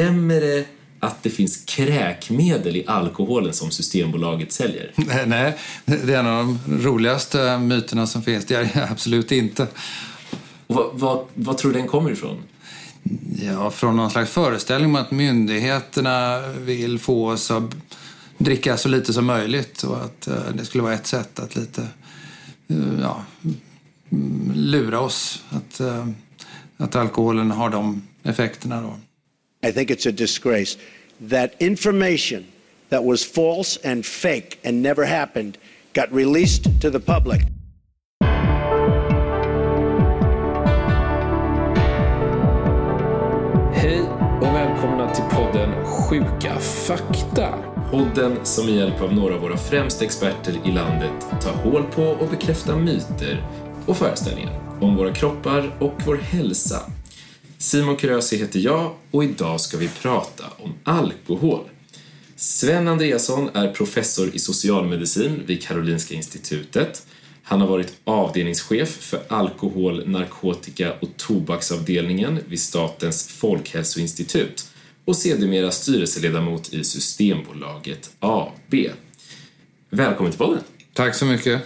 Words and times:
stämmer 0.00 0.40
det 0.40 0.64
att 1.00 1.22
det 1.22 1.30
finns 1.30 1.64
kräkmedel 1.64 2.76
i 2.76 2.84
alkoholen 2.86 3.52
som 3.52 3.70
Systembolaget 3.70 4.52
säljer? 4.52 4.92
Nej, 5.26 5.56
det 5.84 6.14
är 6.14 6.18
en 6.18 6.26
av 6.26 6.58
de 6.66 6.82
roligaste 6.82 7.58
myterna 7.58 8.06
som 8.06 8.22
finns. 8.22 8.44
Det 8.44 8.54
är 8.54 8.70
det 8.74 8.88
absolut 8.90 9.32
inte. 9.32 9.66
Och 10.66 10.74
vad, 10.74 10.90
vad, 10.94 11.26
vad 11.34 11.58
tror 11.58 11.72
du 11.72 11.78
den 11.78 11.88
kommer 11.88 12.10
ifrån? 12.10 12.42
Ja, 13.42 13.70
från 13.70 13.96
någon 13.96 14.10
slags 14.10 14.30
föreställning 14.30 14.90
om 14.90 14.96
att 14.96 15.10
myndigheterna 15.10 16.48
vill 16.48 16.98
få 16.98 17.30
oss 17.30 17.50
att 17.50 17.74
dricka 18.38 18.76
så 18.76 18.88
lite 18.88 19.12
som 19.12 19.26
möjligt 19.26 19.82
och 19.82 20.04
att 20.04 20.28
eh, 20.28 20.34
det 20.54 20.64
skulle 20.64 20.82
vara 20.82 20.94
ett 20.94 21.06
sätt 21.06 21.38
att 21.40 21.56
lite 21.56 21.82
eh, 22.68 23.00
ja, 23.00 23.24
lura 24.54 25.00
oss 25.00 25.44
att, 25.50 25.80
eh, 25.80 26.06
att 26.76 26.96
alkoholen 26.96 27.50
har 27.50 27.70
de 27.70 28.02
effekterna. 28.22 28.82
Då. 28.82 28.96
I 29.62 29.72
think 29.72 29.90
it's 29.90 30.06
a 30.06 30.12
disgrace 30.12 30.78
that 31.20 31.54
information 31.60 32.46
that 32.88 33.04
was 33.04 33.24
false 33.24 33.76
and 33.84 34.06
fake 34.06 34.58
and 34.64 34.82
never 34.82 35.04
happened 35.04 35.58
got 35.92 36.10
released 36.12 36.80
to 36.80 36.90
the 36.90 37.00
public. 37.00 37.40
Hej 43.74 44.00
och 44.40 44.54
välkomna 44.54 45.14
till 45.14 45.24
podden 45.24 45.84
Sjuka 45.84 46.58
fakta. 46.60 47.54
Podden 47.90 48.36
som 48.44 48.66
med 48.66 48.74
hjälp 48.74 49.00
av 49.00 49.14
några 49.14 49.34
av 49.34 49.40
våra 49.40 49.56
främsta 49.56 50.04
experter 50.04 50.54
i 50.64 50.72
landet 50.72 51.26
tar 51.42 51.52
hål 51.52 51.82
på 51.82 52.02
och 52.02 52.28
bekräftar 52.28 52.76
myter 52.76 53.46
och 53.86 53.96
föreställningar 53.96 54.60
om 54.80 54.96
våra 54.96 55.14
kroppar 55.14 55.76
och 55.78 55.94
vår 56.06 56.16
hälsa. 56.16 56.80
Simon 57.60 57.96
Krösi 57.96 58.36
heter 58.36 58.60
jag 58.60 58.94
och 59.10 59.24
idag 59.24 59.60
ska 59.60 59.76
vi 59.76 59.88
prata 59.88 60.44
om 60.56 60.74
alkohol. 60.84 61.64
Sven 62.36 62.88
Andreasson 62.88 63.48
är 63.54 63.72
professor 63.72 64.30
i 64.34 64.38
socialmedicin 64.38 65.42
vid 65.46 65.62
Karolinska 65.62 66.14
institutet. 66.14 67.06
Han 67.42 67.60
har 67.60 67.68
varit 67.68 67.92
avdelningschef 68.04 68.88
för 68.88 69.20
alkohol, 69.28 70.08
narkotika 70.08 70.92
och 71.00 71.08
tobaksavdelningen 71.16 72.38
vid 72.48 72.60
Statens 72.60 73.28
folkhälsoinstitut 73.28 74.70
och 75.04 75.16
sedermera 75.16 75.70
styrelseledamot 75.70 76.72
i 76.72 76.84
Systembolaget 76.84 78.10
AB. 78.18 78.74
Välkommen 79.90 80.32
till 80.32 80.38
podden! 80.38 80.62
Tack 80.92 81.14
så 81.14 81.24
mycket. 81.26 81.62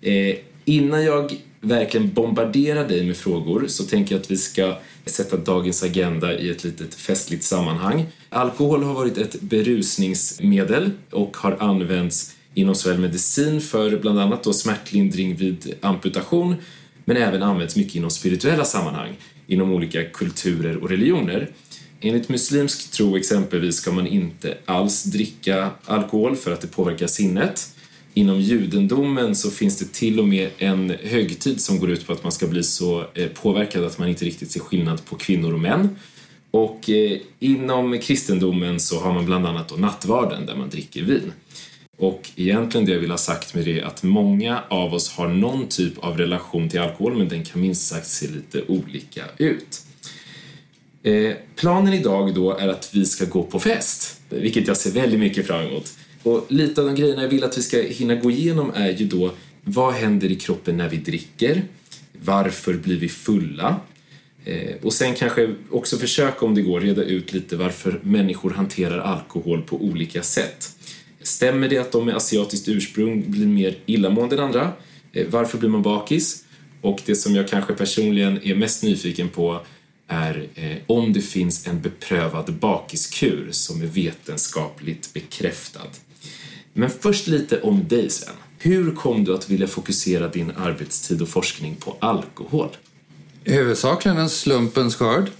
Eh, 0.00 0.36
innan 0.64 1.04
jag 1.04 1.36
verkligen 1.60 2.12
bombarderar 2.12 2.88
dig 2.88 3.06
med 3.06 3.16
frågor 3.16 3.64
så 3.66 3.84
tänker 3.84 4.14
jag 4.14 4.20
att 4.20 4.30
vi 4.30 4.36
ska 4.36 4.76
sätta 5.10 5.36
dagens 5.36 5.82
agenda 5.82 6.38
i 6.38 6.50
ett 6.50 6.64
litet 6.64 6.94
festligt 6.94 7.44
sammanhang. 7.44 8.06
Alkohol 8.28 8.82
har 8.82 8.94
varit 8.94 9.18
ett 9.18 9.40
berusningsmedel 9.40 10.90
och 11.10 11.36
har 11.36 11.56
använts 11.60 12.34
inom 12.54 12.74
såväl 12.74 12.98
medicin 12.98 13.60
för 13.60 13.96
bland 13.96 14.20
annat 14.20 14.44
då 14.44 14.52
smärtlindring 14.52 15.36
vid 15.36 15.74
amputation 15.80 16.54
men 17.04 17.16
även 17.16 17.42
används 17.42 17.76
mycket 17.76 17.94
inom 17.94 18.10
spirituella 18.10 18.64
sammanhang 18.64 19.16
inom 19.46 19.72
olika 19.72 20.04
kulturer 20.04 20.76
och 20.76 20.90
religioner. 20.90 21.50
Enligt 22.00 22.28
muslimsk 22.28 22.90
tro 22.90 23.16
exempelvis 23.16 23.76
ska 23.76 23.92
man 23.92 24.06
inte 24.06 24.58
alls 24.64 25.04
dricka 25.04 25.70
alkohol 25.84 26.36
för 26.36 26.52
att 26.52 26.60
det 26.60 26.66
påverkar 26.66 27.06
sinnet. 27.06 27.74
Inom 28.14 28.40
judendomen 28.40 29.34
så 29.34 29.50
finns 29.50 29.78
det 29.78 29.92
till 29.92 30.20
och 30.20 30.28
med 30.28 30.50
en 30.58 30.90
högtid 31.02 31.60
som 31.60 31.78
går 31.78 31.90
ut 31.90 32.06
på 32.06 32.12
att 32.12 32.22
man 32.22 32.32
ska 32.32 32.46
bli 32.46 32.62
så 32.62 33.06
eh, 33.14 33.28
påverkad 33.28 33.84
att 33.84 33.98
man 33.98 34.08
inte 34.08 34.24
riktigt 34.24 34.50
ser 34.50 34.60
skillnad 34.60 35.04
på 35.04 35.16
kvinnor 35.16 35.52
och 35.52 35.60
män. 35.60 35.96
Och 36.50 36.90
eh, 36.90 37.18
inom 37.38 37.98
kristendomen 37.98 38.80
så 38.80 39.00
har 39.00 39.14
man 39.14 39.24
bland 39.24 39.46
annat 39.46 39.68
då 39.68 39.76
nattvarden 39.76 40.46
där 40.46 40.56
man 40.56 40.70
dricker 40.70 41.02
vin. 41.02 41.32
Och 41.98 42.30
egentligen 42.36 42.86
det 42.86 42.92
jag 42.92 43.00
vill 43.00 43.10
ha 43.10 43.18
sagt 43.18 43.54
med 43.54 43.64
det 43.64 43.80
är 43.80 43.84
att 43.84 44.02
många 44.02 44.62
av 44.68 44.94
oss 44.94 45.10
har 45.10 45.28
någon 45.28 45.68
typ 45.68 45.98
av 45.98 46.18
relation 46.18 46.68
till 46.68 46.80
alkohol 46.80 47.18
men 47.18 47.28
den 47.28 47.44
kan 47.44 47.60
minst 47.60 47.88
sagt 47.88 48.06
se 48.06 48.26
lite 48.28 48.62
olika 48.68 49.24
ut. 49.38 49.84
Eh, 51.02 51.32
planen 51.56 51.92
idag 51.94 52.34
då 52.34 52.56
är 52.56 52.68
att 52.68 52.90
vi 52.92 53.04
ska 53.04 53.24
gå 53.24 53.42
på 53.42 53.60
fest, 53.60 54.20
vilket 54.28 54.68
jag 54.68 54.76
ser 54.76 54.90
väldigt 54.90 55.20
mycket 55.20 55.46
fram 55.46 55.66
emot. 55.66 55.92
Och 56.22 56.46
lite 56.48 56.80
av 56.80 56.86
de 56.86 56.94
grejerna 56.94 57.22
jag 57.22 57.28
vill 57.28 57.44
att 57.44 57.58
vi 57.58 57.62
ska 57.62 57.82
hinna 57.82 58.14
gå 58.14 58.30
igenom 58.30 58.72
är 58.74 58.90
ju 58.90 59.06
då 59.06 59.32
vad 59.64 59.94
händer 59.94 60.30
i 60.30 60.36
kroppen 60.36 60.76
när 60.76 60.88
vi 60.88 60.96
dricker? 60.96 61.62
Varför 62.24 62.74
blir 62.74 62.96
vi 62.96 63.08
fulla? 63.08 63.80
Eh, 64.44 64.74
och 64.82 64.92
sen 64.92 65.14
kanske 65.14 65.54
också 65.70 65.96
försöka 65.96 66.46
om 66.46 66.54
det 66.54 66.62
går 66.62 66.80
reda 66.80 67.02
ut 67.02 67.32
lite 67.32 67.56
varför 67.56 68.00
människor 68.02 68.50
hanterar 68.50 68.98
alkohol 68.98 69.62
på 69.62 69.76
olika 69.76 70.22
sätt. 70.22 70.76
Stämmer 71.22 71.68
det 71.68 71.78
att 71.78 71.92
de 71.92 72.06
med 72.06 72.16
asiatiskt 72.16 72.68
ursprung 72.68 73.24
blir 73.26 73.46
mer 73.46 73.78
illamående 73.86 74.36
än 74.36 74.42
andra? 74.42 74.72
Eh, 75.12 75.26
varför 75.30 75.58
blir 75.58 75.68
man 75.68 75.82
bakis? 75.82 76.44
Och 76.80 77.00
det 77.06 77.14
som 77.14 77.34
jag 77.34 77.48
kanske 77.48 77.74
personligen 77.74 78.42
är 78.42 78.54
mest 78.54 78.82
nyfiken 78.82 79.28
på 79.28 79.60
är 80.08 80.46
eh, 80.54 80.76
om 80.86 81.12
det 81.12 81.20
finns 81.20 81.66
en 81.66 81.80
beprövad 81.80 82.52
bakiskur 82.52 83.48
som 83.50 83.82
är 83.82 83.86
vetenskapligt 83.86 85.12
bekräftad. 85.12 85.88
Men 86.72 86.90
först 86.90 87.26
lite 87.26 87.60
om 87.60 87.88
dig 87.88 88.10
Sven. 88.10 88.34
Hur 88.58 88.94
kom 88.94 89.24
du 89.24 89.34
att 89.34 89.50
vilja 89.50 89.66
fokusera 89.66 90.28
din 90.28 90.52
arbetstid 90.56 91.22
och 91.22 91.28
forskning 91.28 91.76
på 91.76 91.96
alkohol? 92.00 92.68
Huvudsakligen 93.44 94.18
en 94.18 94.30
slumpens 94.30 94.96
skörd. 94.96 95.30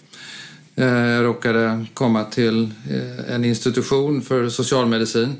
Eh, 0.76 0.86
jag 0.86 1.24
råkade 1.24 1.86
komma 1.94 2.24
till 2.24 2.62
eh, 2.90 3.34
en 3.34 3.44
institution 3.44 4.22
för 4.22 4.48
socialmedicin 4.48 5.36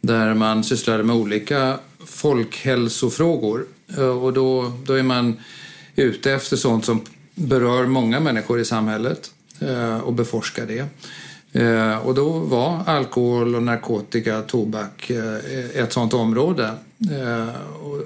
där 0.00 0.34
man 0.34 0.64
sysslade 0.64 1.02
med 1.02 1.16
olika 1.16 1.78
folkhälsofrågor. 2.06 3.66
Eh, 3.96 4.24
och 4.24 4.32
då, 4.32 4.72
då 4.86 4.92
är 4.92 5.02
man 5.02 5.40
ute 5.96 6.32
efter 6.32 6.56
sånt 6.56 6.84
som 6.84 7.00
berör 7.34 7.86
många 7.86 8.20
människor 8.20 8.60
i 8.60 8.64
samhället 8.64 9.30
och 10.02 10.12
beforskar 10.12 10.66
det. 10.66 10.84
Eh, 11.54 11.96
och 11.96 12.14
då 12.14 12.30
var 12.38 12.82
alkohol 12.86 13.54
och 13.54 13.62
narkotika, 13.62 14.42
tobak 14.42 15.10
eh, 15.10 15.82
ett 15.82 15.92
sånt 15.92 16.14
område. 16.14 16.70
Eh, 17.10 17.54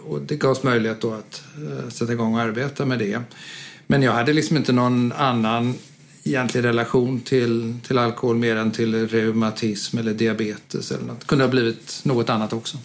och 0.07 0.21
det 0.21 0.37
gavs 0.37 0.63
möjlighet 0.63 1.01
då 1.01 1.13
att 1.15 1.43
sätta 1.93 2.13
igång 2.13 2.35
och 2.35 2.41
arbeta 2.41 2.87
med 2.87 2.99
det. 2.99 3.21
Men 3.87 4.03
jag 4.03 4.13
hade 4.13 4.33
liksom 4.33 4.57
inte 4.57 4.73
någon 4.73 5.13
annan 5.13 5.75
egentlig 6.25 6.65
relation 6.65 7.21
till, 7.21 7.77
till 7.87 7.99
alkohol 7.99 8.37
mer 8.37 8.57
än 8.57 8.71
till 8.71 9.09
reumatism 9.09 9.99
eller 9.99 10.15
diabetes. 10.15 10.91
Eller 10.91 11.05
något. 11.05 11.21
Det 11.21 11.27
kunde 11.27 11.45
ha 11.45 11.51
blivit 11.51 12.01
något 12.03 12.31
annat 12.31 12.53
också. 12.53 12.79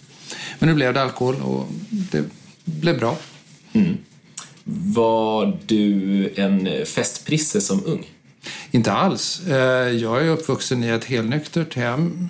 Men 0.58 0.68
nu 0.68 0.74
blev 0.74 0.94
det 0.94 1.02
alkohol 1.02 1.34
och 1.42 1.66
det 1.90 2.24
blev 2.64 2.98
bra. 2.98 3.18
Mm. 3.72 3.96
Var 4.94 5.58
du 5.66 6.32
en 6.34 6.86
festprisse 6.86 7.60
som 7.60 7.82
ung? 7.86 8.06
Inte 8.70 8.92
alls. 8.92 9.46
Eh, 9.46 9.88
jag 9.88 10.26
är 10.26 10.28
uppvuxen 10.28 10.84
i 10.84 10.88
ett 10.88 11.04
helnyktert 11.04 11.74
hem. 11.74 12.28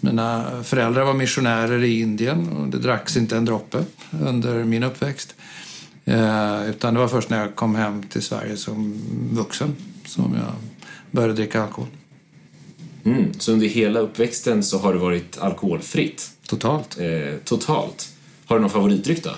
Mina 0.00 0.62
föräldrar 0.64 1.04
var 1.04 1.14
missionärer 1.14 1.84
i 1.84 2.00
Indien 2.00 2.48
och 2.48 2.68
det 2.68 2.78
dracks 2.78 3.16
inte 3.16 3.36
en 3.36 3.44
droppe 3.44 3.84
under 4.22 4.64
min 4.64 4.82
uppväxt. 4.82 5.34
Eh, 6.04 6.70
utan 6.70 6.94
det 6.94 7.00
var 7.00 7.08
först 7.08 7.30
när 7.30 7.40
jag 7.40 7.54
kom 7.54 7.74
hem 7.74 8.02
till 8.02 8.22
Sverige 8.22 8.56
som 8.56 9.02
vuxen 9.32 9.76
som 10.04 10.34
jag 10.34 10.52
började 11.10 11.34
dricka 11.34 11.62
alkohol. 11.62 11.88
Mm, 13.04 13.32
så 13.38 13.52
under 13.52 13.66
hela 13.66 14.00
uppväxten 14.00 14.62
så 14.62 14.78
har 14.78 14.92
det 14.92 14.98
varit 14.98 15.38
alkoholfritt? 15.38 16.30
Totalt. 16.46 16.98
Eh, 16.98 17.38
totalt. 17.44 18.08
Har 18.46 18.56
du 18.56 18.60
någon 18.60 18.70
favoritdryck 18.70 19.24
då? 19.24 19.30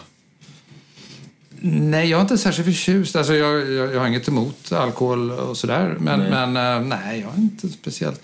Nej, 1.60 2.10
jag 2.10 2.18
är 2.18 2.22
inte 2.22 2.38
särskilt 2.38 2.68
förtjust. 2.68 3.16
Alltså, 3.16 3.34
jag, 3.34 3.72
jag, 3.72 3.94
jag 3.94 4.00
har 4.00 4.06
inget 4.06 4.28
emot 4.28 4.72
alkohol 4.72 5.30
och 5.30 5.56
sådär. 5.56 5.96
Men 6.00 6.20
nej. 6.20 6.30
men 6.30 6.82
uh, 6.82 6.88
nej, 6.88 7.20
jag 7.20 7.34
är 7.34 7.38
inte 7.38 7.68
speciellt 7.68 8.20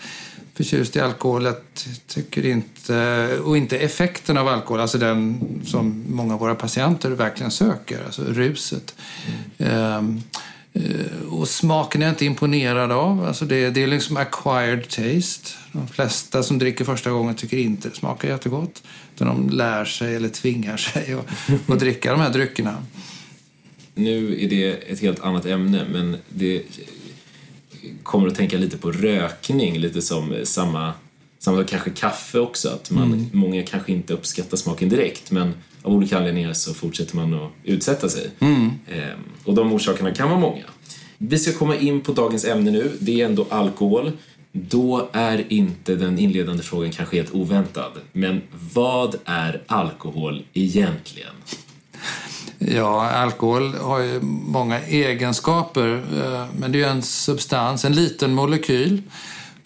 förtjust 0.54 0.96
i 0.96 1.00
alkohol. 1.00 1.44
Jag 1.44 1.54
tycker 2.06 2.46
inte, 2.46 3.28
och 3.44 3.56
inte 3.56 3.78
effekten 3.78 4.38
av 4.38 4.48
alkohol, 4.48 4.80
alltså 4.80 4.98
den 4.98 5.40
som 5.64 6.04
många 6.08 6.34
av 6.34 6.40
våra 6.40 6.54
patienter 6.54 7.10
verkligen 7.10 7.50
söker, 7.50 8.04
alltså 8.04 8.22
ruset. 8.22 8.94
Mm. 9.58 9.96
Um, 9.98 10.22
och 11.30 11.48
smaken 11.48 12.02
är 12.02 12.06
jag 12.06 12.12
inte 12.12 12.24
imponerad 12.24 12.92
av. 12.92 13.24
Alltså 13.24 13.44
det, 13.44 13.70
det 13.70 13.82
är 13.82 13.86
liksom 13.86 14.16
acquired 14.16 14.88
taste. 14.88 15.48
De 15.72 15.88
flesta 15.88 16.42
som 16.42 16.58
dricker 16.58 16.84
första 16.84 17.10
gången 17.10 17.34
tycker 17.34 17.56
inte 17.56 17.88
det 17.88 17.94
smakar 17.94 18.28
jättegott. 18.28 18.82
Utan 19.14 19.26
de 19.28 19.48
lär 19.56 19.84
sig 19.84 20.16
eller 20.16 20.28
tvingar 20.28 20.76
sig 20.76 21.16
att, 21.68 21.80
dricka 21.80 22.12
de 22.12 22.20
här 22.20 22.30
dryckerna. 22.30 22.82
Nu 23.94 24.44
är 24.44 24.48
det 24.48 24.70
ett 24.70 25.00
helt 25.00 25.20
annat 25.20 25.46
ämne, 25.46 25.84
men 25.92 26.16
det 26.28 26.62
kommer 28.02 28.28
att 28.28 28.34
tänka 28.34 28.58
lite 28.58 28.76
på 28.78 28.92
rökning, 28.92 29.78
lite 29.78 30.02
som 30.02 30.34
samma, 30.44 30.92
samma 31.38 31.64
kanske 31.64 31.90
kaffe 31.90 32.38
också. 32.38 32.68
Att 32.68 32.90
man, 32.90 33.12
mm. 33.12 33.30
Många 33.32 33.62
kanske 33.62 33.92
inte 33.92 34.14
uppskattar 34.14 34.56
smaken 34.56 34.88
direkt, 34.88 35.30
men 35.30 35.54
av 35.82 35.92
olika 35.92 36.18
anledningar 36.18 36.52
så 36.52 36.74
fortsätter 36.74 37.16
man 37.16 37.34
att 37.34 37.50
utsätta 37.64 38.08
sig. 38.08 38.30
Mm. 38.38 38.70
Ehm, 38.88 39.18
och 39.44 39.54
de 39.54 39.72
orsakerna 39.72 40.14
kan 40.14 40.28
vara 40.28 40.40
många. 40.40 40.64
Vi 41.18 41.38
ska 41.38 41.58
komma 41.58 41.76
in 41.76 42.00
på 42.00 42.12
dagens 42.12 42.44
ämne 42.44 42.70
nu. 42.70 42.92
Det 43.00 43.20
är 43.20 43.26
ändå 43.26 43.46
alkohol. 43.50 44.12
Då 44.52 45.08
är 45.12 45.52
inte 45.52 45.94
den 45.94 46.18
inledande 46.18 46.62
frågan 46.62 46.92
kanske 46.92 47.16
helt 47.16 47.34
oväntad. 47.34 47.92
Men 48.12 48.42
vad 48.74 49.16
är 49.24 49.62
alkohol 49.66 50.44
egentligen? 50.52 51.34
Ja, 52.58 53.10
alkohol 53.10 53.74
har 53.74 54.00
ju 54.00 54.20
många 54.22 54.80
egenskaper, 54.80 56.04
eh, 56.22 56.46
men 56.58 56.72
det 56.72 56.78
är 56.78 56.80
ju 56.80 56.88
en 56.88 57.02
substans, 57.02 57.84
en 57.84 57.92
liten 57.92 58.34
molekyl. 58.34 59.02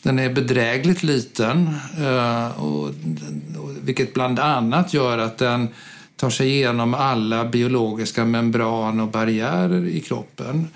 Den 0.02 0.18
är 0.18 0.32
bedrägligt 0.32 1.02
liten, 1.02 1.74
eh, 1.98 2.62
och, 2.62 2.90
vilket 3.82 4.14
bland 4.14 4.38
annat 4.38 4.94
gör 4.94 5.18
att 5.18 5.38
den 5.38 5.68
tar 6.16 6.30
sig 6.30 6.48
igenom 6.48 6.94
alla 6.94 7.44
biologiska 7.44 8.24
membran 8.24 9.00
och 9.00 9.08
barriärer 9.08 9.86
i 9.86 10.00
kroppen. 10.00 10.68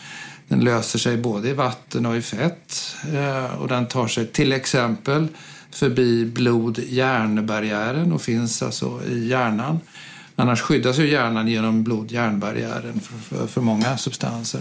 Den 0.48 0.60
löser 0.60 0.98
sig 0.98 1.16
både 1.16 1.48
i 1.48 1.52
vatten 1.52 2.06
och 2.06 2.16
i 2.16 2.22
fett. 2.22 2.96
Eh, 3.14 3.60
och 3.60 3.68
den 3.68 3.86
tar 3.86 4.06
sig 4.06 4.26
till 4.26 4.52
exempel 4.52 5.28
förbi 5.70 6.24
blod-hjärnbarriären 6.24 8.12
och 8.12 8.22
finns 8.22 8.62
alltså 8.62 9.00
i 9.08 9.28
hjärnan. 9.28 9.80
Annars 10.36 10.60
skyddas 10.60 10.98
ju 10.98 11.08
hjärnan 11.08 11.48
genom 11.48 11.84
blod-hjärnbarriären 11.84 13.00
för, 13.00 13.36
för, 13.36 13.46
för, 13.46 13.60
många 13.60 13.96
substanser. 13.98 14.60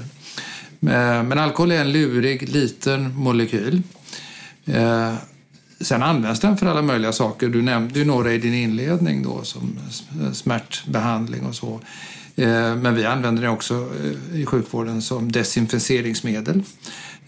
Eh, 0.81 1.23
men, 1.23 1.39
alkohol 1.39 1.71
är 1.71 1.81
en 1.81 1.91
lurig 1.91 2.49
liten 2.49 3.15
molekyl. 3.15 3.81
Eh, 4.65 5.13
sen 5.81 6.03
används 6.03 6.39
den 6.39 6.57
för 6.57 6.65
alla 6.65 6.81
möjliga 6.81 7.11
saker. 7.11 7.49
Du 7.49 7.61
nämnde 7.61 7.99
ju 7.99 8.05
några 8.05 8.33
i 8.33 8.37
din 8.37 8.53
inledning 8.53 9.23
då, 9.23 9.43
som 9.43 9.79
smärtbehandling 10.33 11.45
och 11.45 11.55
så. 11.55 11.79
Eh, 12.35 12.75
men 12.75 12.95
vi 12.95 13.05
använder 13.05 13.41
den 13.41 13.51
också 13.51 13.89
i 14.33 14.45
sjukvården 14.45 15.01
som 15.01 15.31
desinficeringsmedel. 15.31 16.63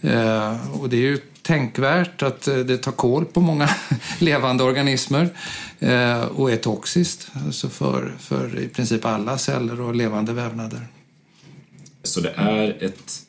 Eh, 0.04 0.80
och 0.80 0.88
det 0.88 0.96
är 0.96 1.00
ju 1.00 1.18
tänkvärt 1.42 2.22
att 2.22 2.42
det 2.42 2.78
tar 2.78 2.92
koll 2.92 3.24
på 3.24 3.40
många 3.40 3.68
levande 4.18 4.64
organismer 4.64 5.28
och 6.30 6.52
är 6.52 6.56
toxiskt 6.56 7.30
alltså 7.46 7.68
för, 7.68 8.14
för 8.18 8.58
i 8.58 8.68
princip 8.68 9.04
alla 9.04 9.38
celler 9.38 9.80
och 9.80 9.94
levande 9.94 10.32
vävnader. 10.32 10.88
Så 12.02 12.20
det 12.20 12.32
är 12.36 12.84
ett, 12.84 13.22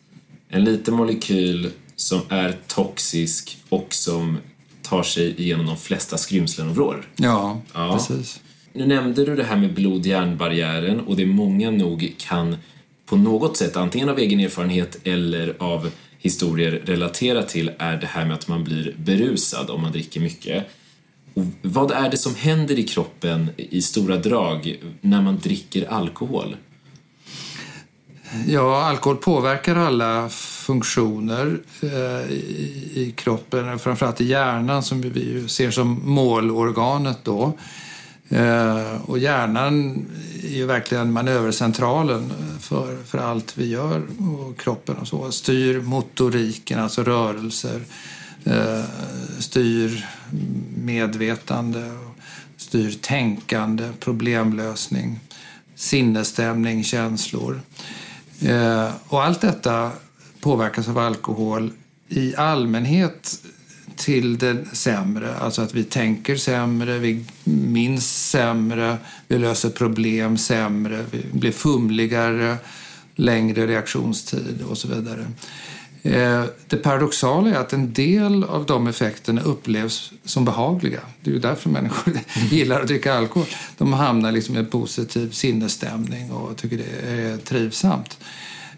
en 0.49 0.63
liten 0.63 0.93
molekyl 0.93 1.71
som 1.95 2.21
är 2.29 2.55
toxisk 2.67 3.57
och 3.69 3.87
som 3.89 4.37
tar 4.81 5.03
sig 5.03 5.41
igenom 5.41 5.65
de 5.65 5.77
flesta 5.77 6.17
skrymslen 6.17 6.69
och 6.69 6.75
vrår? 6.75 7.07
Ja, 7.15 7.61
ja, 7.73 7.93
precis. 7.93 8.41
Nu 8.73 8.85
nämnde 8.85 9.25
du 9.25 9.35
det 9.35 9.43
här 9.43 9.57
med 9.57 9.73
blod-hjärnbarriären 9.73 10.99
och 10.99 11.15
det 11.15 11.25
många 11.25 11.71
nog 11.71 12.15
kan 12.17 12.57
på 13.05 13.15
något 13.17 13.57
sätt, 13.57 13.77
antingen 13.77 14.09
av 14.09 14.19
egen 14.19 14.39
erfarenhet 14.39 14.97
eller 15.03 15.55
av 15.59 15.91
historier 16.25 16.71
relaterar 16.85 17.41
till, 17.41 17.71
är 17.77 17.97
det 17.97 18.07
här 18.07 18.25
med 18.25 18.33
att 18.33 18.47
man 18.47 18.63
blir 18.63 18.95
berusad 18.97 19.69
om 19.69 19.81
man 19.81 19.91
dricker 19.91 20.19
mycket. 20.19 20.67
Och 21.33 21.43
vad 21.61 21.91
är 21.91 22.09
det 22.09 22.17
som 22.17 22.35
händer 22.35 22.79
i 22.79 22.83
kroppen 22.83 23.49
i 23.57 23.81
stora 23.81 24.17
drag 24.17 24.79
när 25.01 25.21
man 25.21 25.37
dricker 25.37 25.87
alkohol? 25.87 26.55
Ja, 28.47 28.85
alkohol 28.85 29.17
påverkar 29.17 29.75
alla 29.75 30.29
funktioner 30.29 31.59
eh, 31.81 32.31
i, 32.31 32.91
i 32.95 33.13
kroppen, 33.15 33.79
framförallt 33.79 34.21
i 34.21 34.25
hjärnan 34.25 34.83
som 34.83 35.01
vi 35.01 35.47
ser 35.47 35.71
som 35.71 36.01
målorganet 36.03 37.19
då. 37.23 37.53
Eh, 38.29 39.01
och 39.05 39.19
hjärnan 39.19 40.05
är 40.43 40.55
ju 40.55 40.65
verkligen 40.65 41.11
manövercentralen 41.13 42.33
för, 42.59 43.03
för 43.03 43.17
allt 43.17 43.57
vi 43.57 43.67
gör 43.67 44.03
och 44.19 44.59
kroppen 44.59 44.95
och 44.95 45.07
så. 45.07 45.31
Styr 45.31 45.81
motoriken, 45.81 46.79
alltså 46.79 47.03
rörelser, 47.03 47.81
eh, 48.43 48.83
styr 49.39 50.05
medvetande, 50.77 51.91
styr 52.57 52.97
tänkande, 53.01 53.89
problemlösning, 53.99 55.19
sinnesstämning, 55.75 56.83
känslor. 56.83 57.61
Eh, 58.41 58.89
och 59.07 59.23
allt 59.23 59.41
detta 59.41 59.91
påverkas 60.41 60.87
av 60.87 60.97
alkohol 60.97 61.71
i 62.07 62.35
allmänhet 62.35 63.39
till 63.97 64.37
det 64.37 64.65
sämre. 64.73 65.35
Alltså 65.35 65.61
att 65.61 65.73
vi 65.73 65.83
tänker 65.83 66.35
sämre, 66.35 66.99
vi 66.99 67.25
minns 67.43 68.29
sämre, 68.29 68.97
vi 69.27 69.37
löser 69.37 69.69
problem 69.69 70.37
sämre, 70.37 71.05
vi 71.11 71.25
blir 71.31 71.51
fumligare, 71.51 72.57
längre 73.15 73.67
reaktionstid 73.67 74.63
och 74.69 74.77
så 74.77 74.87
vidare. 74.87 75.25
Eh, 76.05 76.43
det 76.67 76.77
paradoxala 76.77 77.49
är 77.49 77.55
att 77.55 77.73
en 77.73 77.93
del 77.93 78.43
av 78.43 78.65
de 78.65 78.87
effekterna 78.87 79.41
upplevs 79.41 80.11
som 80.25 80.45
behagliga. 80.45 80.99
Det 81.21 81.29
är 81.29 81.33
ju 81.33 81.39
därför 81.39 81.69
människor 81.69 82.13
gillar 82.51 82.81
att 82.81 82.87
dricka 82.87 83.13
alkohol. 83.13 83.47
De 83.77 83.93
hamnar 83.93 84.31
liksom 84.31 84.55
i 84.55 84.59
en 84.59 84.65
positiv 84.65 85.31
sinnesstämning 85.31 86.31
och 86.31 86.57
tycker 86.57 86.77
det 86.77 87.11
är 87.11 87.37
trivsamt. 87.37 88.17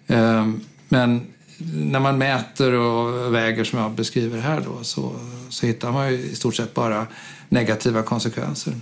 Eh, 0.07 0.47
men 0.89 1.21
när 1.57 1.99
man 1.99 2.17
mäter 2.17 2.73
och 2.73 3.33
väger 3.33 3.63
som 3.63 3.79
jag 3.79 3.91
beskriver 3.91 4.39
här 4.39 4.61
då, 4.61 4.83
så, 4.83 5.11
så 5.49 5.65
hittar 5.67 5.91
man 5.91 6.11
ju 6.11 6.19
i 6.19 6.35
stort 6.35 6.55
sett 6.55 6.73
bara 6.73 7.07
negativa 7.49 8.03
konsekvenser. 8.03 8.73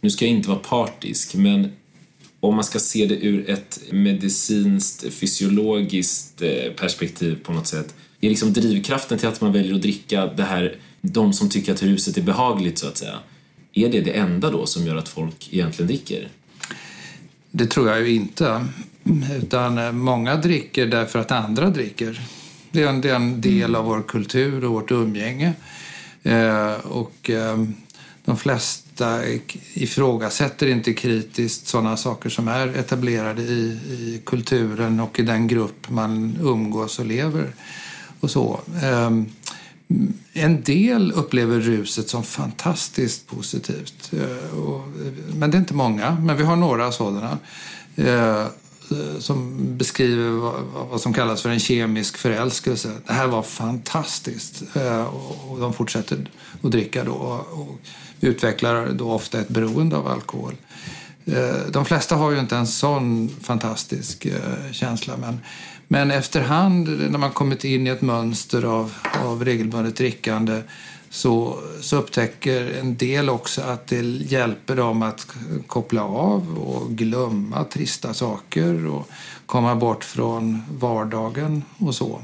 Nu 0.00 0.10
ska 0.10 0.24
jag 0.24 0.34
inte 0.34 0.48
vara 0.48 0.58
partisk, 0.58 1.34
men 1.34 1.72
om 2.40 2.54
man 2.54 2.64
ska 2.64 2.78
se 2.78 3.06
det 3.06 3.14
ur 3.14 3.50
ett 3.50 3.80
medicinskt, 3.90 5.14
fysiologiskt 5.14 6.42
eh, 6.42 6.72
perspektiv 6.76 7.38
på 7.44 7.52
något 7.52 7.66
sätt. 7.66 7.94
Är 8.20 8.28
liksom 8.28 8.52
drivkraften 8.52 9.18
till 9.18 9.28
att 9.28 9.40
man 9.40 9.52
väljer 9.52 9.74
att 9.74 9.82
dricka 9.82 10.26
det 10.26 10.42
här, 10.42 10.76
de 11.00 11.32
som 11.32 11.48
tycker 11.48 11.72
att 11.72 11.82
ruset 11.82 12.16
är 12.16 12.22
behagligt 12.22 12.78
så 12.78 12.88
att 12.88 12.96
säga, 12.96 13.18
är 13.72 13.88
det 13.88 14.00
det 14.00 14.10
enda 14.10 14.50
då 14.50 14.66
som 14.66 14.86
gör 14.86 14.96
att 14.96 15.08
folk 15.08 15.48
egentligen 15.52 15.86
dricker? 15.86 16.28
Det 17.50 17.66
tror 17.66 17.88
jag 17.88 18.00
ju 18.00 18.14
inte. 18.14 18.66
Utan 19.42 19.78
eh, 19.78 19.92
många 19.92 20.36
dricker 20.36 20.86
därför 20.86 21.18
att 21.18 21.32
andra 21.32 21.70
dricker. 21.70 22.20
Det 22.70 22.82
är 22.82 22.88
en, 22.88 23.00
det 23.00 23.10
är 23.10 23.14
en 23.14 23.40
del 23.40 23.74
av 23.74 23.84
vår 23.84 24.02
kultur 24.02 24.64
och 24.64 24.72
vårt 24.72 24.90
umgänge. 24.90 25.52
Eh, 26.22 26.72
och 26.72 27.30
eh, 27.30 27.64
de 28.24 28.36
flesta 28.36 29.20
ifrågasätter 29.74 30.66
inte 30.66 30.92
kritiskt 30.92 31.66
sådana 31.66 31.96
saker 31.96 32.30
som 32.30 32.48
är 32.48 32.78
etablerade 32.78 33.42
i, 33.42 33.78
i 33.88 34.22
kulturen 34.26 35.00
och 35.00 35.18
i 35.18 35.22
den 35.22 35.46
grupp 35.46 35.90
man 35.90 36.38
umgås 36.42 36.98
och 36.98 37.06
lever. 37.06 37.52
Och 38.20 38.30
så. 38.30 38.60
Eh, 38.82 39.10
en 40.32 40.62
del 40.62 41.12
upplever 41.12 41.60
ruset 41.60 42.08
som 42.08 42.24
fantastiskt 42.24 43.26
positivt. 43.26 44.12
Eh, 44.12 44.58
och, 44.58 44.78
eh, 44.78 45.34
men 45.34 45.50
det 45.50 45.56
är 45.56 45.60
inte 45.60 45.74
många, 45.74 46.16
men 46.20 46.36
vi 46.36 46.44
har 46.44 46.56
några 46.56 46.92
sådana. 46.92 47.38
Eh, 48.90 49.18
som 49.18 49.58
beskriver 49.76 50.30
vad 50.90 51.00
som 51.00 51.12
kallas 51.12 51.42
för 51.42 51.50
en 51.50 51.60
kemisk 51.60 52.16
förälskelse. 52.16 52.90
Det 53.06 53.12
här 53.12 53.26
var 53.26 53.42
fantastiskt. 53.42 54.62
Eh, 54.76 55.04
och 55.50 55.60
de 55.60 55.72
fortsätter 55.72 56.30
att 56.62 56.70
dricka 56.70 57.04
då 57.04 57.12
och 57.52 57.78
utvecklar 58.20 58.88
då 58.88 59.10
ofta 59.10 59.40
ett 59.40 59.48
beroende 59.48 59.96
av 59.96 60.08
alkohol. 60.08 60.52
Eh, 61.24 61.70
de 61.70 61.84
flesta 61.84 62.16
har 62.16 62.30
ju 62.30 62.40
inte 62.40 62.56
en 62.56 62.66
sån 62.66 63.28
fantastisk 63.42 64.26
eh, 64.26 64.72
känsla 64.72 65.16
men, 65.16 65.40
men 65.88 66.10
efterhand 66.10 66.88
när 67.10 67.18
man 67.18 67.30
kommit 67.30 67.64
in 67.64 67.86
i 67.86 67.90
ett 67.90 68.02
mönster 68.02 68.62
av, 68.62 68.94
av 69.24 69.44
regelbundet 69.44 69.96
drickande 69.96 70.62
så, 71.14 71.58
så 71.80 71.96
upptäcker 71.96 72.78
en 72.80 72.96
del 72.96 73.30
också 73.30 73.62
att 73.62 73.86
det 73.86 74.00
hjälper 74.02 74.76
dem 74.76 75.02
att 75.02 75.26
koppla 75.66 76.04
av 76.04 76.58
och 76.58 76.90
glömma 76.90 77.64
trista 77.64 78.14
saker 78.14 78.86
och 78.86 79.08
komma 79.46 79.74
bort 79.74 80.04
från 80.04 80.62
vardagen 80.68 81.62
och 81.78 81.94
så. 81.94 82.20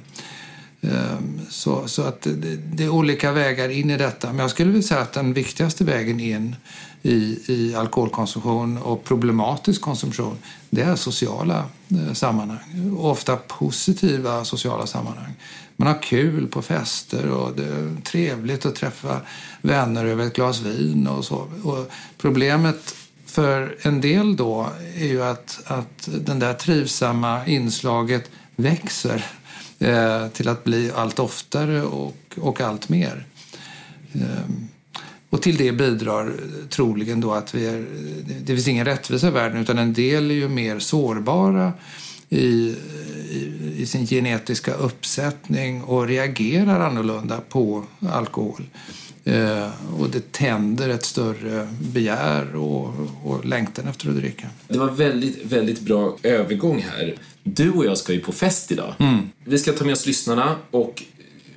Ehm, 0.81 1.41
så, 1.51 1.89
så 1.89 2.03
att 2.03 2.23
det, 2.23 2.57
det, 2.57 2.85
är 2.85 2.89
olika 2.89 3.33
vägar 3.33 3.69
in 3.69 3.91
i 3.91 3.97
detta. 3.97 4.29
Men 4.29 4.39
jag 4.39 4.51
skulle 4.51 4.71
vilja 4.71 4.89
säga 4.89 5.01
att 5.01 5.13
den 5.13 5.33
viktigaste 5.33 5.85
vägen 5.85 6.21
in 6.21 6.57
i, 7.03 7.39
i 7.47 7.75
alkoholkonsumtion 7.75 8.79
och 8.79 9.05
problematisk 9.05 9.81
konsumtion 9.81 10.37
det 10.71 10.83
är 10.83 10.97
sociala 10.97 11.65
eh, 11.89 12.13
sammanhang. 12.13 12.97
Ofta 12.99 13.37
positiva 13.37 14.45
sociala 14.45 14.87
sammanhang. 14.87 15.35
Man 15.81 15.87
har 15.87 16.03
kul 16.03 16.47
på 16.47 16.63
fester 16.63 17.29
och 17.31 17.57
det 17.57 17.65
är 17.65 18.03
trevligt 18.05 18.67
att 18.67 18.75
träffa 18.75 19.21
vänner 19.63 20.05
över 20.05 20.27
ett 20.27 20.37
glas 20.37 20.61
vin 20.61 21.07
och 21.07 21.25
så. 21.25 21.49
Och 21.65 21.91
problemet 22.19 22.95
för 23.27 23.77
en 23.83 24.01
del 24.01 24.37
då 24.37 24.71
är 24.97 25.07
ju 25.07 25.23
att, 25.23 25.61
att 25.65 26.09
den 26.21 26.39
där 26.39 26.55
trivsamma 26.55 27.47
inslaget 27.47 28.31
växer 28.57 29.27
eh, 29.79 30.29
till 30.29 30.49
att 30.49 30.65
bli 30.65 30.93
allt 30.97 31.19
oftare 31.19 31.83
och, 31.83 32.39
och 32.41 32.61
allt 32.61 32.89
mer. 32.89 33.27
Eh, 34.13 34.55
och 35.31 35.43
till 35.43 35.57
det 35.57 35.73
bidrar 35.73 36.33
troligen 36.69 37.21
då 37.21 37.33
att 37.33 37.55
vi 37.55 37.67
är, 37.67 37.87
det 38.41 38.55
finns 38.55 38.69
ingen 38.69 38.85
rättvisa 38.85 39.29
i 39.29 39.31
världen 39.31 39.63
utan 39.63 39.79
en 39.79 39.93
del 39.93 40.31
är 40.31 40.35
ju 40.35 40.49
mer 40.49 40.79
sårbara 40.79 41.73
i, 42.31 42.77
i, 43.31 43.70
i 43.81 43.87
sin 43.87 44.07
genetiska 44.07 44.75
uppsättning 44.75 45.83
och 45.83 46.07
reagerar 46.07 46.81
annorlunda 46.81 47.41
på 47.49 47.85
alkohol. 48.11 48.63
Eh, 49.25 49.69
och 49.99 50.11
det 50.11 50.33
tänder 50.33 50.89
ett 50.89 51.05
större 51.05 51.69
begär 51.93 52.57
och, 52.57 52.95
och 53.25 53.45
längtan 53.45 53.89
efter 53.89 54.09
att 54.09 54.17
dricka. 54.17 54.47
Det 54.69 54.79
var 54.79 54.91
väldigt, 54.91 55.45
väldigt 55.45 55.81
bra 55.81 56.17
övergång 56.23 56.87
här. 56.91 57.15
Du 57.43 57.71
och 57.71 57.85
jag 57.85 57.99
ska 57.99 58.13
ju 58.13 58.21
på 58.21 58.33
fest 58.33 58.73
idag. 58.73 58.95
Vi 59.45 59.59
ska 59.59 59.73
ta 59.73 59.85
med 59.85 59.93
oss 59.93 60.07
lyssnarna 60.07 60.57
och 60.71 61.03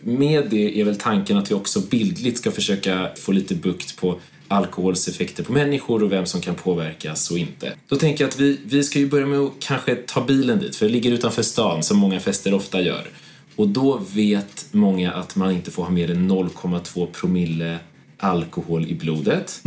med 0.01 0.47
det 0.49 0.81
är 0.81 0.85
väl 0.85 0.95
tanken 0.95 1.37
att 1.37 1.51
vi 1.51 1.55
också 1.55 1.79
bildligt 1.79 2.37
ska 2.37 2.51
försöka 2.51 3.09
få 3.17 3.31
lite 3.31 3.55
bukt 3.55 3.97
på 3.97 4.19
alkohols 4.53 5.07
effekter 5.07 5.43
på 5.43 5.51
människor 5.51 6.03
och 6.03 6.11
vem 6.11 6.25
som 6.25 6.41
kan 6.41 6.55
påverkas 6.55 7.31
och 7.31 7.37
inte. 7.37 7.73
Då 7.87 7.95
tänker 7.95 8.23
jag 8.23 8.29
att 8.29 8.39
vi, 8.39 8.59
vi 8.65 8.83
ska 8.83 8.99
ju 8.99 9.09
börja 9.09 9.25
med 9.25 9.39
att 9.39 9.51
kanske 9.59 9.95
ta 9.95 10.25
bilen 10.25 10.59
dit, 10.59 10.75
för 10.75 10.85
det 10.85 10.91
ligger 10.91 11.11
utanför 11.11 11.41
stan 11.41 11.83
som 11.83 11.97
många 11.97 12.19
fester 12.19 12.53
ofta 12.53 12.81
gör. 12.81 13.09
Och 13.55 13.67
då 13.67 14.01
vet 14.13 14.65
många 14.71 15.11
att 15.11 15.35
man 15.35 15.51
inte 15.51 15.71
får 15.71 15.83
ha 15.83 15.91
mer 15.91 16.11
än 16.11 16.31
0,2 16.31 17.07
promille 17.11 17.79
alkohol 18.17 18.87
i 18.87 18.95
blodet. 18.95 19.61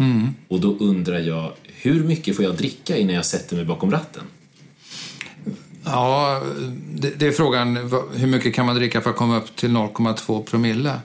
Och 0.48 0.60
då 0.60 0.76
undrar 0.80 1.18
jag, 1.18 1.52
hur 1.62 2.04
mycket 2.04 2.36
får 2.36 2.44
jag 2.44 2.56
dricka 2.56 2.96
innan 2.96 3.14
jag 3.14 3.26
sätter 3.26 3.56
mig 3.56 3.64
bakom 3.64 3.90
ratten? 3.90 4.22
Ja, 5.84 6.42
det, 6.94 7.10
det 7.10 7.26
är 7.26 7.32
frågan 7.32 7.76
hur 8.14 8.26
mycket 8.26 8.54
kan 8.54 8.66
man 8.66 8.76
dricka 8.76 9.00
för 9.00 9.10
att 9.10 9.16
komma 9.16 9.36
upp 9.36 9.56
till 9.56 9.70
0,2 9.70 10.42
promille. 10.42 11.00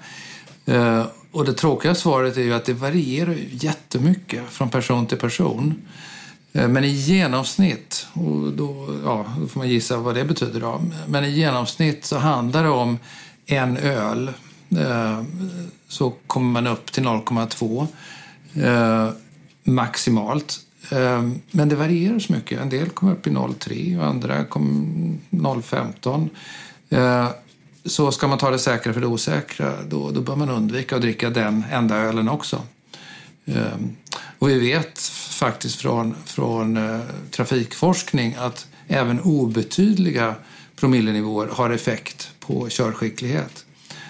Eh, 0.66 1.06
och 1.32 1.46
det 1.46 1.54
tråkiga 1.54 1.96
svaret 1.96 2.38
är 2.38 2.42
ju 2.42 2.54
att 2.54 2.66
det 2.66 2.74
varierar 2.74 3.36
jättemycket 3.52 4.50
från 4.50 4.70
person 4.70 5.06
till 5.06 5.18
person. 5.18 5.82
Eh, 6.54 6.68
men 6.68 6.84
i 6.84 6.88
genomsnitt, 6.88 8.08
och 8.14 8.52
då, 8.54 9.00
ja, 9.06 9.26
då 9.40 9.48
får 9.48 9.60
man 9.60 9.70
gissa 9.70 9.98
vad 9.98 10.16
det 10.16 10.26
betyder 10.26 10.60
då. 10.60 10.82
Men 11.08 11.26
i 11.26 11.30
genomsnitt 11.30 12.06
så 12.06 12.18
handlar 12.18 12.64
det 12.64 12.70
om 12.70 13.00
en 13.46 13.78
öl. 13.78 14.32
Eh, 14.70 15.24
så 15.88 16.14
kommer 16.28 16.52
man 16.62 16.68
upp 16.68 16.92
till 16.92 17.04
0,2 17.04 17.88
eh, 18.66 19.14
maximalt. 19.64 20.60
Men 21.52 21.70
det 21.70 21.76
varierar 21.76 22.20
så 22.20 22.34
mycket. 22.34 22.62
En 22.62 22.70
del 22.70 22.90
kommer 22.90 23.14
upp 23.14 23.28
i 23.28 23.30
0,3 23.30 24.00
och 24.00 24.08
andra 24.08 24.44
kommer 24.44 24.72
0,15. 25.30 26.30
Så 27.86 28.12
ska 28.12 28.28
man 28.28 28.38
ta 28.38 28.52
det 28.52 28.60
säkra 28.60 28.94
för 28.94 29.02
det 29.02 29.08
osäkra, 29.08 29.74
då, 29.84 30.12
då 30.12 30.22
bör 30.22 30.36
man 30.36 30.50
undvika 30.50 30.96
att 30.96 31.02
dricka 31.02 31.30
den 31.30 31.64
enda 31.72 31.96
ölen 31.96 32.30
också. 32.30 32.62
Ehm, 33.46 33.96
och 34.40 34.50
vi 34.50 34.60
vet 34.60 35.00
faktiskt 35.30 35.76
från, 35.76 36.16
från 36.26 36.78
eh, 36.78 37.00
trafikforskning 37.32 38.36
att 38.40 38.68
även 38.88 39.20
obetydliga 39.22 40.36
promillenivåer 40.76 41.48
har 41.48 41.70
effekt 41.70 42.32
på 42.40 42.70
körskicklighet. 42.70 43.66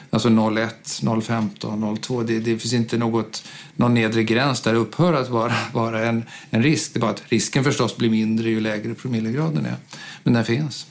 Alltså 0.09 0.29
0,1, 0.29 0.69
0,15, 1.01 1.59
0,2. 1.59 2.23
Det, 2.23 2.39
det 2.39 2.57
finns 2.57 2.73
inte 2.73 2.97
något, 2.97 3.43
någon 3.75 3.93
nedre 3.93 4.23
gräns 4.23 4.61
där 4.61 4.73
det 4.73 4.79
upphör 4.79 5.13
att 5.13 5.29
vara, 5.29 5.53
vara 5.73 6.05
en, 6.05 6.23
en 6.49 6.63
risk. 6.63 6.93
Det 6.93 6.97
är 6.97 7.01
bara 7.01 7.11
att 7.11 7.23
risken 7.25 7.63
förstås 7.63 7.97
blir 7.97 8.09
mindre 8.09 8.49
ju 8.49 8.59
lägre 8.59 8.93
promillegraden 8.93 9.65
är. 9.65 9.75
Men 10.23 10.33
den 10.33 10.45
finns. 10.45 10.87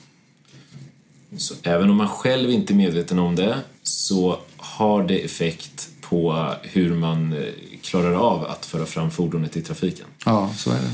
Så 1.37 1.53
även 1.63 1.89
om 1.89 1.97
man 1.97 2.09
själv 2.09 2.49
inte 2.49 2.73
är 2.73 2.75
medveten 2.75 3.19
om 3.19 3.35
det 3.35 3.57
så 3.83 4.39
har 4.57 5.03
det 5.03 5.19
effekt 5.19 5.89
på 6.01 6.53
hur 6.61 6.93
man 6.93 7.33
eh, 7.33 7.39
klarar 7.81 8.13
av 8.13 8.45
att 8.45 8.65
föra 8.65 8.85
fram 8.85 9.11
fordonet 9.11 9.57
i 9.57 9.61
trafiken. 9.61 10.05
Ja, 10.25 10.53
så 10.57 10.69
är 10.69 10.75
det. 10.75 10.91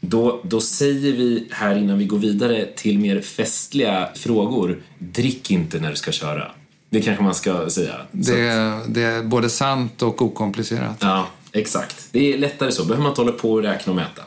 Då, 0.00 0.40
då 0.42 0.60
säger 0.60 1.12
vi 1.12 1.46
här 1.50 1.76
innan 1.76 1.98
vi 1.98 2.04
går 2.04 2.18
vidare 2.18 2.66
till 2.76 2.98
mer 2.98 3.20
festliga 3.20 4.08
frågor, 4.14 4.82
drick 4.98 5.50
inte 5.50 5.80
när 5.80 5.90
du 5.90 5.96
ska 5.96 6.12
köra. 6.12 6.50
Det 6.90 7.00
kanske 7.00 7.24
man 7.24 7.34
ska 7.34 7.70
säga. 7.70 7.94
Det 8.12 8.40
är, 8.40 8.80
det 8.88 9.02
är 9.02 9.22
både 9.22 9.50
sant 9.50 10.02
och 10.02 10.22
okomplicerat. 10.22 10.96
Ja, 11.00 11.26
exakt. 11.52 12.08
Det 12.12 12.32
är 12.32 12.38
lättare 12.38 12.72
så. 12.72 12.84
behöver 12.84 13.02
man 13.02 13.12
inte 13.12 13.20
hålla 13.20 13.32
på 13.32 13.52
och 13.52 13.62
räkna 13.62 13.90
och 13.90 13.96
mäta. 13.96 14.22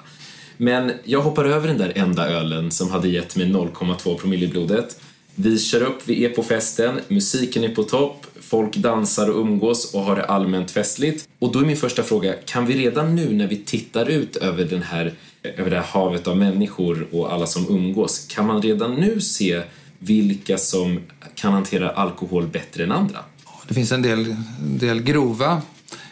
Men 0.58 0.92
jag 1.04 1.22
hoppar 1.22 1.46
över 1.46 1.68
den 1.68 1.78
där 1.78 1.94
enda 1.96 2.30
ölen 2.30 2.72
som 2.72 2.92
hade 2.92 3.10
gett 3.10 3.36
mig 3.36 3.48
0,2 3.48 4.18
promille 4.18 4.46
i 4.46 4.50
blodet. 4.50 5.00
Vi 5.36 5.60
kör 5.60 5.82
upp, 5.82 6.02
vi 6.06 6.26
är 6.26 6.30
på 6.30 6.44
festen, 6.44 7.00
musiken 7.08 7.64
är 7.64 7.76
på 7.76 7.84
topp, 7.84 8.26
folk 8.42 8.76
dansar 8.76 9.30
och 9.30 9.42
umgås 9.42 9.94
och 9.94 10.02
har 10.02 10.16
det 10.16 10.26
allmänt 10.26 10.72
festligt. 10.72 11.28
Och 11.40 11.52
då 11.52 11.60
är 11.60 11.66
min 11.66 11.78
första 11.78 12.04
fråga, 12.04 12.34
kan 12.46 12.66
vi 12.66 12.78
redan 12.78 13.16
nu 13.16 13.34
när 13.34 13.48
vi 13.48 13.58
tittar 13.58 14.10
ut 14.10 14.36
över, 14.36 14.66
den 14.66 14.84
här, 14.84 15.14
över 15.44 15.70
det 15.70 15.76
här 15.76 15.84
havet 15.84 16.28
av 16.28 16.38
människor 16.38 17.08
och 17.12 17.34
alla 17.34 17.48
som 17.48 17.68
umgås, 17.70 18.26
kan 18.28 18.48
man 18.48 18.62
redan 18.62 18.96
nu 18.96 19.22
se 19.22 19.62
vilka 20.00 20.58
som 20.58 21.00
kan 21.36 21.54
hantera 21.54 21.90
alkohol 21.90 22.48
bättre 22.48 22.84
än 22.84 22.92
andra? 22.92 23.20
Det 23.68 23.74
finns 23.74 23.92
en 23.92 24.02
del, 24.02 24.36
en 24.60 24.78
del 24.78 25.02
grova 25.02 25.62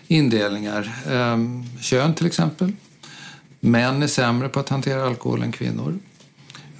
indelningar. 0.07 0.91
Ehm, 1.09 1.63
kön 1.81 2.13
till 2.13 2.25
exempel. 2.25 2.71
Män 3.59 4.03
är 4.03 4.07
sämre 4.07 4.49
på 4.49 4.59
att 4.59 4.69
hantera 4.69 5.05
alkohol 5.05 5.41
än 5.41 5.51
kvinnor. 5.51 5.99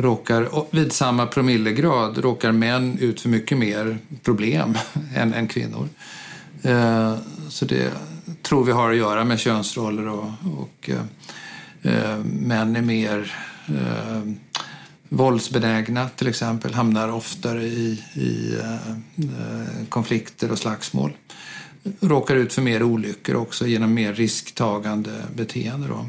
Råkar, 0.01 0.49
vid 0.75 0.91
samma 0.91 1.25
promillegrad 1.25 2.17
råkar 2.17 2.51
män 2.51 2.97
ut 2.99 3.21
för 3.21 3.29
mycket 3.29 3.57
mer 3.57 3.97
problem 4.23 4.77
än, 5.15 5.33
än 5.33 5.47
kvinnor. 5.47 5.89
Eh, 6.61 7.15
så 7.49 7.65
det 7.65 7.91
tror 8.41 8.63
vi 8.63 8.71
har 8.71 8.91
att 8.91 8.97
göra 8.97 9.23
med 9.23 9.39
könsroller 9.39 10.07
och, 10.07 10.29
och 10.57 10.89
eh, 11.81 12.17
män 12.23 12.75
är 12.75 12.81
mer 12.81 13.35
eh, 13.67 14.21
våldsbenägna 15.09 16.09
till 16.09 16.27
exempel, 16.27 16.73
hamnar 16.73 17.09
oftare 17.09 17.63
i, 17.63 18.03
i 18.13 18.59
eh, 18.59 19.85
konflikter 19.89 20.51
och 20.51 20.59
slagsmål. 20.59 21.11
Råkar 21.99 22.35
ut 22.35 22.53
för 22.53 22.61
mer 22.61 22.83
olyckor 22.83 23.35
också 23.35 23.67
genom 23.67 23.93
mer 23.93 24.13
risktagande 24.13 25.11
beteende. 25.35 25.87
Då. 25.87 26.05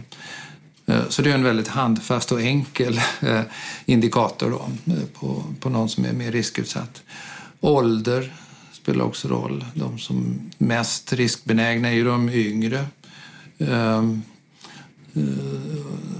Eh, 0.86 1.08
så 1.08 1.22
det 1.22 1.30
är 1.30 1.34
en 1.34 1.42
väldigt 1.42 1.68
handfast 1.68 2.32
och 2.32 2.40
enkel 2.42 3.00
eh, 3.20 3.40
indikator 3.86 4.50
då, 4.50 4.92
eh, 4.92 5.04
på, 5.12 5.44
på 5.60 5.70
någon 5.70 5.88
som 5.88 6.04
är 6.04 6.12
mer 6.12 6.32
riskutsatt. 6.32 7.02
Ålder 7.60 8.32
spelar 8.72 9.04
också 9.04 9.28
roll. 9.28 9.64
De 9.74 9.98
som 9.98 10.50
är 10.58 10.64
mest 10.64 11.12
riskbenägna 11.12 11.88
är 11.88 11.92
ju 11.92 12.04
de 12.04 12.28
yngre. 12.28 12.86
Ehm, 13.58 14.22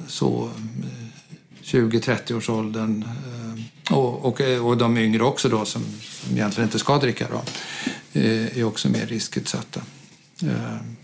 så 0.06 0.50
20-30-årsåldern 1.62 3.04
och, 3.90 4.24
och, 4.24 4.40
och 4.40 4.76
de 4.76 4.98
yngre 4.98 5.22
också 5.22 5.48
då 5.48 5.64
som, 5.64 5.82
som 6.02 6.36
egentligen 6.36 6.68
inte 6.68 6.78
ska 6.78 6.98
dricka 6.98 7.26
då, 7.30 7.42
är 8.20 8.64
också 8.64 8.88
mer 8.88 9.06
riskutsatta. 9.06 9.80
Ehm, 10.42 10.96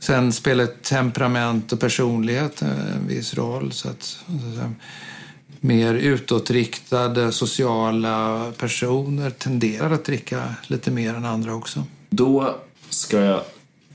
Sen 0.00 0.32
spelar 0.32 0.66
temperament 0.66 1.72
och 1.72 1.80
personlighet 1.80 2.62
en 2.62 3.08
viss 3.08 3.34
roll. 3.34 3.72
Så 3.72 3.88
att, 3.88 4.02
så 4.02 4.70
mer 5.60 5.94
utåtriktade 5.94 7.32
sociala 7.32 8.52
personer 8.58 9.30
tenderar 9.30 9.90
att 9.90 10.04
dricka 10.04 10.54
lite 10.66 10.90
mer 10.90 11.14
än 11.14 11.24
andra 11.24 11.54
också. 11.54 11.84
Då 12.10 12.56
ska 12.88 13.20
jag 13.20 13.40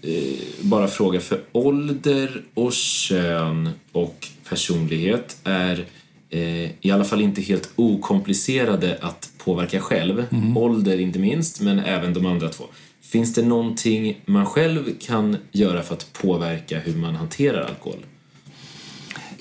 eh, 0.02 0.40
bara 0.62 0.88
fråga, 0.88 1.20
för 1.20 1.42
ålder 1.52 2.44
och 2.54 2.74
kön 2.74 3.70
och 3.92 4.28
personlighet 4.50 5.38
är 5.44 5.86
eh, 6.30 6.86
i 6.86 6.92
alla 6.92 7.04
fall 7.04 7.22
inte 7.22 7.42
helt 7.42 7.70
okomplicerade 7.76 8.98
att 9.02 9.30
påverka 9.38 9.80
själv. 9.80 10.26
Ålder 10.56 11.00
inte 11.00 11.20
minst, 11.20 11.62
men 11.62 11.80
även 11.80 12.14
de 12.14 12.26
andra 12.26 12.50
två. 12.50 12.64
Finns 13.10 13.34
det 13.34 13.42
någonting 13.42 14.22
man 14.26 14.46
själv 14.46 14.98
kan 15.00 15.38
göra 15.52 15.84
för 15.84 15.94
att 15.94 16.14
påverka 16.14 16.80
hur 16.80 16.96
man 16.96 17.16
hanterar 17.16 17.62
alkohol? 17.62 18.06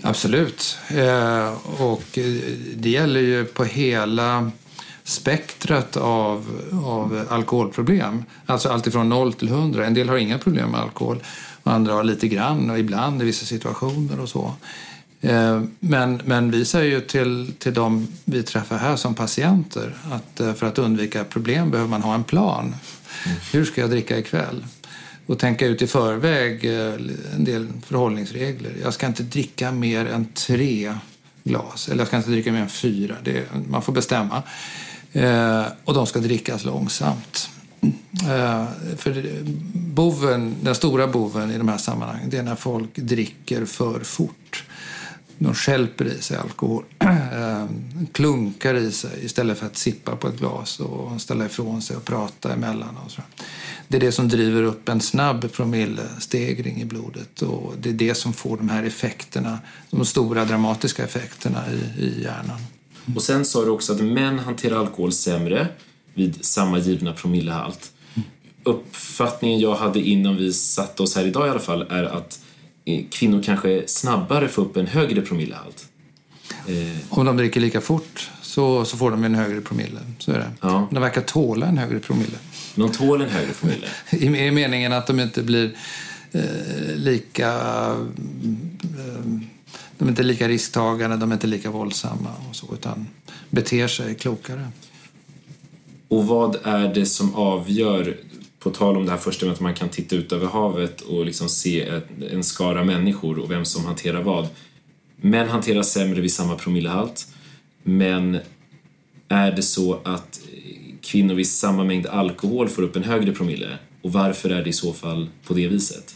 Absolut. 0.03 0.79
Eh, 0.89 1.53
och 1.83 2.19
eh, 2.19 2.25
det 2.77 2.91
gäller 2.91 3.21
ju 3.21 3.45
på 3.45 3.65
hela 3.65 4.51
spektrat 5.05 5.97
av, 5.97 6.61
av 6.85 7.27
alkoholproblem. 7.31 8.25
Alltså 8.47 8.69
allt 8.69 8.87
ifrån 8.87 9.09
0 9.09 9.33
till 9.33 9.49
100. 9.49 9.87
En 9.87 9.95
del 9.95 10.09
har 10.09 10.17
inga 10.17 10.39
problem 10.39 10.71
med 10.71 10.81
alkohol 10.81 11.19
och 11.63 11.73
andra 11.73 11.93
har 11.93 12.05
lite 12.05 12.29
grann 12.29 12.71
och 12.71 12.79
ibland 12.79 13.23
i 13.23 13.25
vissa 13.25 13.47
situationer 13.47 14.21
och 14.21 14.29
så. 14.29 14.53
Eh, 15.21 15.63
men, 15.81 16.21
men 16.25 16.51
vi 16.51 16.65
säger 16.65 16.91
ju 16.91 17.01
till, 17.01 17.53
till 17.59 17.75
de 17.75 18.09
vi 18.25 18.43
träffar 18.43 18.79
här 18.79 18.97
som 18.97 19.15
patienter 19.15 19.97
att 20.11 20.59
för 20.59 20.67
att 20.67 20.79
undvika 20.79 21.25
problem 21.25 21.71
behöver 21.71 21.91
man 21.91 22.03
ha 22.03 22.15
en 22.15 22.25
plan. 22.25 22.75
Hur 23.53 23.65
ska 23.65 23.81
jag 23.81 23.91
dricka 23.91 24.19
ikväll? 24.19 24.65
Och 25.27 25.39
tänka 25.39 25.67
ut 25.67 25.83
i 25.83 25.87
förväg 25.87 26.65
eh, 26.65 26.95
en 27.35 27.45
del 27.45 27.69
förhållningsregler. 27.87 28.73
Jag 28.83 28.95
ska 28.95 29.07
inte 29.07 29.23
dricka 29.23 29.73
mer 29.73 30.07
än 30.07 30.27
tre 30.35 30.95
glas. 31.45 31.89
Eller 31.89 31.99
jag 31.99 32.09
ska 32.09 32.17
inte 32.17 32.31
dricka 32.31 32.53
mer 32.53 32.61
än 32.61 32.69
fyra. 32.69 33.15
Det, 33.25 33.45
man 33.69 33.83
får 33.83 33.93
bestämma. 33.93 34.43
Eh, 35.13 35.65
och 35.85 35.95
de 35.95 36.07
ska 36.07 36.19
drickas 36.19 36.65
långsamt. 36.65 37.51
Eh, 38.29 38.67
för 38.97 39.27
boven, 39.75 40.55
den 40.61 40.75
stora 40.75 41.07
boven 41.07 41.51
i 41.51 41.59
de 41.59 41.69
här 41.69 41.79
sammanhangen 41.79 42.31
det 42.31 42.39
är 42.39 42.43
när 42.43 42.57
folk 42.57 42.97
dricker 42.97 43.65
för 43.65 44.01
fort. 44.01 44.65
De 45.39 45.55
skälper 45.55 46.05
i 46.05 46.23
sig 46.23 46.37
alkohol. 46.37 46.85
Eh, 47.35 47.67
klunkar 48.13 48.75
i 48.75 48.93
sig 48.93 49.25
istället 49.25 49.59
för 49.59 49.67
att 49.67 49.77
sippa 49.77 50.17
på 50.17 50.29
ett 50.29 50.39
glas 50.39 50.81
och 50.81 51.21
ställa 51.21 51.47
ifrån 51.47 51.83
sig 51.83 51.97
och 51.97 52.05
prata 52.05 52.53
emellan. 52.53 52.97
Och 53.05 53.11
så. 53.11 53.23
Det 53.89 53.97
är 53.97 54.01
det 54.01 54.13
som 54.13 54.29
driver 54.29 54.63
upp 54.63 54.89
en 54.89 55.01
snabb 55.01 55.53
promillestegring 55.53 56.81
i 56.81 56.85
blodet 56.85 57.43
och 57.43 57.75
det 57.81 57.89
är 57.89 57.93
det 57.93 58.15
som 58.15 58.33
får 58.33 58.57
de 58.57 58.69
här 58.69 58.83
effekterna, 58.83 59.59
de 59.91 60.05
stora 60.05 60.45
dramatiska 60.45 61.05
effekterna 61.05 61.65
i, 61.73 62.03
i 62.05 62.23
hjärnan. 62.23 62.61
Och 63.17 63.23
sen 63.23 63.45
sa 63.45 63.65
du 63.65 63.71
också 63.71 63.93
att 63.93 64.01
män 64.01 64.39
hanterar 64.39 64.79
alkohol 64.79 65.13
sämre 65.13 65.69
vid 66.15 66.45
samma 66.45 66.79
givna 66.79 67.13
promillehalt. 67.13 67.93
Uppfattningen 68.63 69.61
jag 69.61 69.75
hade 69.75 70.01
innan 70.01 70.37
vi 70.37 70.53
satte 70.53 71.03
oss 71.03 71.17
här 71.17 71.27
idag 71.27 71.47
i 71.47 71.51
alla 71.51 71.61
fall 71.61 71.83
är 71.83 72.05
att 72.05 72.41
eh, 72.85 73.05
kvinnor 73.11 73.43
kanske 73.43 73.83
snabbare 73.87 74.49
får 74.49 74.63
upp 74.63 74.77
en 74.77 74.87
högre 74.87 75.21
promillehalt. 75.21 75.89
Eh. 76.69 76.97
Om 77.09 77.27
de 77.27 77.37
dricker 77.37 77.61
lika 77.61 77.81
fort 77.81 78.31
så, 78.43 78.85
så 78.85 78.97
får 78.97 79.11
de 79.11 79.25
en 79.25 79.35
högre 79.35 79.61
promille. 79.61 80.01
Så 80.19 80.33
är 80.33 80.39
det. 80.39 80.51
Ja. 80.61 80.89
De 80.91 81.03
verkar 81.03 81.21
tåla 81.21 81.67
en 81.67 81.79
högre 81.79 81.99
promille. 81.99 82.39
De 82.75 82.93
tål 82.93 83.23
en 83.23 83.29
högre 83.29 83.53
promille? 83.53 83.87
I, 84.11 84.47
I 84.47 84.51
meningen 84.51 84.93
att 84.93 85.07
de 85.07 85.21
inte 85.21 85.43
blir 85.43 85.77
eh, 86.33 86.97
lika... 86.97 87.51
Eh, 88.83 89.25
de 89.99 90.05
är 90.05 90.09
inte 90.09 90.23
lika 90.23 90.49
risktagande, 90.49 91.17
de 91.17 91.31
är 91.31 91.35
inte 91.35 91.47
lika 91.47 91.71
våldsamma 91.71 92.31
och 92.49 92.57
så, 92.57 92.67
utan 92.75 93.07
beter 93.51 93.89
sig 93.89 94.15
klokare. 94.15 94.69
Och 96.09 96.27
vad 96.27 96.57
är 96.63 96.95
det 96.95 97.07
som 97.07 97.35
avgör, 97.35 98.17
på 98.59 98.71
tal 98.71 98.97
om 98.97 99.05
det 99.05 99.11
här 99.11 99.19
första 99.19 99.47
med 99.47 99.53
att 99.53 99.61
man 99.61 99.75
kan 99.75 99.89
titta 99.89 100.17
ut 100.17 100.33
över 100.33 100.47
havet 100.47 101.01
och 101.01 101.27
liksom 101.27 101.49
se 101.49 102.01
en 102.31 102.45
skara 102.45 102.85
människor 102.85 103.39
och 103.39 103.51
vem 103.51 103.65
som 103.65 103.85
hanterar 103.85 104.23
vad. 104.23 104.49
Män 105.25 105.49
hanterar 105.49 105.83
sämre 105.83 106.21
vid 106.21 106.33
samma 106.33 106.57
promillehalt, 106.57 107.27
men 107.83 108.39
är 109.29 109.53
det 109.53 109.63
så 109.63 110.01
att 110.05 110.41
kvinnor 111.03 111.35
vid 111.35 111.49
samma 111.49 111.85
mängd 111.85 112.07
alkohol 112.07 112.69
får 112.69 112.83
upp 112.83 112.97
en 112.97 113.05
högre 113.05 113.33
promille? 113.33 113.79
Och 114.03 114.13
varför 114.13 114.51
är 114.51 114.63
det 114.63 114.71
i 114.71 114.73
så 114.73 114.93
fall 114.93 115.29
på 115.47 115.55
det 115.55 115.69
viset? 115.69 116.15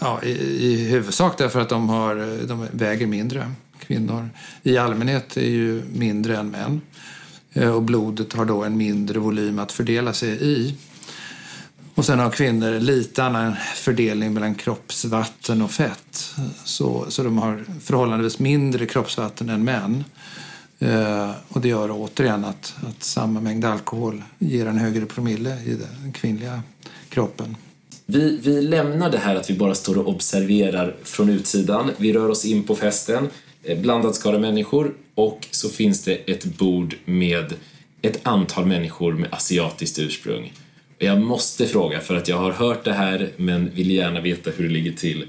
Ja, 0.00 0.22
i, 0.22 0.30
i 0.66 0.88
huvudsak 0.88 1.38
därför 1.38 1.60
att 1.60 1.68
de, 1.68 1.88
har, 1.88 2.46
de 2.46 2.66
väger 2.72 3.06
mindre. 3.06 3.52
Kvinnor 3.78 4.28
i 4.62 4.76
allmänhet 4.76 5.36
är 5.36 5.50
ju 5.50 5.82
mindre 5.92 6.36
än 6.36 6.50
män. 6.50 6.80
Eh, 7.52 7.70
och 7.70 7.82
blodet 7.82 8.32
har 8.32 8.44
då 8.44 8.64
en 8.64 8.76
mindre 8.76 9.18
volym 9.18 9.58
att 9.58 9.72
fördela 9.72 10.12
sig 10.12 10.44
i. 10.44 10.74
Och 11.96 12.04
sen 12.04 12.18
har 12.18 12.30
kvinnor 12.30 12.80
lite 12.80 13.24
annan 13.24 13.56
fördelning 13.74 14.34
mellan 14.34 14.54
kroppsvatten 14.54 15.62
och 15.62 15.70
fett. 15.70 16.34
Så, 16.64 17.06
så 17.08 17.22
de 17.22 17.38
har 17.38 17.64
förhållandevis 17.82 18.38
mindre 18.38 18.86
kroppsvatten 18.86 19.48
än 19.48 19.64
män. 19.64 20.04
Eh, 20.78 21.30
och 21.48 21.60
det 21.60 21.68
gör 21.68 21.90
återigen 21.90 22.44
att, 22.44 22.74
att 22.88 23.02
samma 23.02 23.40
mängd 23.40 23.64
alkohol 23.64 24.22
ger 24.38 24.66
en 24.66 24.78
högre 24.78 25.06
promille 25.06 25.58
i 25.64 25.74
den 26.02 26.12
kvinnliga 26.12 26.62
kroppen. 27.08 27.56
Vi, 28.06 28.38
vi 28.42 28.62
lämnar 28.62 29.10
det 29.10 29.18
här 29.18 29.34
att 29.34 29.50
vi 29.50 29.54
bara 29.54 29.74
står 29.74 29.98
och 29.98 30.08
observerar 30.08 30.96
från 31.04 31.28
utsidan. 31.28 31.90
Vi 31.96 32.12
rör 32.12 32.28
oss 32.28 32.44
in 32.44 32.62
på 32.62 32.76
festen, 32.76 33.28
eh, 33.62 33.78
blandad 33.78 34.14
skara 34.14 34.38
människor 34.38 34.94
och 35.14 35.46
så 35.50 35.68
finns 35.68 36.02
det 36.02 36.14
ett 36.14 36.44
bord 36.44 36.96
med 37.04 37.54
ett 38.02 38.20
antal 38.22 38.66
människor 38.66 39.12
med 39.12 39.34
asiatiskt 39.34 39.98
ursprung. 39.98 40.52
Jag 40.98 41.20
måste 41.20 41.66
fråga, 41.66 42.00
för 42.00 42.16
att 42.16 42.28
jag 42.28 42.36
har 42.36 42.52
hört 42.52 42.84
det 42.84 42.92
här 42.92 43.30
men 43.36 43.70
vill 43.74 43.90
gärna 43.90 44.20
veta 44.20 44.50
hur 44.50 44.64
det 44.64 44.74
ligger 44.74 44.92
till. 44.92 45.26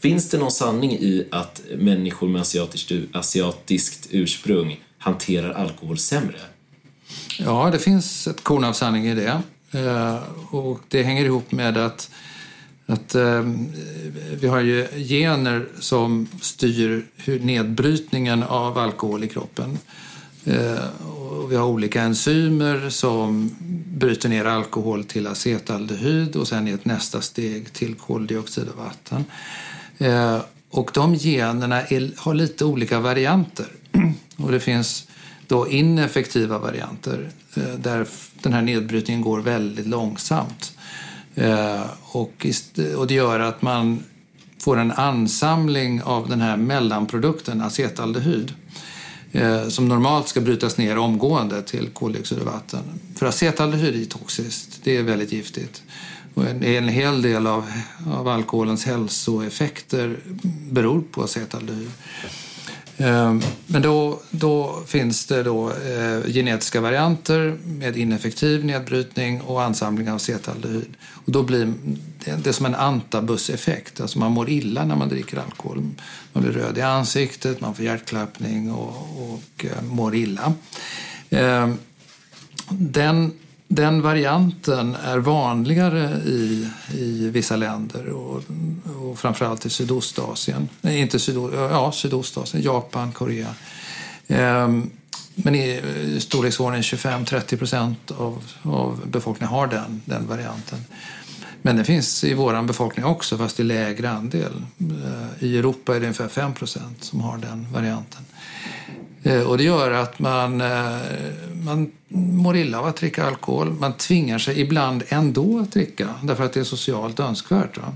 Finns 0.00 0.30
det 0.30 0.38
någon 0.38 0.50
sanning 0.50 0.92
i 0.92 1.26
att 1.30 1.62
människor 1.78 2.28
med 2.28 2.40
asiatiskt, 2.40 2.92
asiatiskt 3.12 4.08
ursprung 4.10 4.80
hanterar 4.98 5.50
alkohol 5.50 5.98
sämre? 5.98 6.38
Ja, 7.38 7.70
det 7.72 7.78
finns 7.78 8.26
ett 8.26 8.44
korn 8.44 8.64
av 8.64 8.72
sanning 8.72 9.06
i 9.06 9.14
det. 9.14 9.42
Eh, 9.72 10.22
och 10.50 10.80
det 10.88 11.02
hänger 11.02 11.24
ihop 11.24 11.52
med 11.52 11.76
att, 11.76 12.10
att 12.86 13.14
ehm, 13.14 13.72
vi 14.40 14.48
har 14.48 14.60
ju 14.60 14.86
gener 15.08 15.66
som 15.80 16.28
styr 16.40 17.06
hur 17.16 17.40
nedbrytningen 17.40 18.42
av 18.42 18.78
alkohol 18.78 19.24
i 19.24 19.28
kroppen. 19.28 19.78
Eh, 20.44 21.06
och 21.06 21.52
vi 21.52 21.56
har 21.56 21.66
olika 21.66 22.02
enzymer 22.02 22.90
som 22.90 23.56
bryter 23.86 24.28
ner 24.28 24.44
alkohol 24.44 25.04
till 25.04 25.26
acetaldehyd 25.26 26.36
och 26.36 26.48
sen 26.48 26.68
i 26.68 26.70
ett 26.70 26.84
nästa 26.84 27.20
steg 27.20 27.72
till 27.72 27.94
koldioxid 27.94 28.68
och 28.68 28.84
vatten. 28.84 29.24
Eh, 29.98 30.38
och 30.70 30.90
de 30.94 31.14
generna 31.14 31.82
är, 31.82 32.10
har 32.16 32.34
lite 32.34 32.64
olika 32.64 33.00
varianter. 33.00 33.66
Och 34.36 34.52
det 34.52 34.60
finns 34.60 35.06
då 35.46 35.68
ineffektiva 35.68 36.58
varianter 36.58 37.30
eh, 37.54 37.74
där 37.78 38.06
den 38.42 38.52
här 38.52 38.62
nedbrytningen 38.62 39.22
går 39.22 39.40
väldigt 39.40 39.86
långsamt. 39.86 40.78
Och, 42.02 42.46
och 42.96 43.06
det 43.06 43.14
gör 43.14 43.40
att 43.40 43.62
man 43.62 44.04
får 44.58 44.76
en 44.78 44.92
ansamling 44.92 46.02
av 46.02 46.28
den 46.28 46.40
här 46.40 46.56
mellanprodukten, 46.56 47.60
acetaldehyd 47.60 48.54
Eh, 49.32 49.68
som 49.68 49.88
normalt 49.88 50.28
ska 50.28 50.40
brytas 50.40 50.76
ner 50.76 50.98
omgående 50.98 51.62
till 51.62 51.88
koldioxid 51.88 52.38
och 52.38 52.46
vatten. 52.46 52.82
För 53.16 53.26
acetaldehyd 53.26 54.02
är 54.02 54.04
toxiskt, 54.04 54.80
det 54.82 54.96
är 54.96 55.02
väldigt 55.02 55.32
giftigt. 55.32 55.82
Och 56.34 56.46
en, 56.46 56.64
en 56.64 56.88
hel 56.88 57.22
del 57.22 57.46
av, 57.46 57.72
av 58.06 58.28
alkoholens 58.28 58.84
hälsoeffekter 58.84 60.16
beror 60.70 61.02
på 61.10 61.22
acetaldehyd. 61.22 61.90
Ehm, 62.98 63.42
men 63.66 63.82
då, 63.82 64.20
då 64.30 64.82
finns 64.86 65.26
det 65.26 65.42
då 65.42 65.70
eh, 65.70 66.32
genetiska 66.32 66.80
varianter 66.80 67.58
med 67.64 67.96
ineffektiv 67.96 68.64
nedbrytning 68.64 69.40
och 69.40 69.62
ansamling 69.62 70.10
av 70.10 70.18
cetaldehyd. 70.18 70.94
Och 71.10 71.32
då 71.32 71.42
blir 71.42 71.74
det, 72.24 72.46
är 72.46 72.52
som 72.52 72.66
en 72.66 72.74
antabuseffekt. 72.74 74.00
Alltså 74.00 74.18
man 74.18 74.32
mår 74.32 74.50
illa 74.50 74.84
när 74.84 74.96
man 74.96 75.08
dricker 75.08 75.38
alkohol. 75.38 75.84
Man 76.32 76.42
blir 76.42 76.52
röd 76.52 76.78
i 76.78 76.82
ansiktet, 76.82 77.60
man 77.60 77.74
får 77.74 77.84
hjärtklappning 77.84 78.72
och, 78.72 79.32
och 79.32 79.64
eh, 79.64 79.82
mår 79.82 80.14
illa. 80.14 80.52
Ehm, 81.30 81.78
den 82.68 83.32
den 83.74 84.02
varianten 84.02 84.96
är 85.04 85.18
vanligare 85.18 86.20
i, 86.26 86.68
i 86.94 87.30
vissa 87.30 87.56
länder 87.56 88.08
och, 88.08 88.42
och 89.02 89.18
framförallt 89.18 89.66
i 89.66 89.70
Sydostasien. 89.70 90.68
Nej, 90.80 91.00
inte 91.00 91.18
Sydo, 91.18 91.54
ja, 91.54 91.92
Sydostasien, 91.92 92.62
Japan, 92.62 93.12
Korea. 93.12 93.54
Ehm, 94.28 94.90
men 95.34 95.54
i, 95.54 95.80
storleksordningen 96.20 96.82
25-30 96.82 97.56
procent 97.56 98.10
av, 98.10 98.44
av 98.62 99.00
befolkningen 99.06 99.54
har 99.54 99.66
den, 99.66 100.02
den 100.04 100.26
varianten. 100.28 100.78
Men 101.62 101.76
den 101.76 101.84
finns 101.84 102.24
i 102.24 102.34
vår 102.34 102.62
befolkning 102.62 103.04
också, 103.04 103.38
fast 103.38 103.60
i 103.60 103.62
lägre 103.62 104.10
andel. 104.10 104.52
Ehm, 104.78 104.94
I 105.38 105.58
Europa 105.58 105.96
är 105.96 106.00
det 106.00 106.06
ungefär 106.06 106.28
5 106.28 106.54
procent 106.54 107.04
som 107.04 107.20
har 107.20 107.38
den 107.38 107.66
varianten. 107.72 108.24
Eh, 109.22 109.42
och 109.42 109.58
det 109.58 109.64
gör 109.64 109.90
att 109.90 110.18
man, 110.18 110.60
eh, 110.60 110.96
man 111.64 111.90
mår 112.08 112.56
illa 112.56 112.78
av 112.78 112.86
att 112.86 112.96
dricka 112.96 113.24
alkohol. 113.24 113.72
Man 113.72 113.92
tvingar 113.92 114.38
sig 114.38 114.60
ibland 114.60 115.02
ändå 115.08 115.58
att 115.58 115.72
dricka 115.72 116.08
därför 116.22 116.44
att 116.44 116.52
det 116.52 116.60
är 116.60 116.64
socialt 116.64 117.20
önskvärt. 117.20 117.78
Va? 117.78 117.92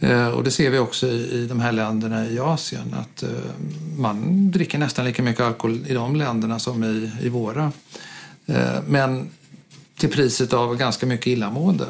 Eh, 0.00 0.28
och 0.28 0.44
det 0.44 0.50
ser 0.50 0.70
vi 0.70 0.78
också 0.78 1.06
i 1.06 1.46
de 1.48 1.60
här 1.60 1.72
länderna 1.72 2.26
i 2.26 2.38
Asien 2.38 2.94
att 2.94 3.24
man 3.98 4.50
dricker 4.50 4.78
nästan 4.78 5.04
lika 5.04 5.22
mycket 5.22 5.44
alkohol 5.44 5.84
i 5.88 5.94
de 5.94 6.16
länderna 6.16 6.58
som 6.58 6.84
i, 6.84 7.10
i 7.22 7.28
våra. 7.28 7.72
Men 8.86 9.30
till 9.96 10.10
priset 10.10 10.52
av 10.52 10.76
ganska 10.76 11.06
mycket 11.06 11.26
illamående. 11.26 11.86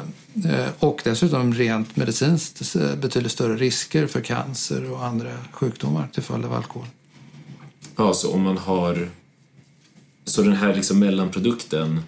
Och 0.79 1.01
dessutom 1.03 1.53
rent 1.53 1.95
medicinskt 1.95 2.75
betydligt 3.01 3.31
större 3.31 3.55
risker 3.55 4.07
för 4.07 4.21
cancer 4.21 4.91
och 4.91 5.05
andra 5.05 5.29
sjukdomar 5.51 6.07
till 6.13 6.23
följd 6.23 6.45
av 6.45 6.53
alkohol. 6.53 6.87
Ja, 7.97 8.13
så 8.13 8.33
om 8.33 8.41
man 8.41 8.57
har... 8.57 9.09
Så 10.25 10.41
den 10.41 10.53
här 10.53 10.75
liksom 10.75 10.99
mellanprodukten, 10.99 12.01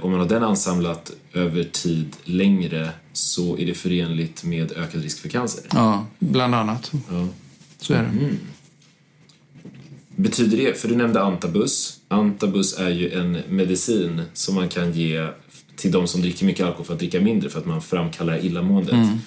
om 0.00 0.10
man 0.10 0.20
har 0.20 0.28
den 0.28 0.42
ansamlat 0.42 1.12
över 1.32 1.64
tid 1.64 2.16
längre 2.24 2.90
så 3.12 3.58
är 3.58 3.66
det 3.66 3.74
förenligt 3.74 4.44
med 4.44 4.72
ökad 4.72 5.02
risk 5.02 5.18
för 5.18 5.28
cancer? 5.28 5.64
Ja, 5.72 6.06
bland 6.18 6.54
annat. 6.54 6.92
Ja. 7.10 7.28
Så 7.78 7.94
är 7.94 8.02
det. 8.02 8.08
Mm. 8.08 8.38
Betyder 10.16 10.56
det, 10.56 10.80
för 10.80 10.88
du 10.88 10.96
nämnde 10.96 11.22
antabus. 11.22 12.00
Antabus 12.08 12.78
är 12.78 12.90
ju 12.90 13.12
en 13.12 13.38
medicin 13.48 14.22
som 14.32 14.54
man 14.54 14.68
kan 14.68 14.92
ge 14.92 15.28
till 15.76 15.92
de 15.92 16.06
som 16.06 16.22
dricker 16.22 16.46
mycket 16.46 16.66
alkohol 16.66 16.86
för 16.86 16.92
att 16.92 16.98
dricka 16.98 17.20
mindre 17.20 17.50
för 17.50 17.58
att 17.58 17.66
man 17.66 17.82
framkallar 17.82 18.44
illamåendet. 18.44 18.94
Mm 18.94 19.18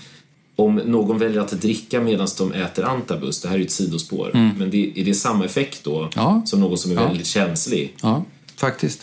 om 0.59 0.75
någon 0.75 1.19
väljer 1.19 1.41
att 1.41 1.51
dricka 1.51 2.01
medan 2.01 2.27
de 2.37 2.53
äter 2.53 2.85
antabus, 2.85 3.41
det 3.41 3.47
här 3.47 3.55
är 3.55 3.59
ju 3.59 3.65
ett 3.65 3.71
sidospår, 3.71 4.31
mm. 4.33 4.57
men 4.57 4.69
det, 4.69 4.99
är 4.99 5.05
det 5.05 5.13
samma 5.13 5.45
effekt 5.45 5.83
då 5.83 6.09
ja. 6.15 6.41
som 6.45 6.59
någon 6.59 6.77
som 6.77 6.91
är 6.91 6.95
ja. 6.95 7.07
väldigt 7.07 7.27
känslig? 7.27 7.95
Ja, 8.01 8.25
faktiskt. 8.55 9.01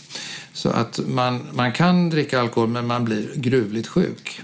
Så 0.53 0.69
att 0.69 0.99
man, 1.07 1.47
man 1.53 1.71
kan 1.71 2.09
dricka 2.09 2.41
alkohol 2.41 2.69
men 2.69 2.87
man 2.87 3.05
blir 3.05 3.29
gruvligt 3.35 3.87
sjuk. 3.87 4.41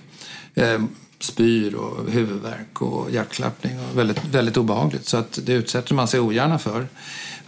Eh, 0.56 0.82
spyr 1.20 1.76
och 1.76 2.12
huvudvärk 2.12 2.82
och 2.82 3.12
hjärtklappning. 3.12 3.80
Och 3.80 3.98
väldigt, 3.98 4.26
väldigt 4.26 4.58
obehagligt. 4.58 5.06
Så 5.06 5.18
att 5.18 5.40
det 5.44 5.54
utsätter 5.54 5.96
man 5.96 6.08
sig 6.08 6.20
ogärna 6.20 6.60
för. 6.60 6.88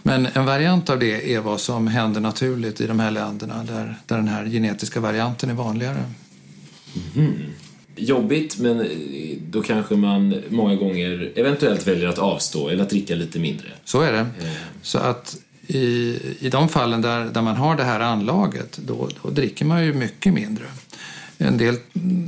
Men 0.02 0.26
en 0.26 0.46
variant 0.46 0.90
av 0.90 0.98
det 0.98 1.34
är 1.34 1.40
vad 1.40 1.60
som 1.60 1.86
händer 1.86 2.20
naturligt 2.20 2.80
i 2.80 2.86
de 2.86 3.00
här 3.00 3.10
länderna 3.10 3.64
där, 3.64 3.94
där 4.06 4.16
den 4.16 4.28
här 4.28 4.46
genetiska 4.46 5.00
varianten 5.00 5.50
är 5.50 5.54
vanligare. 5.54 6.04
Mm. 7.16 7.32
Jobbigt, 7.96 8.58
men 8.58 8.88
då 9.50 9.62
kanske 9.62 9.96
man 9.96 10.42
många 10.48 10.74
gånger 10.74 11.32
eventuellt 11.34 11.86
väljer 11.86 12.08
att 12.08 12.18
avstå 12.18 12.68
eller 12.68 12.82
att 12.82 12.90
dricka 12.90 13.14
lite 13.14 13.38
mindre. 13.38 13.68
Så 13.84 14.00
är 14.00 14.12
det. 14.12 14.26
Så 14.82 14.98
att 14.98 15.36
i, 15.66 16.18
i 16.40 16.48
de 16.50 16.68
fallen 16.68 17.02
där, 17.02 17.24
där 17.24 17.42
man 17.42 17.56
har 17.56 17.76
det 17.76 17.84
här 17.84 18.00
anlaget, 18.00 18.78
då, 18.86 19.08
då 19.22 19.30
dricker 19.30 19.64
man 19.64 19.84
ju 19.84 19.94
mycket 19.94 20.34
mindre. 20.34 20.64
En 21.38 21.58
del, 21.58 21.76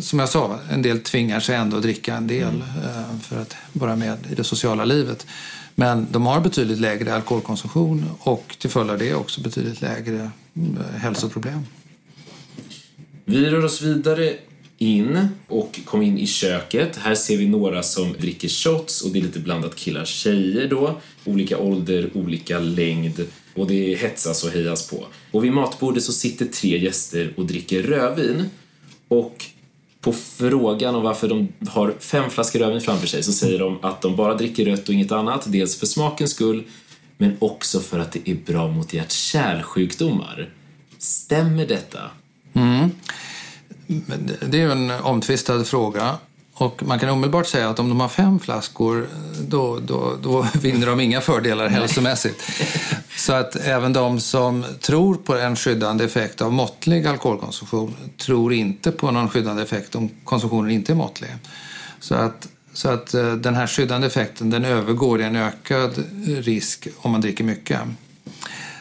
som 0.01 0.19
jag 0.19 0.29
sa, 0.29 0.59
en 0.71 0.83
del 0.83 1.01
tvingar 1.01 1.41
sig 1.41 1.57
ändå 1.57 1.77
att 1.77 1.83
dricka 1.83 2.15
en 2.15 2.27
del 2.27 2.49
mm. 2.49 3.21
för 3.21 3.41
att 3.41 3.57
vara 3.73 3.97
med 3.97 4.19
i 4.33 4.35
det 4.35 4.45
sociala 4.45 4.85
livet. 4.85 5.27
Men 5.75 6.07
de 6.11 6.27
har 6.27 6.41
betydligt 6.41 6.79
lägre 6.79 7.15
alkoholkonsumtion 7.15 8.05
och 8.19 8.57
till 8.59 8.71
följd 8.71 8.91
av 8.91 8.99
det 8.99 9.15
också 9.15 9.41
betydligt 9.41 9.81
lägre 9.81 10.31
hälsoproblem. 10.97 11.67
Vi 13.25 13.51
rör 13.51 13.65
oss 13.65 13.83
vidare 13.83 14.37
in 14.79 15.29
och 15.49 15.81
kom 15.85 16.03
in 16.03 16.19
i 16.19 16.27
köket. 16.27 16.97
Här 16.97 17.15
ser 17.15 17.37
vi 17.37 17.47
några 17.47 17.83
som 17.83 18.13
dricker 18.13 18.49
shots 18.49 19.03
och 19.03 19.11
det 19.11 19.19
är 19.19 19.23
lite 19.23 19.41
blandat 19.41 19.77
killar 19.77 20.05
tjejer 20.05 20.69
då. 20.69 21.01
Olika 21.25 21.59
ålder, 21.59 22.11
olika 22.15 22.59
längd 22.59 23.27
och 23.55 23.67
det 23.67 23.95
hetsas 23.95 24.45
och 24.45 24.51
hejas 24.51 24.91
på. 24.91 25.07
Och 25.31 25.45
vid 25.45 25.53
matbordet 25.53 26.03
så 26.03 26.13
sitter 26.13 26.45
tre 26.45 26.79
gäster 26.79 27.35
och 27.37 27.47
dricker 27.47 27.83
rödvin. 27.83 28.45
Och 29.09 29.45
på 30.01 30.13
frågan 30.13 30.95
om 30.95 31.03
varför 31.03 31.29
de 31.29 31.49
har 31.69 31.95
fem 31.99 32.31
flaskor 32.31 32.59
rödvin 32.59 32.81
framför 32.81 33.07
sig 33.07 33.23
så 33.23 33.33
säger 33.33 33.59
de 33.59 33.79
att 33.83 34.03
de 34.03 34.17
bara 34.17 34.35
dricker 34.35 34.65
rött 34.65 34.89
och 34.89 34.95
inget 34.95 35.13
annat. 35.13 35.53
Dels 35.53 35.77
för 35.77 35.87
smakens 35.87 36.31
skull 36.31 36.65
men 37.19 37.37
också 37.39 37.81
för 37.81 37.99
att 37.99 38.13
det 38.13 38.31
är 38.31 38.37
bra 38.47 38.69
mot 38.69 38.93
hjärt-kärlsjukdomar. 38.93 40.49
Stämmer 40.99 41.67
detta? 41.67 42.01
Mm. 42.55 42.91
Det 44.41 44.61
är 44.61 44.69
en 44.69 44.91
omtvistad 44.91 45.65
fråga. 45.65 46.19
Och 46.55 46.83
man 46.87 46.99
kan 46.99 47.09
omedelbart 47.09 47.47
säga 47.47 47.69
att 47.69 47.79
om 47.79 47.89
de 47.89 48.01
har 48.01 48.09
fem 48.09 48.41
flaskor 48.41 49.09
då, 49.49 49.79
då, 49.79 50.17
då 50.23 50.47
vinner 50.61 50.87
de 50.87 51.01
inga 51.01 51.21
fördelar 51.21 51.69
hälsomässigt. 51.69 52.43
Så 53.17 53.33
att 53.33 53.57
även 53.57 53.93
de 53.93 54.21
som 54.21 54.65
tror 54.81 55.15
på 55.15 55.37
en 55.37 55.57
skyddande 55.57 56.05
effekt 56.05 56.43
av 56.43 56.53
måttlig 56.53 57.07
alkoholkonsumtion 57.07 57.95
tror 58.17 58.53
inte 58.53 58.93
på 58.93 59.11
någon 59.11 59.29
skyddande 59.29 59.63
effekt 59.63 59.95
om 59.95 60.11
konsumtionen 60.25 60.71
inte 60.71 60.93
är 60.93 60.97
måttlig. 60.97 61.31
Så 62.01 62.15
att, 62.15 62.49
så 62.73 62.89
att 62.89 63.15
eh, 63.15 63.33
den 63.33 63.55
här 63.55 63.67
skyddande 63.67 64.07
effekten 64.07 64.51
den 64.51 64.65
övergår 64.65 65.21
i 65.21 65.25
en 65.25 65.37
ökad 65.37 66.05
risk 66.27 66.89
om 66.97 67.11
man 67.11 67.21
dricker 67.21 67.45
mycket. 67.45 67.81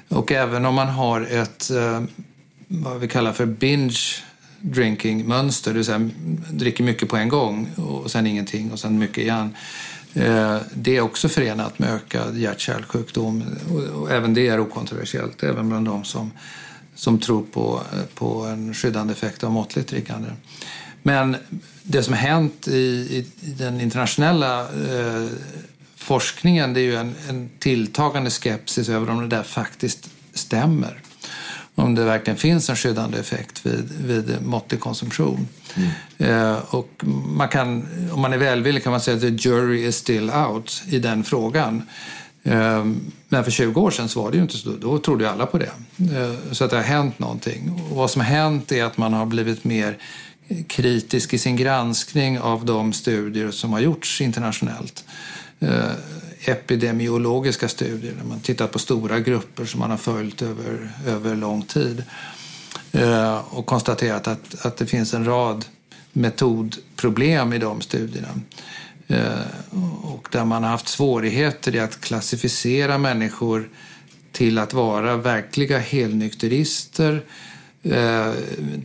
Och 0.09 0.31
även 0.31 0.65
om 0.65 0.75
man 0.75 0.87
har 0.87 1.21
ett 1.21 1.69
eh, 1.69 2.01
vad 2.67 2.99
vi 2.99 3.07
kallar 3.07 3.33
för 3.33 3.45
binge 3.45 3.99
drinking-mönster, 4.61 5.71
det 5.71 5.77
vill 5.77 5.85
säga 5.85 6.09
dricker 6.51 6.83
mycket 6.83 7.09
på 7.09 7.17
en 7.17 7.29
gång 7.29 7.69
och 7.75 8.11
sen 8.11 8.27
ingenting 8.27 8.71
och 8.71 8.79
sen 8.79 8.99
mycket 8.99 9.17
igen. 9.17 9.55
Eh, 10.13 10.57
det 10.73 10.97
är 10.97 11.01
också 11.01 11.29
förenat 11.29 11.79
med 11.79 11.89
ökad 11.89 12.37
hjärt-kärlsjukdom 12.37 13.43
och 13.93 14.11
även 14.11 14.33
det 14.33 14.47
är 14.47 14.59
okontroversiellt, 14.59 15.43
även 15.43 15.69
bland 15.69 15.85
de 15.85 16.03
som, 16.03 16.31
som 16.95 17.19
tror 17.19 17.43
på, 17.43 17.81
på 18.15 18.45
en 18.45 18.73
skyddande 18.73 19.13
effekt 19.13 19.43
av 19.43 19.51
måttligt 19.51 19.89
drickande. 19.89 20.29
Men 21.03 21.37
det 21.83 22.03
som 22.03 22.13
har 22.13 22.21
hänt 22.21 22.67
i, 22.67 22.77
i, 22.77 23.25
i 23.41 23.51
den 23.51 23.81
internationella 23.81 24.61
eh, 24.61 25.27
forskningen 25.95 26.73
det 26.73 26.79
är 26.79 26.83
ju 26.83 26.95
en, 26.95 27.15
en 27.29 27.49
tilltagande 27.59 28.29
skepsis 28.29 28.89
över 28.89 29.09
om 29.09 29.21
det 29.21 29.27
där 29.27 29.43
faktiskt 29.43 30.09
stämmer 30.33 31.01
om 31.77 31.95
det 31.95 32.03
verkligen 32.03 32.37
finns 32.37 32.69
en 32.69 32.75
skyddande 32.75 33.19
effekt 33.19 33.65
vid, 33.65 33.91
vid 34.05 34.41
måttlig 34.41 34.79
konsumtion. 34.79 35.47
Mm. 35.75 35.89
Eh, 36.17 36.57
och 36.69 36.89
man 37.25 37.47
kan, 37.47 37.87
om 38.11 38.21
man 38.21 38.33
är 38.33 38.37
välvillig 38.37 38.83
kan 38.83 38.91
man 38.91 39.01
säga 39.01 39.15
att 39.15 39.21
the 39.21 39.49
jury 39.49 39.85
is 39.85 39.95
still 39.95 40.29
out 40.29 40.83
i 40.89 40.99
den 40.99 41.23
frågan. 41.23 41.81
Eh, 42.43 42.85
men 43.29 43.43
för 43.43 43.51
20 43.51 43.81
år 43.81 43.91
sedan 43.91 44.09
så 44.09 44.21
var 44.21 44.31
det 44.31 44.37
ju 44.37 44.43
inte 44.43 44.57
så. 44.57 44.69
Då 44.69 44.99
trodde 44.99 45.23
ju 45.23 45.29
alla 45.29 45.45
på 45.45 45.57
det. 45.57 45.71
Eh, 45.99 46.51
så 46.51 46.63
att 46.63 46.69
det 46.69 46.75
har 46.75 46.83
hänt 46.83 47.19
någonting. 47.19 47.81
Och 47.89 47.97
vad 47.97 48.11
som 48.11 48.21
har 48.21 48.27
hänt 48.27 48.71
är 48.71 48.83
att 48.83 48.97
man 48.97 49.13
har 49.13 49.25
blivit 49.25 49.63
mer 49.63 49.97
kritisk 50.67 51.33
i 51.33 51.37
sin 51.37 51.55
granskning 51.55 52.39
av 52.39 52.65
de 52.65 52.93
studier 52.93 53.51
som 53.51 53.73
har 53.73 53.79
gjorts 53.79 54.21
internationellt 54.21 55.03
eh, 55.59 55.91
epidemiologiska 56.47 57.67
studier 57.67 58.13
där 58.13 58.23
man 58.23 58.39
tittat 58.39 58.71
på 58.71 58.79
stora 58.79 59.19
grupper 59.19 59.65
som 59.65 59.79
man 59.79 59.89
har 59.89 59.97
följt 59.97 60.41
över, 60.41 60.91
över 61.07 61.35
lång 61.35 61.61
tid 61.61 62.03
eh, 62.91 63.55
och 63.55 63.65
konstaterat 63.65 64.27
att, 64.27 64.65
att 64.65 64.77
det 64.77 64.85
finns 64.85 65.13
en 65.13 65.25
rad 65.25 65.65
metodproblem 66.13 67.53
i 67.53 67.57
de 67.57 67.81
studierna. 67.81 68.27
Eh, 69.07 69.21
och 70.03 70.27
där 70.31 70.45
man 70.45 70.63
har 70.63 70.69
haft 70.69 70.87
svårigheter 70.87 71.75
i 71.75 71.79
att 71.79 72.01
klassificera 72.01 72.97
människor 72.97 73.69
till 74.31 74.57
att 74.57 74.73
vara 74.73 75.17
verkliga 75.17 75.79
helnykterister 75.79 77.23
Eh, 77.83 78.33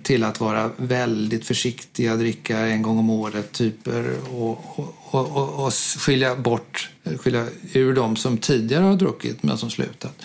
till 0.02 0.24
att 0.24 0.40
vara 0.40 0.70
väldigt 0.76 1.46
försiktiga, 1.46 2.16
dricka 2.16 2.58
en 2.58 2.82
gång 2.82 2.98
om 2.98 3.10
året 3.10 3.52
typer 3.52 4.14
och, 4.32 4.78
och, 5.10 5.36
och, 5.36 5.66
och 5.66 5.72
skilja 5.74 6.36
bort, 6.36 6.90
eh, 7.04 7.18
skilja 7.18 7.46
ur 7.72 7.94
de 7.94 8.16
som 8.16 8.38
tidigare 8.38 8.84
har 8.84 8.96
druckit 8.96 9.42
men 9.42 9.58
som 9.58 9.70
slutat. 9.70 10.22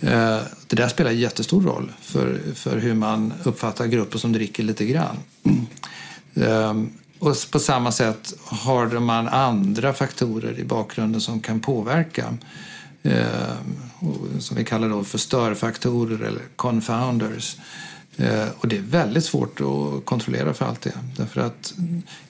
Eh, 0.00 0.38
det 0.66 0.76
där 0.76 0.88
spelar 0.88 1.10
jättestor 1.10 1.62
roll 1.62 1.92
för, 2.02 2.40
för 2.54 2.78
hur 2.78 2.94
man 2.94 3.32
uppfattar 3.44 3.86
grupper 3.86 4.18
som 4.18 4.32
dricker 4.32 4.62
lite 4.62 4.86
grann. 4.86 5.16
Ehm, 6.34 6.90
och 7.18 7.36
på 7.50 7.58
samma 7.58 7.92
sätt 7.92 8.34
har 8.44 8.86
man 8.86 9.28
andra 9.28 9.92
faktorer 9.92 10.58
i 10.58 10.64
bakgrunden 10.64 11.20
som 11.20 11.40
kan 11.40 11.60
påverka 11.60 12.34
Eh, 13.02 13.54
som 14.38 14.56
vi 14.56 14.64
kallar 14.64 14.88
då 14.88 15.04
för 15.04 15.18
störfaktorer 15.18 16.26
eller 16.26 16.42
confounders. 16.56 17.56
Eh, 18.16 18.48
och 18.58 18.68
det 18.68 18.76
är 18.76 18.82
väldigt 18.82 19.24
svårt 19.24 19.60
att 19.60 20.04
kontrollera 20.04 20.54
för 20.54 20.64
allt 20.64 20.80
det. 20.80 20.94
Därför 21.16 21.40
att 21.40 21.74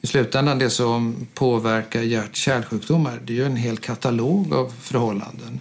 i 0.01 0.07
slutändan 0.07 0.59
det 0.59 0.71
som 0.71 1.27
påverkar 1.35 2.03
hjärt-kärlsjukdomar 2.03 3.21
det 3.25 3.33
är 3.33 3.37
ju 3.37 3.45
en 3.45 3.57
hel 3.57 3.77
katalog 3.77 4.55
av 4.55 4.73
förhållanden. 4.81 5.61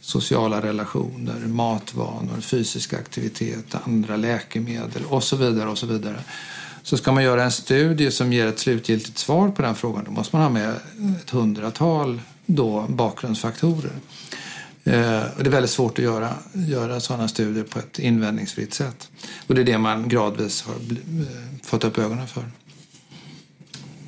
Sociala 0.00 0.62
relationer, 0.62 1.46
matvanor, 1.46 2.40
fysisk 2.40 2.92
aktivitet, 2.92 3.74
andra 3.84 4.16
läkemedel 4.16 5.04
och 5.08 5.24
så 5.24 5.36
vidare. 5.36 5.68
och 5.68 5.78
så 5.78 5.86
vidare. 5.86 6.20
Så 6.82 6.96
ska 6.96 7.12
man 7.12 7.24
göra 7.24 7.44
en 7.44 7.52
studie 7.52 8.10
som 8.10 8.32
ger 8.32 8.46
ett 8.46 8.58
slutgiltigt 8.58 9.18
svar 9.18 9.48
på 9.48 9.62
den 9.62 9.74
frågan 9.74 10.04
då 10.04 10.10
måste 10.10 10.36
man 10.36 10.42
ha 10.42 10.50
med 10.50 10.74
ett 11.22 11.30
hundratal 11.30 12.20
då 12.46 12.86
bakgrundsfaktorer. 12.88 13.92
Eh, 14.86 15.22
och 15.36 15.42
det 15.42 15.48
är 15.48 15.50
väldigt 15.50 15.70
svårt 15.70 15.98
att 15.98 16.04
göra, 16.04 16.34
göra 16.52 17.00
sådana 17.00 17.28
studier 17.28 17.64
på 17.64 17.78
ett 17.78 17.98
invändningsfritt 17.98 18.74
sätt. 18.74 19.08
Och 19.46 19.54
det 19.54 19.60
är 19.60 19.64
det 19.64 19.78
man 19.78 20.08
gradvis 20.08 20.62
har 20.62 20.74
eh, 20.74 21.26
fått 21.62 21.84
upp 21.84 21.98
ögonen 21.98 22.26
för. 22.26 22.44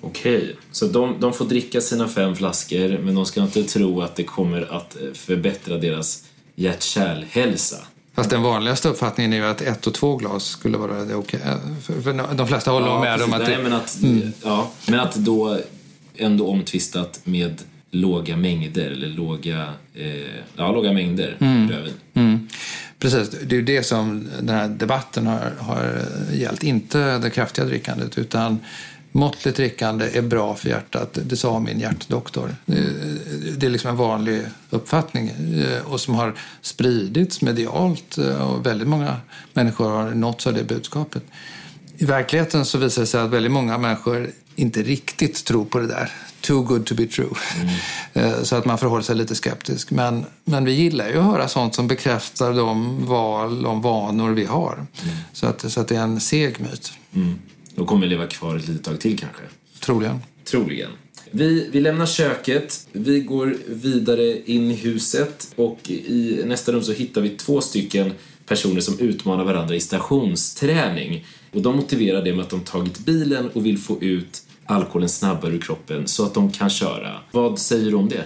Okej, 0.00 0.56
så 0.72 0.86
de, 0.86 1.20
de 1.20 1.32
får 1.32 1.44
dricka 1.44 1.80
sina 1.80 2.08
fem 2.08 2.36
flaskor 2.36 2.98
men 2.98 3.14
de 3.14 3.26
ska 3.26 3.40
inte 3.40 3.64
tro 3.64 4.02
att 4.02 4.16
det 4.16 4.24
kommer 4.24 4.76
att 4.76 4.96
eh, 4.96 5.12
förbättra 5.14 5.76
deras 5.76 6.24
hjärt-kärlhälsa. 6.54 7.76
Fast 8.14 8.30
den 8.30 8.42
vanligaste 8.42 8.88
uppfattningen 8.88 9.32
är 9.32 9.36
ju 9.36 9.44
att 9.44 9.60
ett 9.60 9.86
och 9.86 9.94
två 9.94 10.16
glas 10.16 10.44
skulle 10.44 10.78
vara 10.78 11.04
det 11.04 11.14
okej. 11.14 11.40
För, 11.82 12.00
för 12.00 12.34
de 12.34 12.48
flesta 12.48 12.70
håller 12.70 12.86
ja, 12.86 13.00
med 13.00 13.22
om 13.22 13.32
att... 13.32 13.42
Nej, 13.42 13.62
men 13.62 13.72
att, 13.72 14.02
mm. 14.02 14.32
ja, 14.44 14.70
men 14.86 15.00
att 15.00 15.14
då 15.14 15.58
ändå 16.16 16.48
omtvistat 16.48 17.20
med 17.24 17.62
låga 17.90 18.36
mängder 18.36 18.90
eller 18.90 19.08
låga, 19.08 19.74
eh, 19.94 20.06
ja, 20.56 20.72
låga 20.72 20.92
mängder 20.92 21.36
mm. 21.40 21.70
rödvin. 21.70 21.94
Mm. 22.14 22.48
Precis, 22.98 23.30
det 23.46 23.56
är 23.56 23.62
det 23.62 23.82
som 23.82 24.28
den 24.40 24.56
här 24.56 24.68
debatten 24.68 25.26
har, 25.26 25.52
har 25.58 26.02
gällt. 26.32 26.62
Inte 26.62 27.18
det 27.18 27.30
kraftiga 27.30 27.64
drickandet 27.64 28.18
utan 28.18 28.58
måttligt 29.12 29.56
drickande 29.56 30.18
är 30.18 30.22
bra 30.22 30.54
för 30.54 30.68
hjärtat. 30.68 31.18
Det 31.22 31.36
sa 31.36 31.60
min 31.60 31.80
hjärtdoktor. 31.80 32.54
Det 33.58 33.66
är 33.66 33.70
liksom 33.70 33.90
en 33.90 33.96
vanlig 33.96 34.42
uppfattning 34.70 35.28
eh, 35.28 35.92
och 35.92 36.00
som 36.00 36.14
har 36.14 36.34
spridits 36.60 37.42
medialt 37.42 38.18
eh, 38.18 38.50
och 38.50 38.66
väldigt 38.66 38.88
många 38.88 39.16
människor 39.52 39.90
har 39.90 40.10
nåtts 40.10 40.46
av 40.46 40.54
det 40.54 40.64
budskapet. 40.64 41.22
I 41.98 42.04
verkligheten 42.04 42.64
så 42.64 42.78
visar 42.78 43.02
det 43.02 43.06
sig 43.06 43.20
att 43.20 43.30
väldigt 43.30 43.52
många 43.52 43.78
människor 43.78 44.30
inte 44.54 44.82
riktigt 44.82 45.44
tror 45.44 45.64
på 45.64 45.78
det 45.78 45.86
där 45.86 46.12
too 46.40 46.62
good 46.62 46.86
to 46.86 46.94
be 46.94 47.06
true. 47.06 47.30
Mm. 48.14 48.44
Så 48.44 48.56
att 48.56 48.64
man 48.64 48.78
förhåller 48.78 49.02
sig 49.02 49.16
lite 49.16 49.34
skeptisk. 49.34 49.90
Men, 49.90 50.24
men 50.44 50.64
vi 50.64 50.72
gillar 50.72 51.08
ju 51.08 51.18
att 51.18 51.24
höra 51.24 51.48
sånt 51.48 51.74
som 51.74 51.88
bekräftar 51.88 52.52
de 52.52 53.06
val 53.06 53.66
och 53.66 53.82
vanor 53.82 54.30
vi 54.30 54.44
har. 54.44 54.74
Mm. 54.74 55.16
Så, 55.32 55.46
att, 55.46 55.72
så 55.72 55.80
att 55.80 55.88
det 55.88 55.96
är 55.96 56.00
en 56.00 56.20
seg 56.20 56.60
myt. 56.60 56.92
Mm. 57.14 57.38
De 57.74 57.86
kommer 57.86 58.06
leva 58.06 58.26
kvar 58.26 58.56
ett 58.56 58.68
litet 58.68 58.84
tag 58.84 59.00
till 59.00 59.18
kanske. 59.18 59.42
Troligen. 59.80 60.20
Troligen. 60.44 60.90
Vi, 61.30 61.68
vi 61.72 61.80
lämnar 61.80 62.06
köket, 62.06 62.88
vi 62.92 63.20
går 63.20 63.56
vidare 63.66 64.50
in 64.50 64.70
i 64.70 64.74
huset 64.74 65.52
och 65.56 65.90
i 65.90 66.42
nästa 66.46 66.72
rum 66.72 66.82
så 66.82 66.92
hittar 66.92 67.20
vi 67.20 67.28
två 67.28 67.60
stycken 67.60 68.12
personer 68.46 68.80
som 68.80 68.98
utmanar 68.98 69.44
varandra 69.44 69.74
i 69.74 69.80
stationsträning. 69.80 71.26
Och 71.52 71.62
de 71.62 71.76
motiverar 71.76 72.24
det 72.24 72.32
med 72.32 72.42
att 72.42 72.50
de 72.50 72.60
tagit 72.60 72.98
bilen 72.98 73.48
och 73.48 73.66
vill 73.66 73.78
få 73.78 74.02
ut 74.02 74.42
alkoholen 74.68 75.08
snabbare 75.08 75.52
ur 75.52 75.60
kroppen 75.60 76.08
så 76.08 76.26
att 76.26 76.34
de 76.34 76.52
kan 76.52 76.70
köra. 76.70 77.14
Vad 77.32 77.58
säger 77.58 77.90
du 77.90 77.96
om 77.96 78.08
det? 78.08 78.24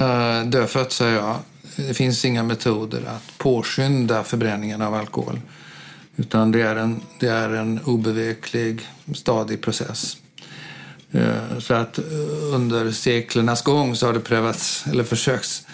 Uh, 0.00 0.50
dödfött, 0.50 0.92
säger 0.92 1.16
jag. 1.16 1.36
Det 1.76 1.94
finns 1.94 2.24
inga 2.24 2.42
metoder 2.42 3.02
att 3.06 3.38
påskynda 3.38 4.24
förbränningen 4.24 4.82
av 4.82 4.94
alkohol. 4.94 5.40
Utan 6.16 6.52
det 6.52 6.62
är 6.62 6.76
en, 6.76 7.00
det 7.20 7.28
är 7.28 7.50
en 7.50 7.80
obeveklig, 7.84 8.88
stadig 9.14 9.62
process. 9.62 10.16
Uh, 11.14 11.58
så 11.58 11.74
att 11.74 11.98
eh, 11.98 12.04
under 12.54 12.90
seklernas 12.90 13.62
gång 13.62 13.96
så 13.96 14.06
har 14.06 14.12
det 14.12 14.20
prövats, 14.20 14.84
eller 14.86 15.04
försökts, 15.04 15.66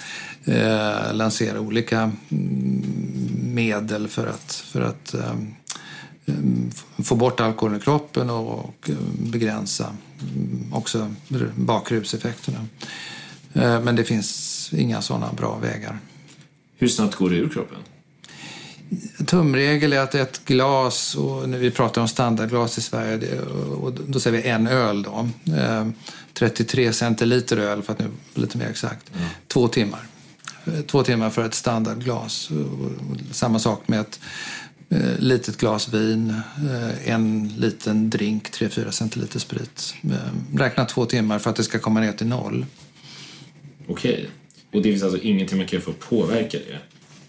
uh, 0.48 1.14
lansera 1.14 1.60
olika 1.60 2.12
mm, 2.30 2.84
medel 3.54 4.08
för 4.08 4.26
att, 4.26 4.52
för 4.52 4.80
att 4.80 5.14
um, 5.14 5.54
få 7.04 7.14
bort 7.14 7.40
alkoholen 7.40 7.80
i 7.80 7.82
kroppen 7.82 8.30
och 8.30 8.90
begränsa 9.18 9.92
också 10.72 11.14
bakruseffekterna. 11.56 12.66
Men 13.52 13.96
det 13.96 14.04
finns 14.04 14.70
inga 14.72 15.02
sådana 15.02 15.32
bra 15.32 15.58
vägar. 15.58 15.98
Hur 16.76 16.88
snabbt 16.88 17.14
går 17.14 17.30
det 17.30 17.36
ur 17.36 17.48
kroppen? 17.48 17.78
Tumregel 19.26 19.92
är 19.92 20.00
att 20.00 20.14
ett 20.14 20.44
glas, 20.44 21.14
och 21.14 21.48
när 21.48 21.58
vi 21.58 21.70
pratar 21.70 22.02
om 22.02 22.08
standardglas 22.08 22.78
i 22.78 22.80
Sverige, 22.80 23.40
och 23.80 23.92
då 23.92 24.20
säger 24.20 24.42
vi 24.42 24.48
en 24.48 24.66
öl 24.66 25.02
då. 25.02 25.28
33 26.34 26.92
centiliter 26.92 27.56
öl 27.56 27.82
för 27.82 27.92
att 27.92 27.98
nu 27.98 28.08
lite 28.34 28.58
mer 28.58 28.66
exakt. 28.66 29.10
Mm. 29.14 29.28
Två 29.48 29.68
timmar. 29.68 30.06
Två 30.86 31.02
timmar 31.02 31.30
för 31.30 31.44
ett 31.44 31.54
standardglas. 31.54 32.50
Samma 33.30 33.58
sak 33.58 33.88
med 33.88 34.00
ett 34.00 34.20
eh, 34.92 35.18
litet 35.18 35.56
glas 35.58 35.94
vin, 35.94 36.30
eh, 36.30 37.08
en 37.08 37.52
liten 37.58 38.10
drink, 38.10 38.50
3-4 38.50 38.90
centiliter 38.90 39.38
sprit. 39.38 39.94
Eh, 40.04 40.56
räkna 40.58 40.84
två 40.84 41.06
timmar 41.06 41.38
för 41.38 41.50
att 41.50 41.56
det 41.56 41.64
ska 41.64 41.78
komma 41.78 42.00
ner 42.00 42.12
till 42.12 42.26
noll. 42.26 42.66
Okej. 43.88 44.12
Okay. 44.12 44.26
Och 44.72 44.82
det 44.82 44.90
finns 44.90 45.02
alltså 45.02 45.18
ingenting 45.18 45.58
man 45.58 45.66
kan 45.66 45.76
göra 45.76 45.84
för 45.84 45.90
att 45.90 46.00
påverka 46.00 46.58
det? 46.58 46.78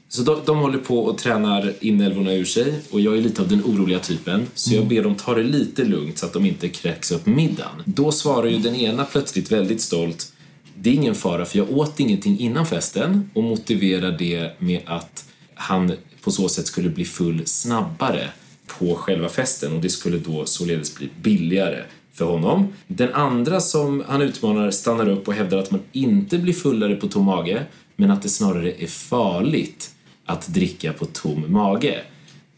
Så 0.10 0.22
de, 0.22 0.40
de 0.46 0.58
håller 0.58 0.78
på 0.78 1.00
och 1.00 1.18
tränar 1.18 1.74
inälvorna 1.80 2.34
ur 2.34 2.46
sig 2.46 2.74
och 2.92 3.00
jag 3.00 3.18
är 3.18 3.22
lite 3.22 3.42
av 3.42 3.48
den 3.48 3.62
oroliga 3.62 4.00
typen 4.00 4.48
så 4.54 4.74
jag 4.74 4.88
ber 4.88 5.04
dem 5.04 5.16
ta 5.16 5.34
det 5.34 5.44
lite 5.44 5.84
lugnt 5.84 6.18
så 6.18 6.26
att 6.26 6.34
de 6.34 6.46
inte 6.46 6.70
kräks 6.70 7.12
upp 7.12 7.26
middagen. 7.26 7.84
Då 7.86 8.12
svarar 8.12 8.48
ju 8.48 8.58
den 8.58 8.76
ena 8.76 9.06
plötsligt 9.06 9.52
väldigt 9.52 9.82
stolt 9.82 10.34
det 10.76 10.90
är 10.90 10.94
ingen 10.94 11.16
fara 11.16 11.46
för 11.46 11.58
jag 11.58 11.72
åt 11.72 12.00
ingenting 12.00 12.40
innan 12.40 12.66
festen 12.66 13.30
och 13.34 13.44
motiverar 13.44 14.12
det 14.12 14.52
med 14.60 14.82
att 14.86 15.26
han 15.56 15.94
på 16.24 16.32
så 16.32 16.50
sätt 16.50 16.68
skulle 16.68 16.90
bli 16.90 17.06
full 17.06 17.42
snabbare 17.46 18.30
på 18.68 18.96
själva 18.96 19.30
festen 19.30 19.74
och 19.74 19.82
det 19.82 19.90
skulle 19.90 20.18
då 20.18 20.46
således 20.46 20.96
bli 20.96 21.10
billigare 21.22 21.84
för 22.14 22.26
honom. 22.26 22.74
Den 22.88 23.14
andra 23.14 23.62
som 23.62 24.04
han 24.08 24.22
utmanar 24.22 24.72
stannar 24.72 25.10
upp 25.10 25.28
och 25.28 25.34
hävdar 25.34 25.58
att 25.58 25.72
man 25.72 25.82
inte 25.92 26.38
blir 26.38 26.54
fullare 26.54 26.96
på 26.96 27.08
tom 27.08 27.26
mage 27.26 27.66
men 27.96 28.12
att 28.12 28.22
det 28.22 28.30
snarare 28.30 28.84
är 28.84 28.88
farligt 28.88 29.92
att 30.26 30.48
dricka 30.48 30.94
på 30.94 31.06
tom 31.06 31.46
mage. 31.52 32.04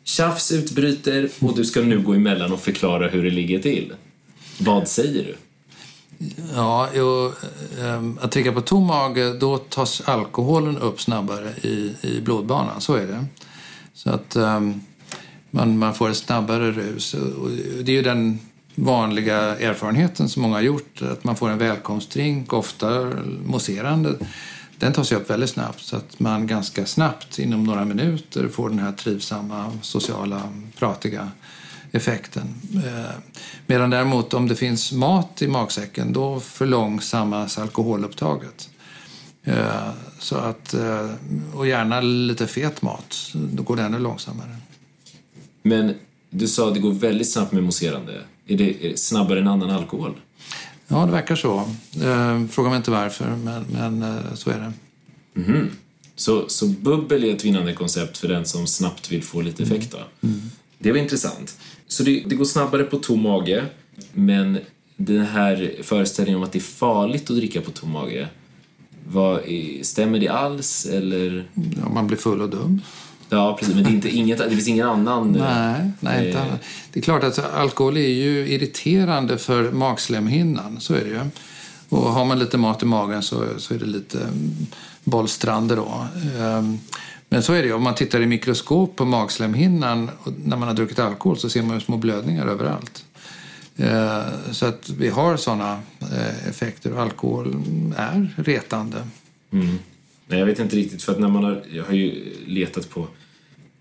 Tjafs 0.03 0.51
utbryter 0.51 1.29
och 1.39 1.55
du 1.55 1.65
ska 1.65 1.81
nu 1.81 1.99
gå 1.99 2.13
emellan 2.13 2.51
och 2.51 2.59
förklara 2.59 3.07
hur 3.07 3.23
det 3.23 3.29
ligger 3.29 3.59
till. 3.59 3.93
Vad 4.59 4.87
säger 4.87 5.23
du? 5.23 5.35
Ja, 6.55 6.89
jo, 6.95 7.31
ehm, 7.81 8.19
att 8.21 8.31
dricka 8.31 8.51
på 8.51 8.61
tom 8.61 8.83
mage, 8.83 9.33
då 9.33 9.57
tas 9.57 10.01
alkoholen 10.05 10.77
upp 10.77 11.01
snabbare 11.01 11.49
i, 11.61 11.93
i 12.01 12.21
blodbanan. 12.21 12.81
Så 12.81 12.93
är 12.93 13.07
det. 13.07 13.25
Så 13.95 14.09
att 14.09 14.35
um, 14.35 14.81
man, 15.51 15.77
man 15.77 15.93
får 15.93 16.09
ett 16.09 16.17
snabbare 16.17 16.71
rus. 16.71 17.13
Och 17.13 17.49
det 17.83 17.91
är 17.91 17.95
ju 17.95 18.01
den 18.01 18.39
vanliga 18.75 19.37
erfarenheten 19.57 20.29
som 20.29 20.41
många 20.41 20.55
har 20.55 20.61
gjort, 20.61 21.01
att 21.01 21.23
man 21.23 21.35
får 21.35 21.49
en 21.49 21.57
välkomstdrink, 21.57 22.53
ofta 22.53 23.11
mousserande. 23.45 24.15
Den 24.77 24.93
tas 24.93 25.11
upp 25.11 25.29
väldigt 25.29 25.49
snabbt 25.49 25.81
så 25.81 25.95
att 25.95 26.19
man 26.19 26.47
ganska 26.47 26.85
snabbt, 26.85 27.39
inom 27.39 27.63
några 27.63 27.85
minuter, 27.85 28.47
får 28.47 28.69
den 28.69 28.79
här 28.79 28.91
trivsamma, 28.91 29.71
sociala, 29.81 30.41
pratiga 30.79 31.31
effekten. 31.91 32.55
Eh, 32.75 33.15
medan 33.65 33.89
däremot 33.89 34.33
om 34.33 34.47
det 34.47 34.55
finns 34.55 34.91
mat 34.91 35.41
i 35.41 35.47
magsäcken 35.47 36.13
då 36.13 36.39
förlångsammas 36.39 37.57
alkoholupptaget. 37.57 38.69
Eh, 39.45 39.89
så 40.19 40.35
att, 40.35 40.73
eh, 40.73 41.09
och 41.53 41.67
gärna 41.67 42.01
lite 42.01 42.47
fet 42.47 42.81
mat, 42.81 43.31
då 43.33 43.63
går 43.63 43.75
det 43.75 43.81
ännu 43.81 43.99
långsammare. 43.99 44.57
Men 45.63 45.93
du 46.29 46.47
sa 46.47 46.67
att 46.67 46.73
det 46.73 46.79
går 46.79 46.91
väldigt 46.93 47.31
snabbt 47.31 47.51
med 47.51 47.63
mousserande. 47.63 48.21
Är 48.47 48.57
det 48.57 48.99
snabbare 48.99 49.39
än 49.39 49.47
annan 49.47 49.69
alkohol? 49.69 50.13
Ja, 50.87 51.05
det 51.05 51.11
verkar 51.11 51.35
så. 51.35 51.69
Fråga 52.51 52.69
mig 52.69 52.77
inte 52.77 52.91
varför, 52.91 53.35
men, 53.43 53.65
men 53.71 54.15
så 54.35 54.49
är 54.49 54.59
det. 54.59 54.73
Mm. 55.41 55.69
Så, 56.15 56.49
så 56.49 56.67
bubbel 56.67 57.23
är 57.23 57.35
ett 57.35 57.45
vinnande 57.45 57.73
koncept 57.73 58.17
för 58.17 58.27
den 58.27 58.45
som 58.45 58.67
snabbt 58.67 59.11
vill 59.11 59.23
få 59.23 59.41
lite 59.41 59.63
effekt? 59.63 59.91
Då. 59.91 60.27
Mm. 60.27 60.41
Det 60.79 60.91
var 60.91 60.99
intressant. 60.99 61.57
Så 61.87 62.03
det, 62.03 62.23
det, 62.25 62.35
går 62.35 62.45
snabbare 62.45 62.83
på 62.83 62.97
tom 62.97 63.21
mage, 63.21 63.65
men 64.13 64.59
den 64.97 65.25
här 65.25 65.75
föreställningen 65.83 66.37
om 66.37 66.43
att 66.43 66.51
det 66.51 66.59
är 66.59 66.61
farligt 66.61 67.29
att 67.29 67.37
dricka 67.37 67.61
på 67.61 67.71
tom 67.71 67.91
mage, 67.91 68.27
vad, 69.07 69.39
stämmer 69.81 70.19
det 70.19 70.27
alls 70.27 70.85
eller? 70.85 71.45
Ja, 71.53 71.89
man 71.89 72.07
blir 72.07 72.17
full 72.17 72.41
och 72.41 72.49
dum. 72.49 72.81
Ja, 73.29 73.57
precis. 73.59 73.75
Men 73.75 73.83
det, 73.83 73.89
är 73.89 73.93
inte, 73.93 74.09
inget, 74.09 74.37
det 74.37 74.49
finns 74.49 74.67
ingen 74.67 74.87
annan... 74.87 75.31
Nej, 75.39 75.91
nej 75.99 76.27
inte 76.27 76.39
eh, 76.39 76.45
annat. 76.45 76.61
Det 76.93 76.99
är 76.99 77.03
klart 77.03 77.23
att 77.23 77.53
alkohol 77.53 77.97
är 77.97 78.09
ju 78.09 78.47
irriterande 78.47 79.37
för 79.37 79.71
magslemhinnan, 79.71 80.77
så 80.79 80.93
är 80.93 81.01
det 81.01 81.09
ju. 81.09 81.19
Och 81.89 82.11
har 82.11 82.25
man 82.25 82.39
lite 82.39 82.57
mat 82.57 82.83
i 82.83 82.85
magen 82.85 83.23
så, 83.23 83.43
så 83.57 83.73
är 83.73 83.79
det 83.79 83.85
lite 83.85 84.21
mm, 84.21 84.67
bollstrande 85.03 85.75
då. 85.75 86.07
Um, 86.39 86.79
men 87.29 87.43
så 87.43 87.53
är 87.53 87.63
det 87.63 87.73
Om 87.73 87.83
man 87.83 87.95
tittar 87.95 88.21
i 88.21 88.25
mikroskop 88.25 88.95
på 88.95 89.05
magslemhinnan 89.05 90.09
när 90.43 90.57
man 90.57 90.67
har 90.67 90.75
druckit 90.75 90.99
alkohol 90.99 91.37
så 91.37 91.49
ser 91.49 91.61
man 91.61 91.75
ju 91.75 91.81
små 91.81 91.97
blödningar 91.97 92.47
överallt. 92.47 93.05
Eh, 93.77 94.51
så 94.51 94.65
att 94.65 94.89
vi 94.89 95.09
har 95.09 95.37
sådana 95.37 95.81
eh, 96.01 96.49
effekter 96.49 96.93
och 96.93 97.01
alkohol 97.01 97.55
är 97.97 98.35
retande. 98.37 98.97
Mm. 99.51 99.79
Nej, 100.27 100.39
jag 100.39 100.45
vet 100.45 100.59
inte 100.59 100.75
riktigt, 100.75 101.03
för 101.03 101.11
att 101.11 101.19
när 101.19 101.27
man 101.27 101.43
har, 101.43 101.63
jag 101.71 101.83
har 101.83 101.93
ju 101.93 102.33
letat 102.45 102.89
på 102.89 103.07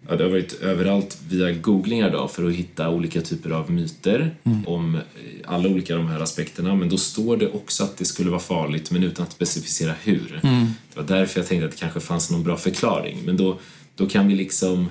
Ja, 0.08 0.16
det 0.16 0.24
har 0.24 0.30
varit 0.30 0.52
överallt 0.52 1.18
via 1.28 1.52
googlingar 1.52 2.10
då 2.10 2.28
för 2.28 2.48
att 2.48 2.54
hitta 2.54 2.90
olika 2.90 3.20
typer 3.20 3.50
av 3.50 3.70
myter 3.70 4.36
mm. 4.44 4.66
om 4.66 4.98
alla 5.44 5.68
olika 5.68 5.96
de 5.96 6.06
här 6.08 6.20
aspekterna. 6.20 6.74
Men 6.74 6.88
då 6.88 6.96
står 6.96 7.36
det 7.36 7.48
också 7.48 7.84
att 7.84 7.96
det 7.96 8.04
skulle 8.04 8.30
vara 8.30 8.40
farligt 8.40 8.90
men 8.90 9.02
utan 9.02 9.26
att 9.26 9.32
specificera 9.32 9.94
hur. 10.02 10.40
Mm. 10.42 10.66
Det 10.94 11.00
var 11.00 11.18
därför 11.18 11.40
jag 11.40 11.48
tänkte 11.48 11.66
att 11.66 11.72
det 11.72 11.78
kanske 11.78 12.00
fanns 12.00 12.30
någon 12.30 12.42
bra 12.42 12.56
förklaring. 12.56 13.18
Men 13.24 13.36
då, 13.36 13.58
då 13.94 14.06
kan 14.06 14.28
vi 14.28 14.34
liksom 14.34 14.88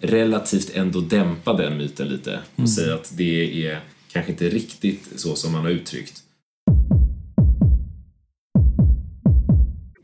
relativt 0.00 0.70
ändå 0.74 1.00
dämpa 1.00 1.52
den 1.52 1.76
myten 1.76 2.08
lite 2.08 2.40
och 2.52 2.58
mm. 2.58 2.68
säga 2.68 2.94
att 2.94 3.12
det 3.16 3.66
är 3.66 3.80
kanske 4.12 4.32
inte 4.32 4.48
riktigt 4.48 5.08
så 5.16 5.36
som 5.36 5.52
man 5.52 5.62
har 5.62 5.70
uttryckt. 5.70 6.22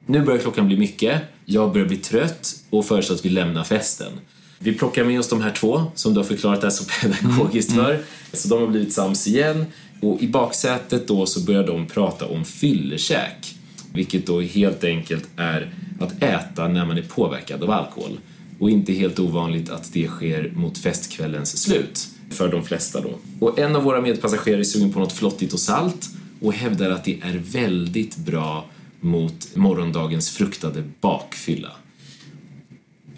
Nu 0.06 0.22
börjar 0.22 0.40
klockan 0.40 0.66
bli 0.66 0.76
mycket, 0.76 1.22
jag 1.44 1.72
börjar 1.72 1.86
bli 1.86 1.96
trött 1.96 2.56
och 2.70 2.86
föreslår 2.86 3.16
att 3.16 3.24
vi 3.24 3.28
lämnar 3.28 3.64
festen. 3.64 4.12
Vi 4.58 4.74
plockar 4.74 5.04
med 5.04 5.20
oss 5.20 5.28
de 5.28 5.40
här 5.42 5.52
två 5.52 5.84
som 5.94 6.14
du 6.14 6.20
har 6.20 6.24
förklarat 6.24 6.60
det 6.60 6.66
här 6.66 6.72
så 6.72 6.84
pedagogiskt 7.02 7.70
mm. 7.72 7.84
för. 7.84 7.90
Mm. 7.94 8.04
Så 8.32 8.48
de 8.48 8.60
har 8.60 8.66
blivit 8.66 8.92
sams 8.92 9.26
igen 9.26 9.66
och 10.00 10.22
i 10.22 10.28
baksätet 10.28 11.08
då 11.08 11.26
så 11.26 11.40
börjar 11.40 11.66
de 11.66 11.86
prata 11.86 12.26
om 12.26 12.44
fyllekäk. 12.44 13.54
Vilket 13.92 14.26
då 14.26 14.40
helt 14.40 14.84
enkelt 14.84 15.28
är 15.36 15.74
att 16.00 16.22
äta 16.22 16.68
när 16.68 16.86
man 16.86 16.98
är 16.98 17.02
påverkad 17.02 17.62
av 17.62 17.70
alkohol. 17.70 18.18
Och 18.58 18.70
inte 18.70 18.92
helt 18.92 19.18
ovanligt 19.18 19.70
att 19.70 19.92
det 19.92 20.08
sker 20.08 20.52
mot 20.54 20.78
festkvällens 20.78 21.62
slut 21.62 22.08
för 22.30 22.48
de 22.48 22.64
flesta 22.64 23.00
då. 23.00 23.18
Och 23.40 23.58
en 23.58 23.76
av 23.76 23.82
våra 23.82 24.00
medpassagerare 24.00 24.60
är 24.60 24.64
sugen 24.64 24.92
på 24.92 24.98
något 24.98 25.12
flottigt 25.12 25.52
och 25.52 25.60
salt 25.60 26.08
och 26.40 26.52
hävdar 26.52 26.90
att 26.90 27.04
det 27.04 27.20
är 27.22 27.38
väldigt 27.38 28.16
bra 28.16 28.64
mot 29.00 29.56
morgondagens 29.56 30.30
fruktade 30.30 30.84
bakfylla. 31.00 31.72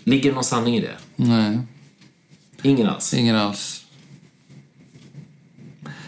Ligger 0.04 0.30
det 0.30 0.34
någon 0.34 0.44
sanning 0.44 0.76
i 0.76 0.80
det? 0.80 0.96
Nej. 1.16 1.58
Ingen 2.62 2.86
alls? 2.86 3.14
Ingen 3.14 3.36
alls. 3.36 3.84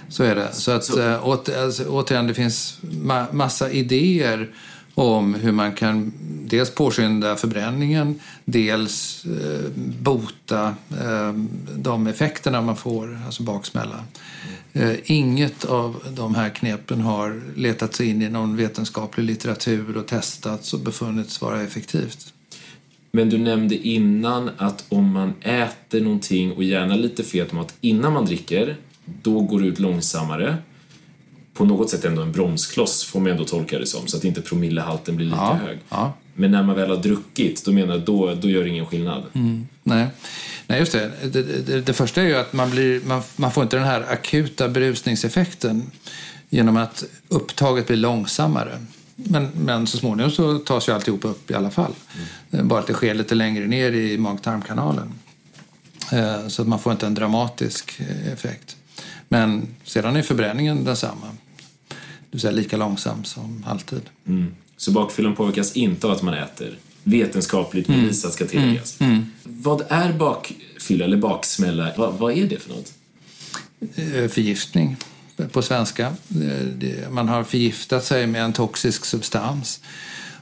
Så 0.09 0.23
är 0.23 0.35
det. 0.35 0.53
Så 0.53 0.71
att, 0.71 0.85
så. 0.85 1.01
Äh, 1.01 1.29
åter, 1.29 1.65
alltså, 1.65 1.89
återigen, 1.89 2.27
det 2.27 2.35
finns 2.35 2.79
ma 2.83 3.27
massa 3.33 3.71
idéer 3.71 4.51
om 5.01 5.35
hur 5.35 5.53
man 5.53 5.73
kan 5.73 6.13
dels 6.47 6.75
påskynda 6.75 7.37
förbränningen, 7.37 8.21
dels 8.45 9.25
eh, 9.25 9.71
bota 10.01 10.75
eh, 10.91 11.33
de 11.77 12.07
effekterna 12.07 12.61
man 12.61 12.77
får, 12.77 13.19
alltså 13.27 13.43
baksmälla. 13.43 14.05
Eh, 14.73 14.93
inget 15.05 15.65
av 15.65 16.03
de 16.17 16.35
här 16.35 16.51
knepen 16.51 17.01
har 17.01 17.43
letat 17.57 17.95
sig 17.95 18.09
in 18.09 18.23
i 18.23 18.29
någon 18.29 18.57
vetenskaplig 18.57 19.25
litteratur 19.25 19.97
och 19.97 20.07
testats 20.07 20.75
och 20.75 20.81
befunnits 20.81 21.41
vara 21.41 21.63
effektivt. 21.63 22.33
Men 23.13 23.31
du 23.31 23.39
nämnde 23.39 23.77
innan 23.77 24.51
att 24.57 24.85
om 24.89 25.13
man 25.13 25.33
äter 25.41 26.01
någonting 26.01 26.53
och 26.53 26.65
gärna 26.65 26.95
lite 26.95 27.25
fet 27.25 27.53
mat 27.53 27.75
innan 27.81 28.13
man 28.13 28.25
dricker, 28.25 28.77
då 29.23 29.41
går 29.41 29.61
det 29.61 29.67
ut 29.67 29.79
långsammare. 29.79 30.57
På 31.61 31.67
något 31.67 31.91
sätt 31.91 32.05
ändå 32.05 32.23
en 32.23 32.33
bromskloss 32.33 33.05
får 33.05 33.21
man 33.21 33.31
ändå 33.33 33.45
tolka 33.45 33.79
det 33.79 33.87
som, 33.87 34.07
så 34.07 34.17
att 34.17 34.25
inte 34.25 34.43
promillehalten 34.43 35.17
blir 35.17 35.27
lika 35.27 35.39
Ja, 35.39 35.59
hög. 35.67 35.79
ja. 35.89 36.13
Men 36.35 36.51
när 36.51 36.63
man 36.63 36.77
väl 36.77 36.91
har 36.91 36.97
druckit, 36.97 37.65
då 37.65 37.73
menar 37.73 37.95
jag 37.95 38.05
då, 38.05 38.35
då 38.35 38.49
gör 38.51 38.63
det 38.63 38.69
ingen 38.69 38.87
skillnad. 38.87 39.23
Nej. 39.83 40.07
Nej, 40.67 40.79
just 40.79 40.93
det. 40.93 41.11
Det, 41.33 41.43
det. 41.43 41.81
det 41.81 41.93
första 41.93 42.23
är 42.23 42.27
ju 42.27 42.35
att 42.37 42.53
man, 42.53 42.71
blir, 42.71 43.01
man, 43.05 43.23
man 43.37 43.53
får 43.53 43.63
inte 43.63 43.77
den 43.77 43.85
här 43.87 44.05
akuta 44.13 44.69
berusningseffekten 44.69 45.91
genom 46.51 46.77
att 46.77 47.05
upptaget 47.29 47.87
blir 47.87 47.97
långsammare. 47.97 48.79
Men, 49.15 49.49
men 49.55 49.87
så 49.87 49.97
småningom 49.99 50.31
så 50.33 50.59
tas 50.59 50.89
ju 50.89 50.93
alltihop 50.93 51.25
upp 51.25 51.51
i 51.51 51.55
alla 51.55 51.71
fall. 51.71 51.93
Eh, 52.51 52.63
Bara 52.63 52.81
att 52.81 52.87
det 52.87 52.93
sker 52.93 53.15
lite 53.15 53.35
längre 53.35 53.67
ner 53.67 53.93
i 53.93 54.19
mag-tarmkanalen. 54.19 55.13
Eh, 56.13 56.49
Så 56.49 56.63
att 56.63 56.69
man 56.69 56.79
får 56.79 56.93
inte 56.93 57.07
en 57.07 57.15
dramatisk 57.15 58.01
effekt. 58.33 58.77
Men 59.33 59.67
sedan 59.85 60.17
är 60.17 60.23
förbränningen 60.23 60.85
densamma. 60.85 61.27
Det 62.31 62.37
vill 62.37 62.41
säga 62.41 62.51
lika 62.51 62.77
långsam 62.77 63.25
som 63.25 63.65
alltid. 63.69 64.03
Mm. 64.27 64.55
Så 64.77 64.91
bakfyllan 64.93 65.35
påverkas 65.37 65.73
inte 65.73 66.07
av 66.07 66.13
att 66.13 66.23
man 66.23 66.35
äter. 66.35 66.79
Vetenskapligt 67.03 67.89
Mm. 67.89 68.01
bevisat 68.03 68.33
ska 68.33 68.47
tilläggas. 68.47 68.99
Vad 69.45 69.83
är 69.89 70.13
bakfylla 70.13 71.05
eller 71.05 71.17
baksmälla? 71.17 71.93
Vad, 71.97 72.15
vad 72.15 72.33
är 72.39 72.47
det 72.49 72.59
för 72.63 72.71
något? 72.71 72.93
Eh, 73.95 74.29
förgiftning 74.31 74.97
på 75.53 75.63
svenska. 75.63 76.07
Eh, 76.07 77.11
Man 77.11 77.29
har 77.29 77.45
förgiftat 77.45 78.05
sig 78.05 78.27
med 78.27 78.43
en 78.45 78.53
toxisk 78.53 79.05
substans. 79.05 79.81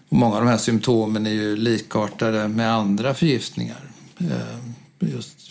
Och 0.08 0.16
många 0.16 0.36
av 0.36 0.44
de 0.44 0.50
här 0.50 0.58
symptomen 0.58 1.26
är 1.26 1.30
ju 1.30 1.56
likartade 1.56 2.48
med 2.48 2.72
andra 2.72 3.14
förgiftningar. 3.14 3.90
Eh, 4.20 5.08
Just 5.14 5.47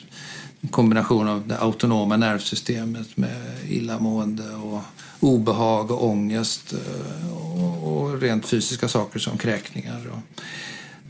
kombination 0.67 1.27
av 1.27 1.47
det 1.47 1.57
autonoma 1.57 2.17
nervsystemet 2.17 3.17
med 3.17 3.41
illamående 3.69 4.49
och 4.55 4.81
obehag 5.19 5.91
och 5.91 6.05
ångest 6.05 6.73
eh, 6.73 7.33
och, 7.33 7.97
och 7.97 8.21
rent 8.21 8.45
fysiska 8.45 8.87
saker 8.87 9.19
som 9.19 9.37
kräkningar 9.37 10.01
och, 10.11 10.41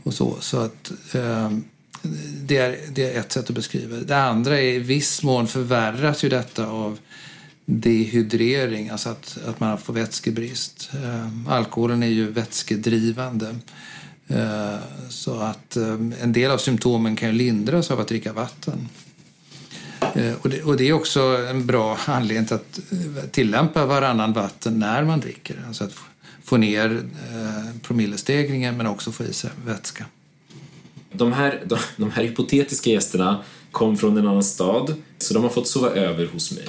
och 0.02 0.14
så. 0.14 0.36
Så 0.40 0.58
att 0.58 0.92
eh, 1.12 1.50
det 2.42 2.56
är, 2.56 2.78
det 2.90 3.14
är 3.14 3.20
ett 3.20 3.32
sätt 3.32 3.48
att 3.48 3.54
beskriva 3.54 3.96
det. 3.96 4.04
Det 4.04 4.22
andra 4.22 4.60
är 4.60 4.72
i 4.72 4.78
viss 4.78 5.22
mån 5.22 5.46
förvärras 5.46 6.24
ju 6.24 6.28
detta 6.28 6.66
av 6.66 6.98
dehydrering, 7.64 8.88
alltså 8.88 9.08
att, 9.08 9.38
att 9.46 9.60
man 9.60 9.78
får 9.78 9.92
vätskebrist. 9.92 10.90
Eh, 10.94 11.52
alkoholen 11.52 12.02
är 12.02 12.06
ju 12.06 12.30
vätskedrivande. 12.30 13.56
Eh, 14.28 14.76
så 15.08 15.38
att 15.38 15.76
eh, 15.76 15.92
en 16.22 16.32
del 16.32 16.50
av 16.50 16.58
symptomen 16.58 17.16
kan 17.16 17.28
ju 17.28 17.34
lindras 17.34 17.90
av 17.90 18.00
att 18.00 18.08
dricka 18.08 18.32
vatten. 18.32 18.88
Eh, 20.14 20.34
och, 20.42 20.48
det, 20.48 20.62
och 20.62 20.76
det 20.76 20.88
är 20.88 20.92
också 20.92 21.20
en 21.50 21.66
bra 21.66 21.98
anledning 22.06 22.46
till 22.46 22.54
att 22.54 22.78
eh, 22.92 23.30
tillämpa 23.30 23.86
varannan 23.86 24.32
vatten 24.32 24.78
när 24.78 25.04
man 25.04 25.20
dricker. 25.20 25.64
Alltså 25.66 25.84
att 25.84 25.94
få 26.44 26.56
ner 26.56 27.02
eh, 27.32 27.80
promillestegringen 27.82 28.76
men 28.76 28.86
också 28.86 29.12
få 29.12 29.24
i 29.24 29.32
sig 29.32 29.50
vätska. 29.66 30.04
De 31.12 31.32
här, 31.32 31.62
de, 31.66 31.78
de 31.96 32.10
här 32.10 32.22
hypotetiska 32.22 32.90
gästerna 32.90 33.44
kom 33.72 33.96
från 33.96 34.18
en 34.18 34.26
annan 34.26 34.44
stad, 34.44 34.94
så 35.18 35.34
de 35.34 35.42
har 35.42 35.50
fått 35.50 35.68
sova 35.68 35.90
över 35.90 36.26
hos 36.26 36.52
mig. 36.52 36.68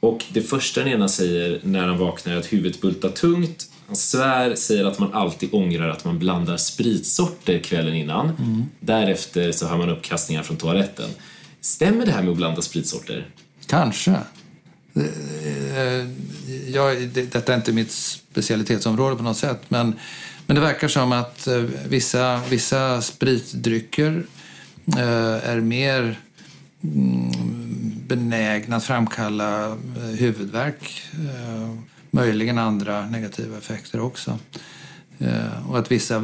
Och 0.00 0.24
det 0.32 0.42
första 0.42 0.80
den 0.80 0.92
ena 0.92 1.08
säger 1.08 1.60
när 1.62 1.86
han 1.86 1.98
vaknar 1.98 2.32
är 2.32 2.36
att 2.36 2.52
huvudet 2.52 2.80
bultar 2.80 3.08
tungt. 3.08 3.68
Han 3.86 3.96
svär, 3.96 4.54
säger 4.54 4.84
att 4.84 4.98
man 4.98 5.12
alltid 5.12 5.48
ångrar 5.52 5.88
att 5.88 6.04
man 6.04 6.18
blandar 6.18 6.56
spritsorter 6.56 7.58
kvällen 7.58 7.94
innan. 7.94 8.32
Därefter 8.80 9.52
så 9.52 9.66
hör 9.66 9.76
man 9.76 9.90
uppkastningar 9.90 10.42
från 10.42 10.56
toaletten. 10.56 11.10
Stämmer 11.62 12.06
det 12.06 12.12
här 12.12 12.22
med 12.22 12.30
att 12.30 12.36
blanda 12.36 12.62
spritsorter? 12.62 13.30
Kanske. 13.66 14.10
Eh, 14.94 15.78
eh, 15.78 16.06
jag, 16.70 17.08
det, 17.08 17.32
detta 17.32 17.52
är 17.52 17.56
inte 17.56 17.72
mitt 17.72 17.92
specialitetsområde 17.92 19.16
på 19.16 19.22
något 19.22 19.36
sätt 19.36 19.60
men, 19.68 19.94
men 20.46 20.54
det 20.54 20.60
verkar 20.60 20.88
som 20.88 21.12
att 21.12 21.46
eh, 21.46 21.56
vissa, 21.88 22.40
vissa 22.50 23.02
spritdrycker 23.02 24.26
är 25.42 25.60
mer 25.60 26.18
mm, 26.82 27.30
benägna 28.06 28.76
att 28.76 28.84
framkalla 28.84 29.76
huvudvärk. 30.18 31.02
Möjligen 32.10 32.58
andra 32.58 33.06
negativa 33.06 33.58
effekter 33.58 34.00
också. 34.00 34.38
Och 35.68 35.78
att 35.78 35.90
vissa 35.90 36.18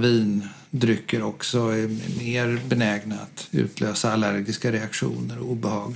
drycker 0.71 1.23
också 1.23 1.59
är 1.59 1.89
mer 2.19 2.61
benägna 2.69 3.15
att 3.15 3.49
utlösa 3.51 4.13
allergiska 4.13 4.73
reaktioner 4.73 5.39
och 5.39 5.51
obehag. 5.51 5.95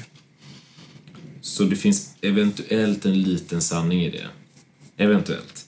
Så 1.40 1.64
det 1.64 1.76
finns 1.76 2.14
eventuellt 2.20 3.04
en 3.04 3.22
liten 3.22 3.62
sanning 3.62 4.02
i 4.02 4.10
det. 4.10 4.26
Eventuellt. 4.96 5.66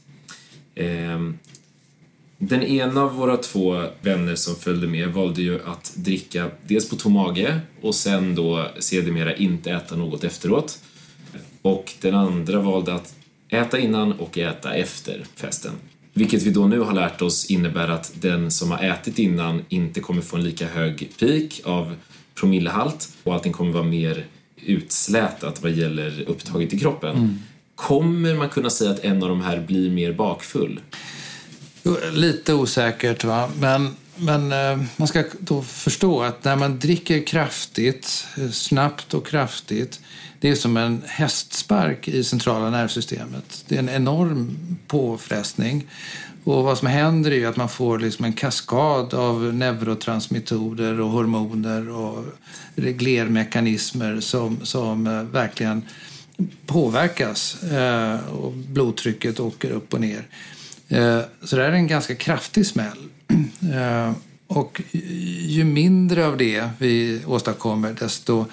Ehm, 0.74 1.38
den 2.38 2.62
ena 2.62 3.02
av 3.02 3.14
våra 3.14 3.36
två 3.36 3.86
vänner 4.02 4.34
som 4.34 4.56
följde 4.56 4.86
med 4.86 5.08
valde 5.08 5.42
ju 5.42 5.64
att 5.64 5.92
dricka 5.96 6.50
dels 6.66 6.88
på 6.88 6.96
tom 6.96 7.12
mage 7.12 7.60
och 7.80 7.94
sen 7.94 8.34
då 8.34 8.68
sedermera 8.78 9.36
inte 9.36 9.72
äta 9.72 9.96
något 9.96 10.24
efteråt. 10.24 10.78
Och 11.62 11.92
den 12.00 12.14
andra 12.14 12.60
valde 12.60 12.94
att 12.94 13.14
äta 13.48 13.78
innan 13.78 14.12
och 14.12 14.38
äta 14.38 14.74
efter 14.74 15.26
festen. 15.34 15.72
Vilket 16.16 16.42
vi 16.42 16.50
då 16.50 16.66
nu 16.66 16.80
har 16.80 16.92
lärt 16.92 17.22
oss 17.22 17.50
innebär 17.50 17.88
att 17.88 18.12
den 18.20 18.50
som 18.50 18.70
har 18.70 18.78
ätit 18.78 19.18
innan 19.18 19.62
inte 19.68 20.00
kommer 20.00 20.22
få 20.22 20.36
en 20.36 20.44
lika 20.44 20.68
hög 20.68 21.10
peak 21.20 21.60
av 21.64 21.96
promillehalt 22.34 23.08
och 23.22 23.34
allting 23.34 23.52
kommer 23.52 23.72
vara 23.72 23.84
mer 23.84 24.26
utslätat 24.56 25.62
vad 25.62 25.72
gäller 25.72 26.24
upptaget 26.26 26.72
i 26.72 26.78
kroppen. 26.78 27.42
Kommer 27.74 28.34
man 28.34 28.48
kunna 28.48 28.70
säga 28.70 28.90
att 28.90 29.04
en 29.04 29.22
av 29.22 29.28
de 29.28 29.40
här 29.40 29.60
blir 29.60 29.90
mer 29.90 30.12
bakfull? 30.12 30.80
Lite 32.12 32.54
osäkert, 32.54 33.24
va? 33.24 33.50
men, 33.60 33.96
men 34.16 34.52
eh, 34.52 34.84
man 34.96 35.08
ska 35.08 35.24
då 35.40 35.62
förstå 35.62 36.22
att 36.22 36.44
när 36.44 36.56
man 36.56 36.78
dricker 36.78 37.26
kraftigt, 37.26 38.26
eh, 38.38 38.50
snabbt 38.50 39.14
och 39.14 39.26
kraftigt, 39.26 40.00
det 40.40 40.48
är 40.48 40.54
som 40.54 40.76
en 40.76 41.02
hästspark 41.06 42.08
i 42.08 42.24
centrala 42.24 42.70
nervsystemet. 42.70 43.64
Det 43.68 43.74
är 43.74 43.78
en 43.78 43.88
enorm 43.88 44.56
påfrestning. 44.86 45.86
Och 46.44 46.64
vad 46.64 46.78
som 46.78 46.88
händer 46.88 47.30
är 47.30 47.34
ju 47.34 47.46
att 47.46 47.56
man 47.56 47.68
får 47.68 47.98
liksom 47.98 48.24
en 48.24 48.32
kaskad 48.32 49.14
av 49.14 49.54
neurotransmittorer 49.54 51.00
och 51.00 51.10
hormoner 51.10 51.88
och 51.88 52.24
reglermekanismer 52.74 54.20
som, 54.20 54.58
som 54.62 55.06
eh, 55.06 55.22
verkligen 55.22 55.82
påverkas 56.66 57.62
eh, 57.62 58.28
och 58.28 58.52
blodtrycket 58.52 59.40
åker 59.40 59.70
upp 59.70 59.94
och 59.94 60.00
ner. 60.00 60.28
Eh, 60.94 61.20
så 61.42 61.56
det 61.56 61.62
här 61.62 61.68
är 61.68 61.76
en 61.76 61.86
ganska 61.86 62.14
kraftig 62.14 62.66
smäll. 62.66 62.98
Eh, 63.74 64.12
och 64.46 64.82
ju 65.40 65.64
mindre 65.64 66.26
av 66.26 66.36
det 66.36 66.68
vi 66.78 67.22
åstadkommer 67.26 67.96
desto, 68.00 68.46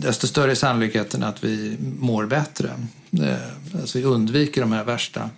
desto 0.00 0.26
större 0.26 0.50
är 0.50 0.54
sannolikheten 0.54 1.22
att 1.22 1.44
vi 1.44 1.76
mår 1.98 2.26
bättre. 2.26 2.70
Eh, 3.12 3.80
alltså 3.80 3.98
vi 3.98 4.04
undviker 4.04 4.60
de 4.60 4.72
här 4.72 4.84
värsta 4.84 5.30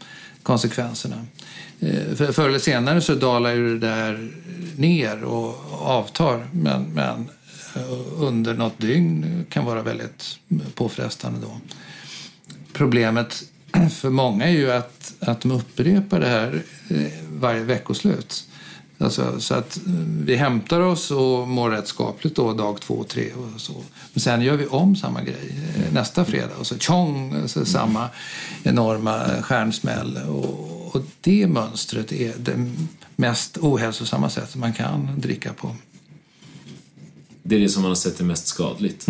konsekvenserna. 0.42 1.26
Förr 2.16 2.48
eller 2.48 2.58
senare 2.58 3.00
så 3.00 3.14
dalar 3.14 3.50
ju 3.50 3.78
det 3.78 3.86
där 3.86 4.30
ner 4.76 5.24
och 5.24 5.54
avtar 5.72 6.46
men, 6.52 6.82
men 6.82 7.28
under 8.16 8.54
något 8.54 8.78
dygn 8.78 9.44
kan 9.48 9.64
vara 9.64 9.82
väldigt 9.82 10.38
påfrestande 10.74 11.40
då. 11.40 11.60
Problemet 12.72 13.49
för 13.90 14.10
många 14.10 14.44
är 14.44 14.52
ju 14.52 14.72
att, 14.72 15.14
att 15.20 15.40
de 15.40 15.50
upprepar 15.50 16.20
det 16.20 16.28
här 16.28 16.62
eh, 16.88 17.12
varje 17.32 17.64
veckoslut. 17.64 18.46
Alltså, 18.98 19.40
så 19.40 19.54
att 19.54 19.76
eh, 19.76 19.92
vi 20.24 20.36
hämtar 20.36 20.80
oss 20.80 21.10
och 21.10 21.48
mår 21.48 21.70
rätt 21.70 21.88
skapligt 21.88 22.36
då 22.36 22.52
dag 22.52 22.80
två, 22.80 23.04
tre 23.04 23.32
och 23.32 23.60
så. 23.60 23.74
Men 24.12 24.20
sen 24.20 24.42
gör 24.42 24.56
vi 24.56 24.66
om 24.66 24.96
samma 24.96 25.22
grej 25.22 25.56
eh, 25.76 25.92
nästa 25.92 26.24
fredag 26.24 26.56
och 26.58 26.66
så 26.66 26.78
tjong, 26.78 27.48
så 27.48 27.66
samma 27.66 28.08
enorma 28.62 29.26
stjärnsmäll. 29.42 30.18
Och, 30.28 30.94
och 30.94 31.02
det 31.20 31.46
mönstret 31.46 32.12
är 32.12 32.34
det 32.38 32.72
mest 33.16 33.58
ohälsosamma 33.58 34.30
sättet 34.30 34.56
man 34.56 34.72
kan 34.72 35.20
dricka 35.20 35.52
på. 35.52 35.76
Det 37.42 37.56
är 37.56 37.60
det 37.60 37.68
som 37.68 37.82
man 37.82 37.90
har 37.90 37.96
sett 37.96 38.20
är 38.20 38.24
mest 38.24 38.46
skadligt. 38.46 39.08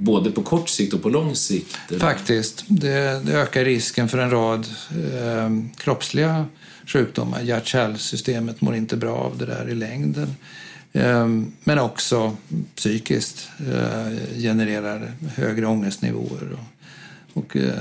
Både 0.00 0.30
på 0.30 0.42
kort 0.42 0.68
sikt 0.68 0.94
och 0.94 1.02
på 1.02 1.08
lång 1.08 1.34
sikt. 1.34 1.78
eller? 1.88 1.98
Faktiskt. 1.98 2.64
Det, 2.68 3.24
det 3.24 3.32
ökar 3.32 3.64
risken 3.64 4.08
för 4.08 4.18
en 4.18 4.30
rad 4.30 4.66
eh, 4.90 5.50
kroppsliga 5.76 6.46
sjukdomar. 6.86 7.40
Hjärt-kärlsystemet 7.40 8.60
mår 8.60 8.74
inte 8.74 8.96
bra 8.96 9.16
av 9.16 9.38
det 9.38 9.46
där 9.46 9.68
i 9.68 9.74
längden. 9.74 10.36
Eh, 10.92 11.28
men 11.64 11.78
också 11.78 12.36
psykiskt 12.74 13.48
eh, 13.58 14.38
genererar 14.38 15.12
högre 15.36 15.66
ångestnivåer 15.66 16.52
och, 16.52 17.42
och 17.42 17.56
eh, 17.56 17.72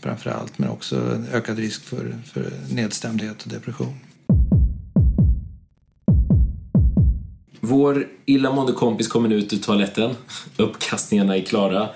framförallt 0.00 0.58
men 0.58 0.68
också 0.68 1.24
ökad 1.32 1.58
risk 1.58 1.82
för, 1.84 2.18
för 2.32 2.52
nedstämdhet 2.70 3.42
och 3.42 3.48
depression. 3.48 3.98
Vår 7.66 8.08
illamående 8.26 8.72
kompis 8.72 9.08
kommer 9.08 9.32
ut 9.32 9.52
ur 9.52 9.58
toaletten. 9.58 10.14
Uppkastningarna 10.56 11.36
är 11.36 11.42
klara. 11.42 11.88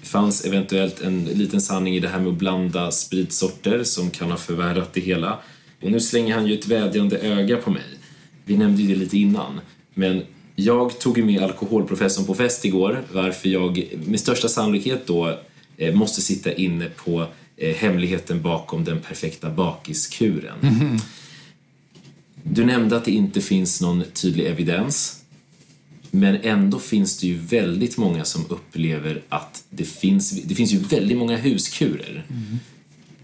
Det 0.00 0.06
fanns 0.06 0.44
eventuellt 0.44 1.00
en 1.00 1.24
liten 1.24 1.60
sanning 1.60 1.94
i 1.94 2.00
det 2.00 2.08
här 2.08 2.18
med 2.18 2.28
att 2.28 2.38
blanda 2.38 2.90
spritsorter 2.90 3.84
som 3.84 4.10
kan 4.10 4.30
ha 4.30 4.36
förvärrat 4.36 4.92
det 4.92 5.00
hela. 5.00 5.38
Och 5.82 5.90
nu 5.90 6.00
slänger 6.00 6.34
han 6.34 6.46
ju 6.46 6.54
ett 6.54 6.66
vädjande 6.66 7.18
öga 7.18 7.56
på 7.56 7.70
mig. 7.70 7.82
Vi 8.44 8.56
nämnde 8.56 8.82
ju 8.82 8.88
det 8.88 9.00
lite 9.00 9.18
innan. 9.18 9.60
Men 9.94 10.22
jag 10.56 10.98
tog 10.98 11.18
ju 11.18 11.24
med 11.24 11.42
alkoholprofessorn 11.42 12.26
på 12.26 12.34
fest 12.34 12.64
igår 12.64 13.02
varför 13.12 13.48
jag 13.48 13.88
med 14.06 14.20
största 14.20 14.48
sannolikhet 14.48 15.06
då 15.06 15.38
eh, 15.76 15.94
måste 15.94 16.20
sitta 16.20 16.52
inne 16.52 16.86
på 16.86 17.26
eh, 17.56 17.74
hemligheten 17.76 18.42
bakom 18.42 18.84
den 18.84 19.00
perfekta 19.00 19.50
bakiskuren. 19.50 20.58
Mm. 20.62 20.98
Du 22.42 22.64
nämnde 22.64 22.96
att 22.96 23.04
det 23.04 23.10
inte 23.10 23.40
finns 23.40 23.80
någon 23.80 24.04
tydlig 24.12 24.46
evidens. 24.46 25.16
Men 26.10 26.36
ändå 26.42 26.78
finns 26.78 27.18
det 27.18 27.26
ju 27.26 27.38
väldigt 27.38 27.96
många 27.96 28.24
som 28.24 28.44
upplever 28.48 29.22
att 29.28 29.64
det 29.70 29.84
finns, 29.84 30.30
det 30.30 30.54
finns 30.54 30.72
ju 30.72 30.78
väldigt 30.78 31.18
många 31.18 31.36
huskurer 31.36 32.26
mm. 32.30 32.58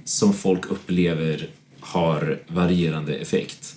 som 0.05 0.35
folk 0.35 0.67
upplever 0.67 1.49
har 1.81 2.39
varierande 2.49 3.15
effekt. 3.15 3.77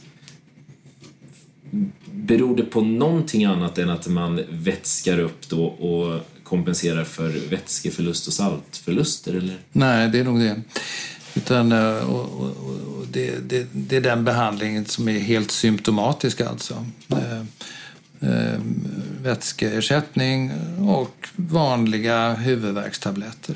Beror 2.12 2.58
det 2.58 2.64
på 2.64 2.82
någonting 2.82 3.46
annat 3.46 3.78
än 3.78 3.90
att 3.90 4.08
man 4.08 4.44
vätskar 4.50 5.20
upp 5.20 5.50
då 5.50 5.66
och 5.66 6.22
kompenserar 6.44 7.04
för 7.04 7.30
vätskeförlust 7.50 8.28
och 8.28 8.34
saltförluster? 8.34 9.34
Eller? 9.34 9.58
Nej, 9.72 10.10
det 10.10 10.20
är 10.20 10.24
nog 10.24 10.40
det. 10.40 10.62
Utan, 11.34 11.72
eh, 11.72 12.10
och, 12.10 12.42
och, 12.42 12.48
och 12.98 13.06
det, 13.12 13.50
det, 13.50 13.68
det, 13.72 13.96
är 13.96 14.02
den 14.02 14.26
behandlingen 14.26 14.86
som 14.86 15.08
är 15.08 15.20
helt 15.20 15.52
symptomatisk 15.52 16.42
alltså. 16.42 16.86
Eh, 17.12 17.40
eh, 18.30 18.60
vätskeersättning 19.22 20.52
och 20.80 21.30
vanliga 21.36 22.34
huvudvärkstabletter. 22.34 23.56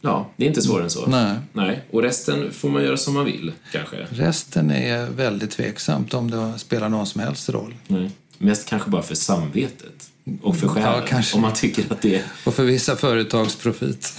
Ja, 0.00 0.30
det 0.36 0.44
är 0.44 0.48
inte 0.48 0.62
svårare 0.62 0.84
än 0.84 0.90
så. 0.90 1.06
Nej. 1.06 1.36
Nej. 1.52 1.82
Och 1.90 2.02
resten 2.02 2.52
får 2.52 2.68
man 2.68 2.84
göra 2.84 2.96
som 2.96 3.14
man 3.14 3.24
vill, 3.24 3.52
kanske? 3.72 4.06
Resten 4.10 4.70
är 4.70 5.06
väldigt 5.06 5.50
tveksamt 5.50 6.14
om 6.14 6.30
det 6.30 6.58
spelar 6.58 6.88
någon 6.88 7.06
som 7.06 7.20
helst 7.20 7.48
roll. 7.48 7.74
Nej. 7.86 8.10
Mest 8.38 8.68
kanske 8.68 8.90
bara 8.90 9.02
för 9.02 9.14
samvetet 9.14 10.10
och 10.42 10.56
för 10.56 10.68
själen. 10.68 11.02
Ja, 11.10 11.22
om 11.34 11.40
man 11.40 11.52
tycker 11.52 11.92
att 11.92 12.02
det 12.02 12.14
är... 12.14 12.22
Och 12.44 12.54
för 12.54 12.64
vissa 12.64 12.96
företags 12.96 13.56
profit. 13.56 14.12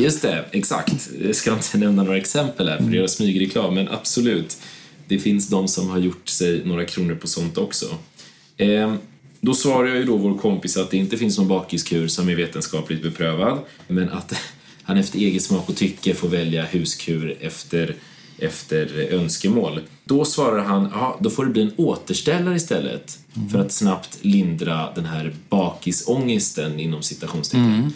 Just 0.00 0.22
det, 0.22 0.44
exakt. 0.50 1.10
Jag 1.24 1.36
ska 1.36 1.52
inte 1.52 1.78
nämna 1.78 2.02
några 2.02 2.18
exempel 2.18 2.68
här 2.68 2.76
för 2.76 2.84
det 2.84 2.98
är 2.98 3.06
smygreklam, 3.06 3.74
men 3.74 3.88
absolut. 3.88 4.58
Det 5.08 5.18
finns 5.18 5.48
de 5.48 5.68
som 5.68 5.88
har 5.88 5.98
gjort 5.98 6.28
sig 6.28 6.62
några 6.64 6.84
kronor 6.84 7.14
på 7.14 7.26
sånt 7.26 7.58
också. 7.58 7.86
Eh, 8.56 8.94
då 9.40 9.54
svarar 9.54 9.88
jag 9.88 9.96
ju 9.96 10.04
då 10.04 10.16
vår 10.16 10.38
kompis 10.38 10.76
att 10.76 10.90
det 10.90 10.96
inte 10.96 11.16
finns 11.16 11.38
någon 11.38 11.48
bakiskur 11.48 12.08
som 12.08 12.28
är 12.28 12.34
vetenskapligt 12.34 13.02
beprövad, 13.02 13.58
men 13.88 14.08
att 14.08 14.34
han 14.82 14.96
efter 14.96 15.18
eget 15.18 15.42
smak 15.42 15.68
och 15.68 15.76
tycke 15.76 16.14
får 16.14 16.28
välja 16.28 16.64
huskur 16.64 17.36
efter, 17.40 17.94
efter 18.38 19.12
önskemål. 19.12 19.80
Då 20.04 20.24
svarar 20.24 20.64
han, 20.64 20.88
ja, 20.92 21.18
då 21.20 21.30
får 21.30 21.44
det 21.44 21.50
bli 21.50 21.62
en 21.62 21.72
återställare 21.76 22.56
istället 22.56 23.18
mm. 23.36 23.48
för 23.48 23.58
att 23.58 23.72
snabbt 23.72 24.18
lindra 24.20 24.92
den 24.94 25.04
här 25.04 25.34
bakisångesten 25.48 26.80
inom 26.80 27.02
citationstecken. 27.02 27.74
Mm. 27.74 27.92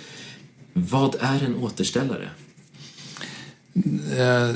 Vad 0.77 1.17
är 1.21 1.45
en 1.45 1.57
återställare? 1.57 2.31
Eh, 4.19 4.55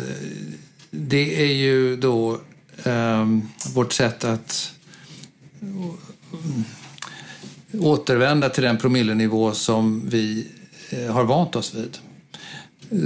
det 0.90 1.42
är 1.42 1.52
ju 1.52 1.96
då 1.96 2.40
ehm, 2.84 3.48
vårt 3.74 3.92
sätt 3.92 4.24
att 4.24 4.72
eh, 5.60 5.94
återvända 7.80 8.48
till 8.48 8.62
den 8.62 8.78
promillenivå 8.78 9.52
som 9.52 10.08
vi 10.08 10.46
eh, 10.90 11.12
har 11.12 11.24
vant 11.24 11.56
oss 11.56 11.74
vid. 11.74 11.98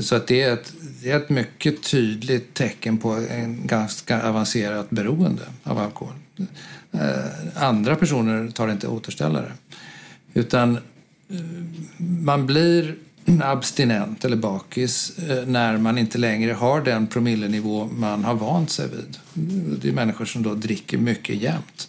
Så 0.04 0.16
att 0.16 0.26
det, 0.26 0.42
är 0.42 0.52
ett, 0.52 0.72
det 1.02 1.10
är 1.10 1.16
ett 1.16 1.30
mycket 1.30 1.82
tydligt 1.82 2.54
tecken 2.54 2.98
på 2.98 3.10
en 3.10 3.66
ganska 3.66 4.22
avancerat 4.22 4.90
beroende 4.90 5.42
av 5.62 5.78
alkohol. 5.78 6.14
Andra 7.54 7.96
personer 7.96 8.50
tar 8.50 8.68
inte 8.68 8.88
återställare. 8.88 9.52
Utan 10.34 10.78
man 11.99 12.47
blir 12.47 12.97
abstinent 13.43 14.25
eller 14.25 14.37
bakis 14.37 15.18
eh, 15.18 15.47
när 15.47 15.79
man 15.79 15.99
inte 15.99 16.18
längre 16.18 16.53
har 16.53 16.81
den 16.81 17.07
promillenivå 17.07 17.87
man 17.87 18.25
har 18.25 18.35
vant 18.35 18.70
sig 18.70 18.89
vid. 18.89 19.18
Det 19.83 19.89
är 19.89 19.93
människor 19.93 20.25
som 20.25 20.43
då 20.43 20.55
dricker 20.55 20.99
mycket 20.99 21.37
jämt. 21.37 21.89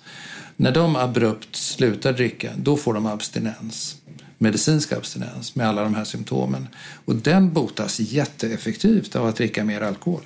När 0.56 0.72
de 0.72 0.96
abrupt 0.96 1.56
slutar 1.56 2.14
dricka, 2.14 2.52
då 2.58 2.78
får 2.78 2.94
de 2.94 3.06
abstinens. 3.06 3.98
Medicinsk 4.38 4.92
abstinens 4.92 5.56
med 5.56 5.68
alla 5.68 5.84
de 5.84 5.96
här 5.96 6.04
symptomen. 6.04 6.68
Och 7.06 7.16
den 7.16 7.54
botas 7.54 8.00
jätteeffektivt 8.00 9.16
av 9.16 9.28
att 9.28 9.36
dricka 9.36 9.64
mer 9.64 9.82
alkohol. 9.82 10.22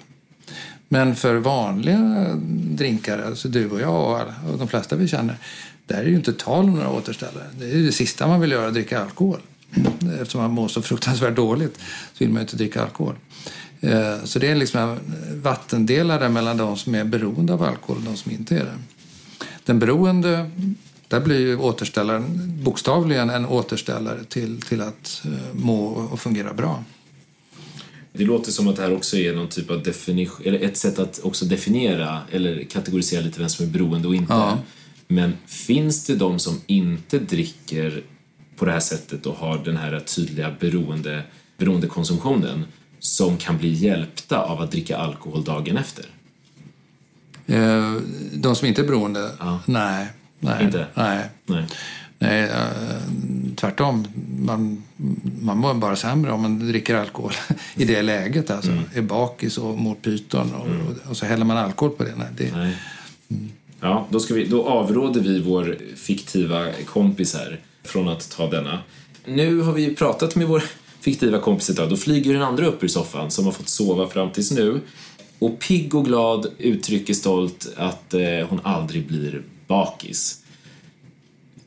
Men 0.90 1.16
för 1.16 1.36
vanliga 1.36 2.36
drinkare, 2.52 3.26
alltså 3.26 3.48
du 3.48 3.70
och 3.70 3.82
jag 3.82 4.22
och 4.52 4.58
de 4.58 4.68
flesta 4.68 4.96
vi 4.96 5.08
känner, 5.08 5.38
där 5.88 5.98
är 5.98 6.08
ju 6.08 6.16
inte 6.16 6.34
tal 6.34 6.64
om 6.64 6.76
några 6.76 6.90
återställare. 6.90 7.46
Det 7.60 7.66
är 7.66 7.78
det 7.78 7.92
sista 7.92 8.28
man 8.28 8.42
vill 8.42 8.52
göra, 8.52 8.72
dricka 8.72 9.02
alkohol. 9.02 9.40
Eftersom 10.22 10.42
man 10.42 10.52
mår 10.52 10.68
så 10.68 10.82
fruktansvärt 10.82 11.36
dåligt 11.36 11.78
så 12.14 12.24
vill 12.24 12.30
man 12.30 12.42
inte 12.42 12.56
dricka 12.56 12.82
alkohol. 12.82 13.16
Eh, 13.82 14.24
så 14.24 14.40
det 14.40 14.48
är 14.48 14.56
liksom 14.56 14.80
en 14.80 15.42
vattendelare 15.42 16.30
mellan 16.30 16.58
de 16.58 16.78
som 16.78 16.96
är 16.96 17.04
beroende 17.04 17.54
av 17.54 17.64
alkohol 17.64 17.98
och 17.98 18.04
de 18.04 18.18
som 18.18 18.32
inte 18.32 18.56
är 18.56 18.64
det. 18.64 18.78
Den 19.66 19.80
beroende, 19.80 20.52
där 21.08 21.20
blir 21.20 21.62
återställaren 21.62 22.26
bokstavligen 22.64 23.30
en 23.30 23.46
återställare 23.46 24.24
till, 24.24 24.62
till 24.62 24.82
att 24.82 25.22
eh, 25.26 25.32
må 25.54 25.86
och 25.86 26.20
fungera 26.20 26.54
bra. 26.54 26.84
Det 28.14 28.24
låter 28.24 28.52
som 28.52 28.68
att 28.68 28.76
det 28.76 28.82
här 28.82 28.96
också 28.96 29.18
är 29.18 29.36
någon 29.36 29.48
typ 29.48 29.72
av 29.72 29.84
definition, 29.84 30.46
eller 30.46 30.60
ett 30.60 30.78
sätt 30.78 31.00
att 31.00 31.20
också 31.24 31.46
definiera 31.46 32.22
eller 32.32 32.64
kategorisera 32.64 33.22
lite 33.22 33.40
vem 33.40 33.50
som 33.50 33.66
är 33.66 33.70
beroende 33.70 34.08
och 34.08 34.16
inte. 34.16 34.34
Ja. 34.34 34.58
Men 35.08 35.38
finns 35.46 36.06
det 36.06 36.16
de 36.16 36.40
som 36.40 36.62
inte 36.68 37.20
dricker 37.20 38.04
på 38.56 38.66
det 38.66 38.72
här 38.72 38.80
sättet 38.80 39.26
och 39.26 39.36
har 39.36 39.58
den 39.58 39.78
här 39.78 40.00
tydliga 40.00 40.56
beroende, 40.60 41.24
beroendekonsumtionen 41.58 42.66
som 43.00 43.38
kan 43.38 43.58
bli 43.58 43.70
hjälpta 43.70 44.42
av 44.42 44.62
att 44.62 44.72
dricka 44.72 44.98
alkohol 44.98 45.44
dagen 45.44 45.78
efter? 45.78 46.06
Eh, 47.46 47.94
de 48.34 48.56
som 48.56 48.68
inte 48.68 48.82
är 48.82 48.86
beroende? 48.86 49.32
Ja. 49.40 49.60
Nej. 49.66 50.08
nej. 50.40 50.64
Inte? 50.64 50.88
Nej. 50.94 51.30
nej. 51.46 51.66
nej 52.20 52.44
eh, 52.44 53.56
tvärtom. 53.56 54.08
Man, 54.40 54.84
man 55.42 55.58
mår 55.58 55.74
bara 55.74 55.96
sämre 55.96 56.32
om 56.32 56.42
man 56.42 56.68
dricker 56.68 56.96
alkohol 56.96 57.34
i 57.76 57.86
det 57.86 58.02
läget. 58.02 58.52
Alltså. 58.52 58.72
Mm. 58.72 58.84
Är 58.94 59.02
bakis 59.02 59.58
och 59.58 59.78
mår 59.78 59.96
pyton 59.96 60.54
och, 60.54 60.68
mm. 60.68 60.88
och, 60.88 61.10
och, 61.10 61.18
så 61.18 61.26
häller 61.26 61.46
man 61.46 61.58
alkohol 61.58 61.96
på 61.96 62.04
det. 62.04 62.16
Nej, 62.16 62.28
det 62.38 62.56
nej. 62.56 62.78
Mm. 63.30 63.52
Ja, 63.82 64.08
då, 64.10 64.20
ska 64.20 64.34
vi, 64.34 64.46
då 64.46 64.66
avråder 64.66 65.22
vi 65.22 65.40
vår 65.40 65.78
fiktiva 65.96 66.66
kompis 66.86 67.36
här 67.36 67.60
från 67.84 68.08
att 68.08 68.30
ta 68.32 68.50
denna. 68.50 68.80
Nu 69.26 69.62
har 69.62 69.74
vi 69.74 69.96
pratat 69.96 70.36
med 70.36 70.48
vår 70.48 70.64
fiktiva 71.00 71.40
kompis 71.40 71.70
ett 71.70 71.78
tag. 71.78 71.90
Då 71.90 71.98
flyger 71.98 72.34
den 72.34 72.42
andra 72.42 72.66
upp 72.66 72.84
ur 72.84 72.88
soffan 72.88 73.32
som 73.32 73.46
har 73.46 73.52
fått 73.52 73.70
sova 73.70 74.10
fram 74.10 74.32
tills 74.32 74.52
nu 74.52 74.82
och 75.40 75.60
pigg 75.60 75.96
och 75.96 76.06
glad 76.06 76.48
uttrycker 76.58 77.14
stolt 77.14 77.68
att 77.78 78.14
eh, 78.14 78.48
hon 78.50 78.60
aldrig 78.64 79.08
blir 79.08 79.44
bakis. 79.68 80.44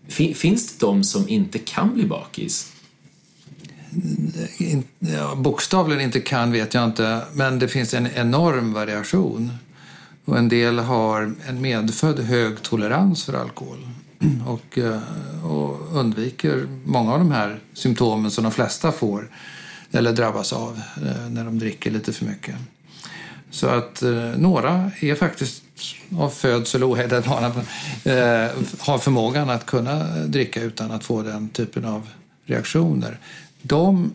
Finns 0.09 0.73
det 0.73 0.87
de 0.87 1.05
som 1.05 1.29
inte 1.29 1.59
kan 1.59 1.95
bli 1.95 2.05
bakis? 2.07 2.73
Mm, 3.93 4.33
eh, 4.59 5.13
ja, 5.15 5.35
bokstavligen 5.35 6.05
inte 6.05 6.21
kan 6.21 6.53
vet 6.53 6.75
jag 6.75 6.85
inte, 6.85 7.23
men 7.33 7.59
det 7.59 7.69
finns 7.69 7.95
en 7.95 8.09
enorm 8.15 8.73
variation. 8.73 9.53
Och 10.31 10.39
en 10.39 10.49
del 10.49 10.79
har 10.79 11.35
en 11.47 11.61
medfödd 11.61 12.19
hög 12.19 12.63
tolerans 12.63 13.25
för 13.25 13.33
alkohol 13.33 13.79
och, 14.47 14.79
eh, 14.79 15.01
och 15.45 15.97
undviker 15.97 16.67
många 16.85 17.13
av 17.13 17.19
de 17.19 17.31
här 17.31 17.61
symptomen 17.73 18.31
som 18.31 18.45
de 18.45 18.53
flesta 18.53 18.93
får 18.93 19.29
eller 19.93 20.13
drabbas 20.13 20.53
av 20.53 20.81
eh, 20.97 21.31
när 21.31 21.45
de 21.45 21.59
dricker 21.59 21.91
lite 21.91 22.13
för 22.13 22.25
mycket. 22.25 22.55
Så 23.51 23.67
att 23.67 24.03
eh, 24.03 24.13
några 24.37 24.91
är 25.01 25.15
faktiskt 25.15 25.63
av 26.19 26.31
födsel 26.31 26.85
ohejdade 26.85 27.29
vana, 27.29 27.47
eh, 28.05 28.51
har 28.79 28.99
förmågan 28.99 29.51
att 29.51 29.67
kunna 29.67 30.05
dricka 30.27 30.63
utan 30.63 30.91
att 30.91 31.05
få 31.05 31.23
den 31.23 31.49
typen 31.49 31.85
av 31.85 32.09
reaktioner. 32.47 33.19
De 33.63 34.13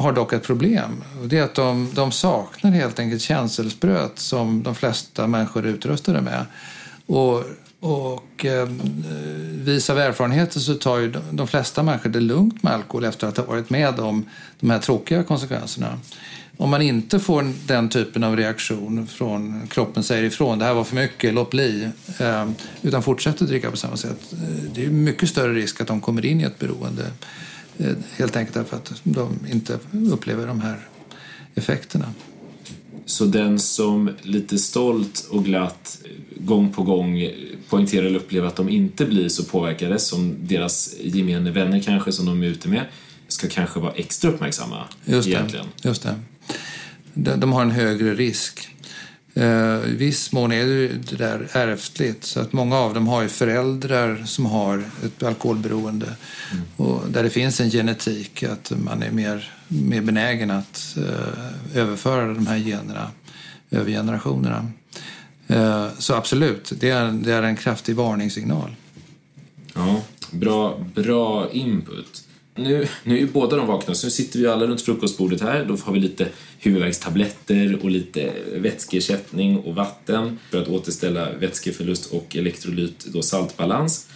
har 0.00 0.12
dock 0.12 0.32
ett 0.32 0.42
problem. 0.42 1.04
Och 1.22 1.28
det 1.28 1.38
är 1.38 1.42
att 1.42 1.54
de, 1.54 1.90
de 1.94 2.12
saknar 2.12 2.70
helt 2.70 2.98
enkelt 2.98 3.22
känselspröt 3.22 4.18
som 4.18 4.62
de 4.62 4.74
flesta 4.74 5.26
människor 5.26 5.66
är 5.66 5.68
utrustade 5.68 6.20
med. 6.20 6.46
Och, 7.06 7.44
och 7.80 8.44
ehm, 8.44 8.80
eh, 9.10 9.64
vis 9.64 9.90
av 9.90 9.98
erfarenheten 9.98 10.62
så 10.62 10.74
tar 10.74 10.98
ju 10.98 11.10
de, 11.10 11.20
de 11.30 11.48
flesta 11.48 11.82
människor 11.82 12.10
det 12.10 12.20
lugnt 12.20 12.62
med 12.62 12.72
alkohol 12.72 13.04
efter 13.04 13.26
att 13.26 13.36
ha 13.36 13.44
varit 13.44 13.70
med 13.70 14.00
om 14.00 14.26
de 14.60 14.70
här 14.70 14.78
tråkiga 14.78 15.22
konsekvenserna. 15.22 15.98
Om 16.56 16.70
man 16.70 16.82
inte 16.82 17.20
får 17.20 17.52
den 17.66 17.88
typen 17.88 18.24
av 18.24 18.36
reaktion 18.36 19.06
från 19.06 19.66
kroppen 19.68 20.02
säger 20.02 20.22
ifrån, 20.24 20.58
det 20.58 20.64
här 20.64 20.74
var 20.74 20.84
för 20.84 20.96
mycket, 20.96 21.34
låt 21.34 21.50
bli, 21.50 21.88
eh, 22.18 22.50
utan 22.82 23.02
fortsätter 23.02 23.46
dricka 23.46 23.70
på 23.70 23.76
samma 23.76 23.96
sätt. 23.96 24.32
Eh, 24.32 24.72
det 24.74 24.84
är 24.84 24.90
mycket 24.90 25.28
större 25.28 25.52
risk 25.52 25.80
att 25.80 25.86
de 25.86 26.00
kommer 26.00 26.26
in 26.26 26.40
i 26.40 26.44
ett 26.44 26.58
beroende. 26.58 27.06
Eh, 27.80 27.94
helt 28.18 28.36
enkelt 28.36 28.54
därför 28.54 28.76
att 28.76 28.92
de 29.02 29.38
inte 29.50 29.78
upplever 30.12 30.46
de 30.46 30.60
här 30.60 30.78
effekterna. 31.54 32.12
Så 33.06 33.24
den 33.24 33.58
som 33.58 34.10
lite 34.22 34.58
stolt 34.58 35.26
och 35.30 35.44
glatt 35.44 35.98
gång 36.36 36.72
på 36.72 36.82
gång 36.82 37.30
poängterar 37.68 38.06
eller 38.06 38.18
upplever 38.18 38.48
att 38.48 38.56
de 38.56 38.68
inte 38.68 39.04
blir 39.04 39.28
så 39.28 39.44
påverkade 39.44 39.98
som 39.98 40.36
deras 40.40 40.94
gemene 41.00 41.50
vänner 41.50 41.80
kanske 41.80 42.12
som 42.12 42.26
de 42.26 42.42
är 42.42 42.46
ute 42.46 42.68
med 42.68 42.84
ska 43.28 43.48
kanske 43.48 43.80
vara 43.80 43.92
extra 43.92 44.30
uppmärksamma 44.30 44.84
Just 45.04 45.28
det. 45.28 45.34
egentligen. 45.34 45.66
Just 45.82 46.02
det. 46.02 46.14
De, 47.14 47.40
de 47.40 47.52
har 47.52 47.62
en 47.62 47.70
högre 47.70 48.14
risk. 48.14 48.68
Eh, 49.34 49.90
I 49.90 49.94
viss 49.96 50.32
mån 50.32 50.52
är 50.52 50.64
det 51.10 51.16
där 51.16 51.48
ärftligt. 51.52 52.24
Så 52.24 52.40
att 52.40 52.52
många 52.52 52.76
av 52.76 52.94
dem 52.94 53.08
har 53.08 53.22
ju 53.22 53.28
föräldrar 53.28 54.22
som 54.26 54.46
har 54.46 54.84
ett 55.04 55.22
alkoholberoende. 55.22 56.16
Mm. 56.52 56.64
Och 56.76 57.10
där 57.10 57.22
det 57.22 57.30
finns 57.30 57.60
en 57.60 57.70
genetik, 57.70 58.42
att 58.42 58.72
man 58.76 59.02
är 59.02 59.10
mer, 59.10 59.52
mer 59.68 60.00
benägen 60.00 60.50
att 60.50 60.96
eh, 60.96 61.78
överföra 61.80 62.34
de 62.34 62.46
här 62.46 62.56
generna 62.56 63.10
över 63.70 63.90
generationerna. 63.90 64.66
Eh, 65.46 65.88
så 65.98 66.14
absolut, 66.14 66.72
det 66.80 66.90
är, 66.90 67.12
det 67.12 67.32
är 67.32 67.42
en 67.42 67.56
kraftig 67.56 67.96
varningssignal. 67.96 68.74
Ja, 69.74 70.02
bra, 70.30 70.86
bra 70.94 71.50
input 71.52 72.24
nu, 72.62 72.88
nu 73.04 73.14
är 73.14 73.18
ju 73.18 73.26
båda 73.26 73.56
de 73.56 73.66
vakna, 73.66 73.94
så 73.94 74.06
nu 74.06 74.10
sitter 74.10 74.38
vi 74.38 74.46
alla 74.46 74.66
runt 74.66 74.82
frukostbordet 74.82 75.40
här. 75.40 75.64
Då 75.64 75.76
har 75.82 75.92
vi 75.92 76.00
lite 76.00 76.28
huvudvärkstabletter 76.58 77.78
och 77.82 77.90
lite 77.90 78.32
vätskeersättning 78.54 79.58
och 79.58 79.74
vatten 79.74 80.38
för 80.50 80.62
att 80.62 80.68
återställa 80.68 81.32
vätskeförlust 81.32 82.06
och 82.12 82.36
elektrolyt, 82.36 83.04
då 83.04 83.22
saltbalans. 83.22 84.08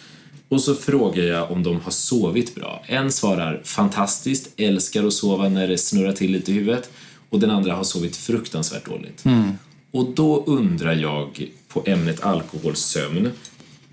Och 0.48 0.60
så 0.60 0.74
frågar 0.74 1.24
jag 1.24 1.50
om 1.50 1.62
de 1.62 1.80
har 1.80 1.90
sovit 1.90 2.54
bra. 2.54 2.82
En 2.86 3.12
svarar 3.12 3.60
fantastiskt, 3.64 4.50
älskar 4.56 5.04
att 5.04 5.12
sova 5.12 5.48
när 5.48 5.68
det 5.68 5.78
snurrar 5.78 6.12
till 6.12 6.32
lite 6.32 6.50
i 6.50 6.54
huvudet. 6.54 6.90
Och 7.28 7.40
den 7.40 7.50
andra 7.50 7.74
har 7.74 7.84
sovit 7.84 8.16
fruktansvärt 8.16 8.86
dåligt. 8.86 9.24
Mm. 9.24 9.52
Och 9.90 10.10
då 10.14 10.44
undrar 10.46 10.94
jag 10.94 11.48
på 11.68 11.82
ämnet 11.86 12.24
alkoholsömn 12.24 13.30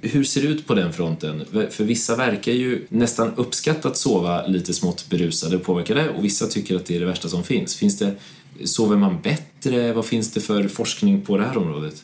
hur 0.02 0.24
ser 0.24 0.42
det 0.42 0.48
ut 0.48 0.68
på 0.68 0.74
den 0.74 0.94
fronten? 0.94 1.46
För 1.70 1.84
vissa 1.84 2.16
verkar 2.16 2.52
ju 2.52 2.86
nästan 2.90 3.34
uppskatta 3.36 3.90
att 3.90 3.98
sova 3.98 4.48
lite 4.48 4.74
smått 4.74 5.10
berusade 5.10 5.56
och 5.56 5.64
påverkade 5.64 6.10
och 6.10 6.26
vissa 6.26 6.48
tycker 6.48 6.76
att 6.76 6.86
det 6.86 6.96
är 6.96 7.00
det 7.00 7.06
värsta 7.06 7.30
som 7.30 7.44
finns. 7.44 7.76
finns 7.76 7.98
det, 8.00 8.16
sover 8.64 8.98
man 8.98 9.22
bättre? 9.22 9.94
Vad 9.94 10.06
finns 10.06 10.32
det 10.32 10.42
för 10.42 10.68
forskning 10.68 11.22
på 11.22 11.38
det 11.38 11.44
här 11.44 11.58
området? 11.58 12.04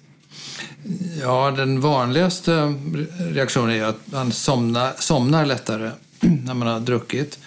Ja, 1.22 1.54
den 1.58 1.82
vanligaste 1.82 2.74
reaktionen 3.18 3.70
är 3.70 3.84
att 3.84 4.12
man 4.12 4.32
somnar, 4.32 4.94
somnar 5.00 5.46
lättare 5.46 5.92
när 6.20 6.54
man 6.54 6.68
har 6.68 6.80
druckit. 6.80 7.40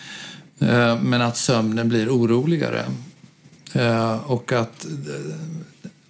Eh, 0.59 1.03
men 1.03 1.23
att 1.23 1.37
sömnen 1.37 1.89
blir 1.89 2.09
oroligare. 2.09 2.85
Eh, 3.73 4.31
och 4.31 4.53
att, 4.53 4.85
eh, 4.85 4.91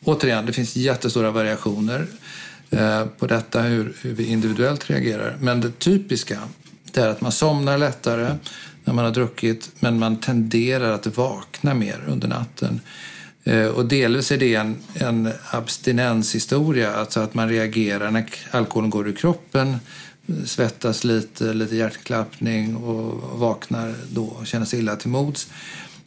återigen, 0.04 0.46
det 0.46 0.52
finns 0.52 0.76
jättestora 0.76 1.30
variationer 1.30 2.06
Eh, 2.70 3.06
på 3.06 3.26
detta, 3.26 3.62
hur, 3.62 3.94
hur 4.02 4.14
vi 4.14 4.24
individuellt 4.24 4.90
reagerar. 4.90 5.36
Men 5.40 5.60
det 5.60 5.78
typiska 5.78 6.38
det 6.92 7.00
är 7.00 7.08
att 7.08 7.20
man 7.20 7.32
somnar 7.32 7.78
lättare 7.78 8.36
när 8.84 8.94
man 8.94 9.04
har 9.04 9.12
druckit 9.12 9.70
men 9.80 9.98
man 9.98 10.20
tenderar 10.20 10.92
att 10.92 11.16
vakna 11.16 11.74
mer 11.74 12.04
under 12.08 12.28
natten. 12.28 12.80
Eh, 13.44 13.66
och 13.66 13.86
delvis 13.86 14.32
är 14.32 14.38
det 14.38 14.54
en, 14.54 14.76
en 14.94 15.32
abstinenshistoria, 15.50 16.94
alltså 16.94 17.20
att 17.20 17.34
man 17.34 17.48
reagerar 17.48 18.10
när 18.10 18.24
alkoholen 18.50 18.90
går 18.90 19.08
ur 19.08 19.12
kroppen, 19.12 19.76
svettas 20.46 21.04
lite, 21.04 21.54
lite 21.54 21.76
hjärtklappning 21.76 22.76
och 22.76 23.38
vaknar 23.38 23.94
då 24.10 24.24
och 24.24 24.46
känner 24.46 24.66
sig 24.66 24.78
illa 24.78 24.96
till 24.96 25.10
mods. 25.10 25.48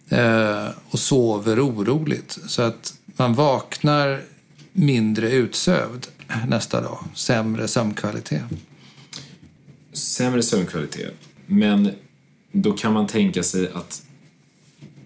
Eh, 0.10 0.68
och 0.90 1.00
sover 1.00 1.68
oroligt. 1.68 2.38
Så 2.48 2.62
att 2.62 2.94
man 3.06 3.34
vaknar 3.34 4.22
mindre 4.74 5.32
utsövd 5.32 6.08
nästa 6.48 6.82
dag. 6.82 7.06
Sämre 7.14 7.68
sömnkvalitet. 7.68 8.44
Sämre 9.94 10.44
sömnkvalitet. 10.44 11.14
Men 11.46 11.92
då 12.52 12.72
kan 12.72 12.94
man 12.94 13.08
tänka 13.08 13.44
sig 13.44 13.72
att... 13.74 14.04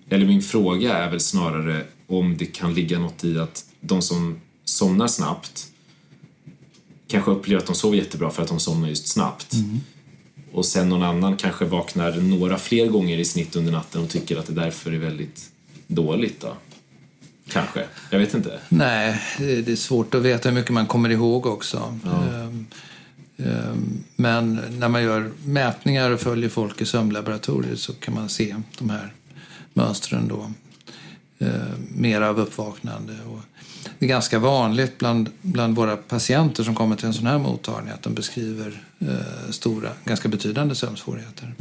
Eller 0.09 0.25
min 0.25 0.41
fråga 0.41 0.97
är 0.97 1.09
väl 1.09 1.19
snarare 1.19 1.83
om 2.07 2.37
det 2.37 2.45
kan 2.45 2.73
ligga 2.73 2.99
något 2.99 3.23
i 3.23 3.39
att 3.39 3.65
de 3.81 4.01
som 4.01 4.39
somnar 4.65 5.07
snabbt 5.07 5.67
kanske 7.07 7.31
upplever 7.31 7.61
att 7.61 7.67
de 7.67 7.75
sover 7.75 7.97
jättebra 7.97 8.29
för 8.29 8.43
att 8.43 8.49
de 8.49 8.59
somnar 8.59 8.87
just 8.87 9.07
snabbt. 9.07 9.53
Mm. 9.53 9.79
Och 10.51 10.65
sen 10.65 10.89
någon 10.89 11.03
annan 11.03 11.37
kanske 11.37 11.65
vaknar 11.65 12.11
några 12.15 12.57
fler 12.57 12.87
gånger 12.87 13.17
i 13.17 13.25
snitt 13.25 13.55
under 13.55 13.71
natten 13.71 14.03
och 14.03 14.09
tycker 14.09 14.37
att 14.37 14.47
det 14.47 14.53
därför 14.53 14.91
är 14.91 14.97
väldigt 14.97 15.49
dåligt. 15.87 16.41
Då. 16.41 16.53
Kanske. 17.49 17.85
Jag 18.09 18.19
vet 18.19 18.33
inte. 18.33 18.59
Nej, 18.69 19.21
det 19.39 19.69
är 19.69 19.75
svårt 19.75 20.15
att 20.15 20.21
veta 20.21 20.49
hur 20.49 20.55
mycket 20.55 20.71
man 20.71 20.85
kommer 20.87 21.09
ihåg 21.09 21.45
också. 21.45 21.99
Ja. 22.03 22.11
Ehm, 22.11 22.65
ehm, 23.37 24.03
men 24.15 24.61
när 24.69 24.89
man 24.89 25.03
gör 25.03 25.31
mätningar 25.45 26.11
och 26.11 26.19
följer 26.19 26.49
folk 26.49 26.81
i 26.81 26.85
sömnlaboratoriet 26.85 27.79
så 27.79 27.93
kan 27.93 28.13
man 28.13 28.29
se 28.29 28.55
de 28.77 28.89
här 28.89 29.13
mönstren 29.73 30.27
då. 30.27 30.51
Ehm, 31.39 31.87
mer 31.89 32.21
av 32.21 32.39
uppvaknande. 32.39 33.13
Och 33.27 33.41
det 33.99 34.05
är 34.05 34.09
ganska 34.09 34.39
vanligt 34.39 34.97
bland, 34.97 35.29
bland 35.41 35.75
våra 35.75 35.97
patienter 35.97 36.63
som 36.63 36.75
kommer 36.75 36.95
till 36.95 37.05
en 37.05 37.13
sån 37.13 37.27
här 37.27 37.37
mottagning 37.37 37.93
att 37.93 38.03
de 38.03 38.13
beskriver 38.13 38.83
eh, 38.99 39.51
stora, 39.51 39.89
ganska 40.05 40.29
betydande 40.29 40.75
sömnsvårigheter. 40.75 41.53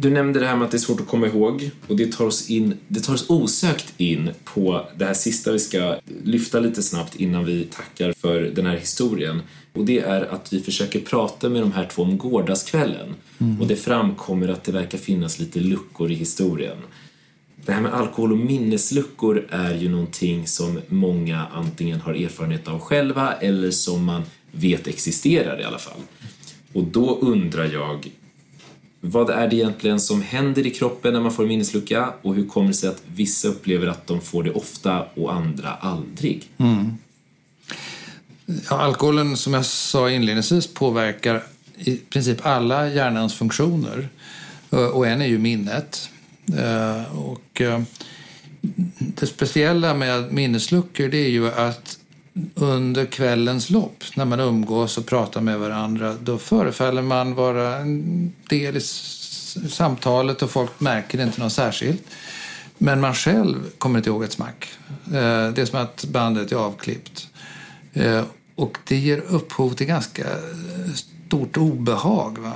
Du 0.00 0.10
nämnde 0.10 0.40
det 0.40 0.46
här 0.46 0.56
med 0.56 0.64
att 0.64 0.70
det 0.70 0.76
är 0.76 0.78
svårt 0.78 1.00
att 1.00 1.06
komma 1.06 1.26
ihåg 1.26 1.70
och 1.88 1.96
det 1.96 2.12
tar 2.12 2.24
oss, 2.24 2.50
in, 2.50 2.74
det 2.88 3.00
tar 3.00 3.14
oss 3.14 3.30
osökt 3.30 3.94
in 3.96 4.30
på 4.44 4.86
det 4.96 5.04
här 5.04 5.14
sista 5.14 5.52
vi 5.52 5.58
ska 5.58 5.96
lyfta 6.24 6.60
lite 6.60 6.82
snabbt 6.82 7.16
innan 7.16 7.44
vi 7.44 7.64
tackar 7.64 8.12
för 8.12 8.40
den 8.40 8.66
här 8.66 8.76
historien. 8.76 9.42
Och 9.72 9.84
det 9.84 9.98
är 9.98 10.34
att 10.34 10.52
vi 10.52 10.60
försöker 10.60 11.00
prata 11.00 11.48
med 11.48 11.62
de 11.62 11.72
här 11.72 11.86
två 11.86 12.02
om 12.02 12.18
gårdagskvällen 12.18 13.14
mm. 13.38 13.60
och 13.60 13.66
det 13.66 13.76
framkommer 13.76 14.48
att 14.48 14.64
det 14.64 14.72
verkar 14.72 14.98
finnas 14.98 15.38
lite 15.38 15.60
luckor 15.60 16.10
i 16.10 16.14
historien. 16.14 16.78
Det 17.66 17.72
här 17.72 17.80
med 17.80 17.94
alkohol 17.94 18.32
och 18.32 18.38
minnesluckor 18.38 19.46
är 19.50 19.74
ju 19.74 19.88
någonting 19.88 20.46
som 20.46 20.80
många 20.88 21.46
antingen 21.52 22.00
har 22.00 22.14
erfarenhet 22.14 22.68
av 22.68 22.78
själva 22.78 23.32
eller 23.32 23.70
som 23.70 24.04
man 24.04 24.22
vet 24.52 24.86
existerar 24.86 25.60
i 25.60 25.64
alla 25.64 25.78
fall. 25.78 26.00
Och 26.72 26.84
då 26.84 27.18
undrar 27.18 27.64
jag, 27.64 28.10
vad 29.00 29.30
är 29.30 29.48
det 29.48 29.56
egentligen 29.56 30.00
som 30.00 30.22
händer 30.22 30.66
i 30.66 30.70
kroppen 30.70 31.12
när 31.12 31.20
man 31.20 31.32
får 31.32 31.42
en 31.42 31.48
minneslucka 31.48 32.12
och 32.22 32.34
hur 32.34 32.46
kommer 32.46 32.68
det 32.68 32.74
sig 32.74 32.88
att 32.88 33.02
vissa 33.06 33.48
upplever 33.48 33.86
att 33.86 34.06
de 34.06 34.20
får 34.20 34.42
det 34.42 34.50
ofta 34.50 35.04
och 35.14 35.34
andra 35.34 35.68
aldrig? 35.70 36.48
Mm. 36.56 36.98
Ja, 38.46 38.80
alkoholen, 38.80 39.36
som 39.36 39.54
jag 39.54 39.66
sa 39.66 40.10
inledningsvis, 40.10 40.66
påverkar 40.66 41.42
i 41.78 41.96
princip 41.96 42.46
alla 42.46 42.88
hjärnans 42.88 43.34
funktioner. 43.34 44.08
Eh, 44.70 44.86
och 44.86 45.06
en 45.06 45.22
är 45.22 45.26
ju 45.26 45.38
minnet. 45.38 46.10
Eh, 46.58 47.18
och 47.18 47.60
eh, 47.60 47.82
det 48.98 49.26
speciella 49.26 49.94
med 49.94 50.32
minnesluckor 50.32 51.08
det 51.08 51.18
är 51.18 51.30
ju 51.30 51.50
att 51.50 51.99
under 52.54 53.06
kvällens 53.06 53.70
lopp, 53.70 54.04
när 54.14 54.24
man 54.24 54.40
umgås 54.40 54.98
och 54.98 55.06
pratar 55.06 55.40
med 55.40 55.58
varandra, 55.58 56.14
då 56.20 56.38
förefaller 56.38 57.02
man 57.02 57.34
vara 57.34 57.76
en 57.76 58.32
del 58.48 58.76
i 58.76 58.80
samtalet 59.70 60.42
och 60.42 60.50
folk 60.50 60.80
märker 60.80 61.22
inte 61.22 61.40
något 61.40 61.52
särskilt. 61.52 62.02
Men 62.78 63.00
man 63.00 63.14
själv 63.14 63.70
kommer 63.78 63.98
inte 63.98 64.10
ihåg 64.10 64.24
ett 64.24 64.32
smack. 64.32 64.68
Eh, 65.06 65.48
det 65.52 65.58
är 65.58 65.64
som 65.64 65.80
att 65.80 66.04
bandet 66.04 66.52
är 66.52 66.56
avklippt. 66.56 67.28
Eh, 67.92 68.22
och 68.54 68.78
det 68.88 68.96
ger 68.96 69.18
upphov 69.18 69.70
till 69.70 69.86
ganska 69.86 70.22
eh, 70.22 70.92
stort 70.94 71.56
obehag. 71.56 72.38
Va? 72.38 72.52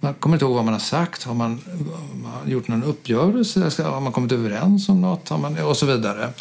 Man 0.00 0.14
kommer 0.14 0.36
inte 0.36 0.44
ihåg 0.44 0.54
vad 0.54 0.64
man 0.64 0.74
har 0.74 0.80
sagt. 0.80 1.22
Har 1.22 1.34
man, 1.34 1.60
har 2.10 2.30
man 2.30 2.50
gjort 2.50 2.68
någon 2.68 2.84
uppgörelse? 2.84 3.82
Har 3.82 4.00
man 4.00 4.12
kommit 4.12 4.32
överens 4.32 4.88
om 4.88 5.00
något? 5.00 5.28
Har 5.28 5.38
man, 5.38 5.58
och 5.58 5.76
så 5.76 5.86
vidare. 5.86 6.32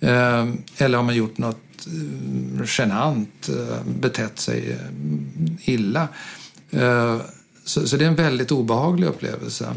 Eh, 0.00 0.46
eller 0.76 0.96
har 0.96 1.04
man 1.04 1.14
gjort 1.16 1.38
något 1.38 1.86
eh, 1.86 2.64
genant, 2.66 3.48
eh, 3.48 3.82
betett 4.00 4.38
sig 4.38 4.78
illa. 5.64 6.08
så, 7.64 7.86
så, 7.86 7.96
det 7.96 8.04
är 8.04 8.08
en 8.08 8.14
väldigt 8.14 8.52
obehaglig 8.52 9.06
upplevelse. 9.06 9.74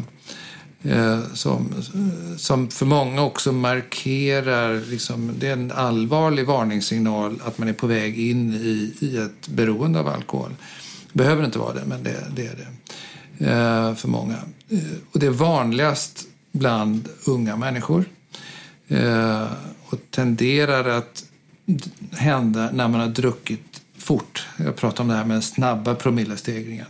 Som, 1.32 1.74
som 2.36 2.68
för 2.68 2.86
många 2.86 3.22
också 3.22 3.52
markerar, 3.52 4.80
liksom, 4.90 5.32
det 5.38 5.48
är 5.48 5.52
en 5.52 5.72
allvarlig 5.72 6.46
varningssignal 6.46 7.40
att 7.44 7.58
man 7.58 7.68
är 7.68 7.72
på 7.72 7.86
väg 7.86 8.18
in 8.18 8.54
i, 8.54 8.94
i 9.00 9.16
ett 9.16 9.48
beroende 9.48 10.00
av 10.00 10.08
alkohol. 10.08 10.50
Det 11.12 11.18
behöver 11.18 11.44
inte 11.44 11.58
vara 11.58 11.74
det, 11.74 11.84
men 11.86 12.02
det, 12.02 12.24
det 12.36 12.46
är 12.46 12.56
det 12.56 13.96
för 13.96 14.08
många. 14.08 14.36
Och 15.12 15.20
det 15.20 15.26
är 15.26 15.30
vanligast 15.30 16.24
bland 16.52 17.08
unga 17.26 17.56
människor 17.56 18.04
och 19.92 20.00
tenderar 20.10 20.88
att 20.88 21.24
hända 22.12 22.70
när 22.72 22.88
man 22.88 23.00
har 23.00 23.08
druckit 23.08 23.82
fort. 23.98 24.46
Jag 24.56 24.76
pratar 24.76 25.04
om 25.04 25.08
det 25.08 25.14
här 25.14 25.24
med 25.24 25.34
den 25.34 25.42
snabba 25.42 25.94
promillestegringen 25.94 26.86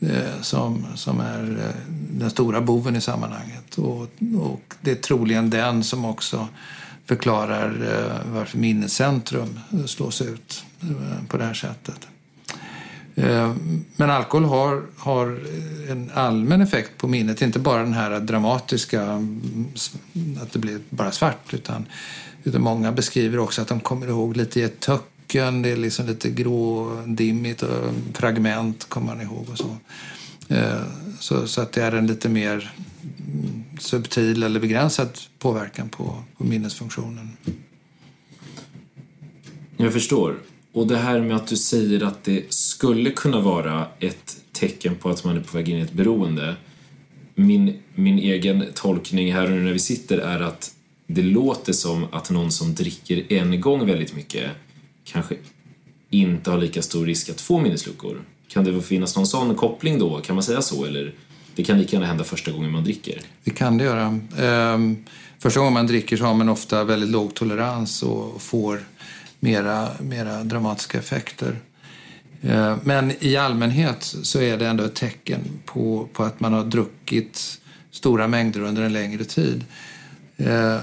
eh, 0.00 0.40
som, 0.40 0.86
som 0.94 1.20
är 1.20 1.66
eh, 1.66 1.92
den 2.10 2.30
stora 2.30 2.60
boven 2.60 2.96
i 2.96 3.00
sammanhanget. 3.00 3.78
Och, 3.78 4.08
och 4.40 4.74
det 4.80 4.90
är 4.90 4.94
troligen 4.94 5.50
den 5.50 5.84
som 5.84 6.04
också 6.04 6.48
förklarar 7.06 7.68
eh, 7.68 8.32
varför 8.32 8.58
minnescentrum 8.58 9.60
slås 9.86 10.22
ut 10.22 10.64
på 11.28 11.36
det 11.36 11.44
här 11.44 11.54
sättet. 11.54 12.08
Eh, 13.14 13.54
men 13.96 14.10
alkohol 14.10 14.44
har, 14.44 14.82
har 14.96 15.40
en 15.88 16.10
allmän 16.14 16.60
effekt 16.60 16.90
på 16.98 17.08
minnet, 17.08 17.42
inte 17.42 17.58
bara 17.58 17.82
den 17.82 17.92
här 17.92 18.20
dramatiska, 18.20 19.02
mm, 19.02 19.68
att 20.42 20.52
det 20.52 20.58
blir 20.58 20.80
bara 20.90 21.10
svart, 21.10 21.54
utan, 21.54 21.86
utan 22.44 22.62
många 22.62 22.92
beskriver 22.92 23.38
också 23.38 23.62
att 23.62 23.68
de 23.68 23.80
kommer 23.80 24.06
ihåg 24.06 24.36
lite 24.36 24.60
i 24.60 24.62
ett 24.62 24.80
töcken, 24.80 25.62
det 25.62 25.68
är 25.68 25.76
liksom 25.76 26.06
lite 26.06 26.30
grådimmigt 26.30 27.62
och 27.62 27.68
eh, 27.68 27.92
fragment 28.14 28.88
kommer 28.88 29.06
man 29.06 29.20
ihåg 29.20 29.46
och 29.52 29.58
så. 29.58 29.76
Eh, 30.54 30.82
så, 31.18 31.46
så 31.46 31.60
att 31.60 31.72
det 31.72 31.82
är 31.82 31.92
en 31.92 32.06
lite 32.06 32.28
mer 32.28 32.72
mm, 33.02 33.64
subtil 33.78 34.42
eller 34.42 34.60
begränsad 34.60 35.08
påverkan 35.38 35.88
på, 35.88 36.22
på 36.38 36.44
minnesfunktionen. 36.44 37.36
Jag 39.76 39.92
förstår. 39.92 40.36
Och 40.72 40.86
det 40.86 40.96
här 40.96 41.20
med 41.20 41.36
att 41.36 41.46
du 41.46 41.56
säger 41.56 42.04
att 42.04 42.24
det 42.24 42.52
skulle 42.52 43.10
kunna 43.10 43.40
vara 43.40 43.86
ett 43.98 44.36
tecken 44.52 44.94
på 44.94 45.10
att 45.10 45.24
man 45.24 45.36
är 45.36 45.40
på 45.40 45.56
väg 45.56 45.68
in 45.68 45.76
i 45.76 45.80
ett 45.80 45.92
beroende. 45.92 46.56
Min, 47.34 47.82
min 47.94 48.18
egen 48.18 48.64
tolkning 48.74 49.32
här 49.32 49.44
och 49.44 49.50
nu 49.50 49.62
när 49.62 49.72
vi 49.72 49.78
sitter 49.78 50.18
är 50.18 50.40
att 50.40 50.74
det 51.06 51.22
låter 51.22 51.72
som 51.72 52.06
att 52.12 52.30
någon 52.30 52.50
som 52.50 52.74
dricker 52.74 53.32
en 53.32 53.60
gång 53.60 53.86
väldigt 53.86 54.16
mycket 54.16 54.50
kanske 55.04 55.34
inte 56.10 56.50
har 56.50 56.58
lika 56.58 56.82
stor 56.82 57.06
risk 57.06 57.28
att 57.30 57.40
få 57.40 57.60
minnesluckor. 57.60 58.20
Kan 58.48 58.64
det 58.64 58.82
finnas 58.82 59.16
någon 59.16 59.26
sån 59.26 59.54
koppling 59.54 59.98
då? 59.98 60.20
Kan 60.20 60.34
man 60.36 60.42
säga 60.42 60.62
så? 60.62 60.84
Eller 60.84 61.14
det 61.54 61.64
kan 61.64 61.78
lika 61.78 61.96
gärna 61.96 62.06
hända 62.06 62.24
första 62.24 62.50
gången 62.50 62.70
man 62.70 62.84
dricker? 62.84 63.20
Det 63.44 63.50
kan 63.50 63.78
det 63.78 63.84
göra. 63.84 64.20
Ehm, 64.38 65.04
första 65.38 65.60
gången 65.60 65.72
man 65.72 65.86
dricker 65.86 66.16
så 66.16 66.24
har 66.24 66.34
man 66.34 66.48
ofta 66.48 66.84
väldigt 66.84 67.10
låg 67.10 67.34
tolerans 67.34 68.02
och 68.02 68.42
får 68.42 68.80
mera, 69.40 69.88
mera 70.00 70.44
dramatiska 70.44 70.98
effekter. 70.98 71.56
Eh, 72.42 72.76
men 72.82 73.12
i 73.20 73.36
allmänhet 73.36 74.02
så 74.02 74.40
är 74.40 74.58
det 74.58 74.66
ändå 74.66 74.84
ett 74.84 74.94
tecken 74.94 75.40
på, 75.64 76.08
på 76.12 76.24
att 76.24 76.40
man 76.40 76.52
har 76.52 76.64
druckit 76.64 77.60
stora 77.90 78.28
mängder 78.28 78.60
under 78.60 78.82
en 78.82 78.92
längre 78.92 79.24
tid. 79.24 79.64
Eh, 80.36 80.78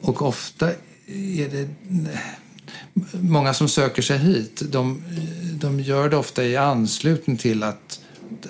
och 0.00 0.22
ofta 0.22 0.70
är 1.36 1.48
det 1.48 1.68
många 3.12 3.54
som 3.54 3.68
söker 3.68 4.02
sig 4.02 4.18
hit, 4.18 4.62
de, 4.68 5.02
de 5.60 5.80
gör 5.80 6.08
det 6.08 6.16
ofta 6.16 6.44
i 6.44 6.56
anslutning 6.56 7.36
till 7.36 7.62
att, 7.62 8.00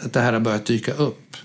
att 0.01 0.13
det 0.13 0.21
här 0.21 0.33
har 0.33 0.41
börjat 0.41 0.67
dyka 0.67 0.93
upp. 0.93 1.37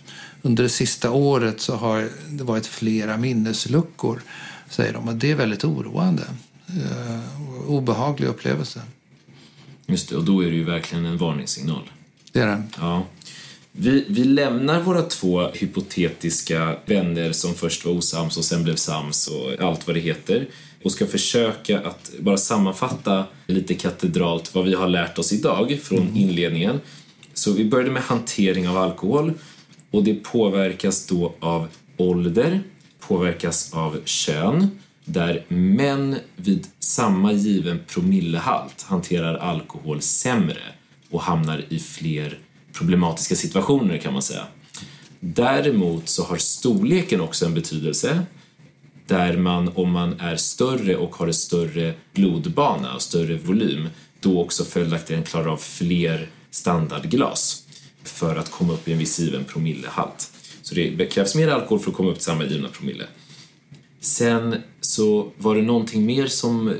Under 0.41 0.63
det 0.63 0.69
sista 0.69 1.11
året 1.11 1.61
så 1.61 1.75
har 1.75 2.09
det 2.29 2.43
varit 2.43 2.67
flera 2.67 3.17
minnesluckor, 3.17 4.21
säger 4.69 4.93
de. 4.93 5.07
Och 5.07 5.15
det 5.15 5.31
är 5.31 5.35
väldigt 5.35 5.63
oroande. 5.63 6.23
Eh, 6.75 7.71
obehaglig 7.71 8.27
upplevelse. 8.27 8.81
Just 9.85 10.09
det, 10.09 10.15
och 10.15 10.23
då 10.23 10.43
är 10.43 10.49
det 10.49 10.55
ju 10.55 10.63
verkligen 10.63 11.05
en 11.05 11.17
varningssignal. 11.17 11.89
Det 12.31 12.39
är 12.39 12.47
det. 12.47 12.63
Ja. 12.77 13.05
Vi, 13.71 14.05
vi 14.09 14.23
lämnar 14.23 14.81
våra 14.81 15.01
två 15.01 15.47
hypotetiska 15.47 16.75
vänner 16.85 17.31
som 17.31 17.53
först 17.53 17.85
var 17.85 17.93
osams 17.93 18.37
och 18.37 18.45
sen 18.45 18.63
blev 18.63 18.75
sams 18.75 19.27
och 19.27 19.65
allt 19.67 19.87
vad 19.87 19.95
det 19.95 19.99
heter 19.99 20.47
och 20.83 20.91
ska 20.91 21.07
försöka 21.07 21.79
att 21.79 22.11
bara 22.19 22.37
sammanfatta 22.37 23.25
lite 23.47 23.73
katedralt 23.73 24.55
vad 24.55 24.65
vi 24.65 24.73
har 24.73 24.87
lärt 24.87 25.17
oss 25.17 25.33
idag 25.33 25.79
från 25.83 25.99
mm. 25.99 26.15
inledningen. 26.15 26.79
Så 27.33 27.51
vi 27.51 27.65
började 27.65 27.91
med 27.91 28.03
hantering 28.03 28.69
av 28.69 28.77
alkohol 28.77 29.33
och 29.91 30.03
det 30.03 30.13
påverkas 30.13 31.07
då 31.07 31.33
av 31.39 31.67
ålder, 31.97 32.61
påverkas 32.99 33.73
av 33.73 33.99
kön, 34.05 34.79
där 35.05 35.45
män 35.47 36.15
vid 36.35 36.67
samma 36.79 37.31
given 37.31 37.79
promillehalt 37.87 38.81
hanterar 38.81 39.35
alkohol 39.35 40.01
sämre 40.01 40.61
och 41.09 41.21
hamnar 41.21 41.65
i 41.69 41.79
fler 41.79 42.39
problematiska 42.73 43.35
situationer 43.35 43.97
kan 43.97 44.13
man 44.13 44.21
säga. 44.21 44.47
Däremot 45.19 46.09
så 46.09 46.23
har 46.23 46.37
storleken 46.37 47.21
också 47.21 47.45
en 47.45 47.53
betydelse 47.53 48.25
där 49.07 49.37
man, 49.37 49.71
om 49.75 49.91
man 49.91 50.19
är 50.19 50.35
större 50.35 50.95
och 50.95 51.15
har 51.15 51.27
en 51.27 51.33
större 51.33 51.93
blodbana 52.13 52.95
och 52.95 53.01
större 53.01 53.37
volym, 53.37 53.89
då 54.19 54.41
också 54.41 54.65
följaktligen 54.65 55.23
klarar 55.23 55.47
av 55.47 55.57
fler 55.57 56.29
standardglas 56.51 57.63
för 58.03 58.35
att 58.35 58.51
komma 58.51 58.73
upp 58.73 58.87
i 58.87 58.91
en 58.91 58.97
viss 58.97 59.19
given 59.19 59.43
promillehalt. 59.43 60.31
Så 60.61 60.75
det 60.75 61.11
krävs 61.11 61.35
mer 61.35 61.47
alkohol 61.47 61.79
för 61.79 61.91
att 61.91 61.97
komma 61.97 62.09
upp 62.09 62.15
till 62.15 62.25
samma 62.25 62.43
givna 62.43 62.67
promille. 62.67 63.03
Sen 64.03 64.55
så 64.81 65.31
var 65.37 65.55
det 65.55 65.61
någonting 65.61 66.05
mer 66.05 66.27
som 66.27 66.67
eh, 66.67 66.75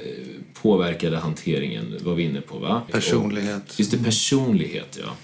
påverkade 0.54 1.18
hanteringen, 1.18 1.98
var 2.04 2.16
vi 2.16 2.24
inne 2.24 2.42
på 2.42 2.58
va? 2.58 2.82
Personlighet. 2.92 3.80
just 3.80 3.92
det, 3.92 4.04
personlighet 4.04 5.00
ja. 5.02 5.16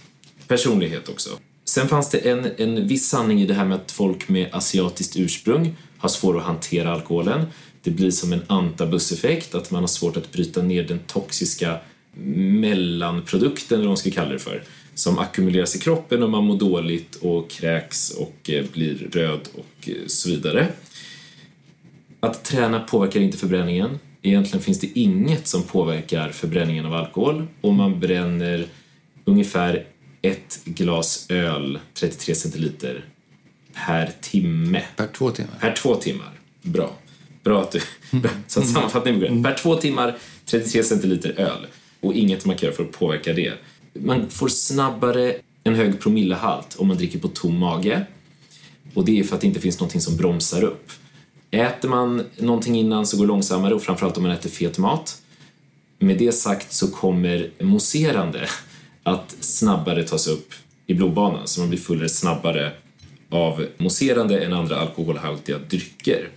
Personlighet 0.48 1.10
också. 1.10 1.30
Sen 1.66 1.88
fanns 1.88 2.10
det 2.10 2.18
en, 2.18 2.48
en 2.58 2.88
viss 2.88 3.10
sanning 3.10 3.42
i 3.42 3.46
det 3.46 3.54
här 3.54 3.66
med 3.66 3.76
att 3.78 3.92
folk 3.92 4.30
med 4.30 4.50
asiatiskt 4.52 5.18
ursprung 5.18 5.76
har 5.98 6.10
svårt 6.10 6.36
att 6.36 6.44
hantera 6.44 6.94
alkoholen. 6.94 7.46
Det 7.84 7.92
blir 7.92 8.12
som 8.12 8.34
en 8.34 8.42
antabuseffekt, 8.48 9.56
att 9.56 9.72
man 9.72 9.84
har 9.84 9.88
svårt 9.88 10.18
att 10.18 10.32
bryta 10.32 10.62
ner 10.62 10.84
den 10.84 11.00
toxiska 11.00 11.78
mellanprodukten, 12.14 13.76
eller 13.76 13.86
vad 13.86 13.90
man 13.90 13.98
ska 13.98 14.12
kalla 14.12 14.34
det 14.34 14.40
för, 14.40 14.64
som 14.94 15.20
ackumuleras 15.20 15.76
i 15.76 15.80
kroppen 15.80 16.24
och 16.24 16.30
man 16.30 16.44
mår 16.44 16.58
dåligt 16.58 17.16
och 17.16 17.50
kräks 17.50 18.10
och 18.10 18.50
eh, 18.50 18.66
blir 18.74 19.10
röd 19.12 19.50
och 19.54 19.90
eh, 19.90 19.96
så 20.08 20.30
vidare. 20.30 20.68
Att 22.20 22.44
träna 22.44 22.80
påverkar 22.80 23.20
inte 23.20 23.38
förbränningen. 23.38 24.00
Egentligen 24.22 24.64
finns 24.64 24.80
det 24.80 25.00
inget 25.00 25.48
som 25.48 25.64
påverkar 25.64 26.30
förbränningen 26.30 26.86
av 26.86 26.94
alkohol 26.94 27.48
om 27.62 27.76
man 27.76 28.00
bränner 28.00 28.68
ungefär 29.26 29.86
ett 30.22 30.62
glas 30.66 31.26
öl, 31.30 31.80
33 31.94 32.36
centiliter, 32.36 33.06
per 33.74 34.12
timme. 34.22 34.84
Per 34.96 35.08
två 35.08 35.32
timmar? 35.32 35.54
Per 35.60 35.74
två 35.74 35.96
timmar. 35.96 36.32
Bra. 36.62 36.92
Bra 37.44 37.62
att 37.62 37.72
du... 37.72 37.82
Så 38.48 38.60
att 38.60 38.68
sammanfattning 38.68 39.16
mm. 39.16 39.44
Per 39.44 39.54
två 39.54 39.76
timmar, 39.76 40.18
33 40.46 40.84
centiliter 40.84 41.34
öl. 41.38 41.68
Och 42.00 42.14
inget 42.14 42.46
man 42.46 42.56
kan 42.56 42.68
göra 42.68 42.76
för 42.76 42.84
att 42.84 42.92
påverka 42.92 43.34
det. 43.34 43.54
Man 43.94 44.30
får 44.30 44.48
snabbare 44.48 45.36
en 45.64 45.76
hög 45.76 46.00
promillehalt 46.00 46.76
om 46.80 46.88
man 46.88 46.98
dricker 46.98 47.20
på 47.20 47.28
tom 47.28 47.58
mage. 47.58 48.06
Och 48.94 49.06
det 49.06 49.20
är 49.20 49.24
för 49.24 49.36
att 49.36 49.42
det 49.42 49.48
inte 49.48 49.60
finns 49.60 49.80
någonting 49.80 50.02
som 50.02 50.18
bromsar 50.18 50.64
upp. 50.64 50.92
Äter 51.52 51.90
man 51.90 52.26
någonting 52.38 52.76
innan 52.76 53.06
så 53.06 53.18
går 53.18 53.24
det 53.24 53.28
långsammare 53.28 53.74
och 53.74 53.82
framförallt 53.82 54.18
om 54.18 54.24
man 54.24 54.32
äter 54.32 54.50
fet 54.50 54.78
mat. 54.78 55.22
Med 56.00 56.18
det 56.18 56.32
sagt 56.32 56.74
så 56.74 56.92
kommer 56.92 57.52
mousserande 57.60 58.50
att 59.04 59.36
snabbare 59.40 60.04
tas 60.04 60.28
upp 60.28 60.54
i 60.88 60.94
blodbanan 60.94 61.48
så 61.48 61.60
man 61.60 61.70
blir 61.70 61.80
fullare 61.80 62.10
snabbare 62.10 62.72
av 63.30 63.66
mousserande 63.78 64.40
än 64.40 64.54
andra 64.54 64.76
alkoholhaltiga 64.76 65.58
drycker. 65.58 66.30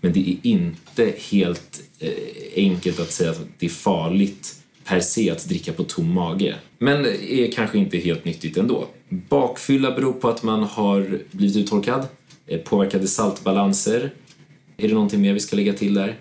Men 0.00 0.12
det 0.12 0.30
är 0.30 0.36
inte 0.42 1.14
helt 1.30 1.80
eh, 1.98 2.10
enkelt 2.56 3.00
att 3.00 3.12
säga 3.12 3.30
att 3.30 3.40
det 3.58 3.66
är 3.66 3.70
farligt 3.70 4.54
per 4.84 5.00
se 5.00 5.30
att 5.30 5.48
dricka 5.48 5.72
på 5.72 5.84
tom 5.84 6.12
mage. 6.12 6.56
Men 6.78 7.06
är 7.06 7.52
kanske 7.52 7.78
inte 7.78 7.98
helt 7.98 8.24
nyttigt 8.24 8.56
ändå. 8.56 8.86
Bakfylla 9.08 9.90
beror 9.90 10.12
på 10.12 10.28
att 10.28 10.42
man 10.42 10.62
har 10.62 11.20
blivit 11.30 11.56
uttorkad, 11.56 12.06
eh, 12.46 12.60
påverkade 12.60 13.06
saltbalanser. 13.08 14.10
Är 14.76 14.88
det 14.88 14.94
någonting 14.94 15.20
mer 15.20 15.32
vi 15.32 15.40
ska 15.40 15.56
lägga 15.56 15.72
till 15.72 15.94
där? 15.94 16.18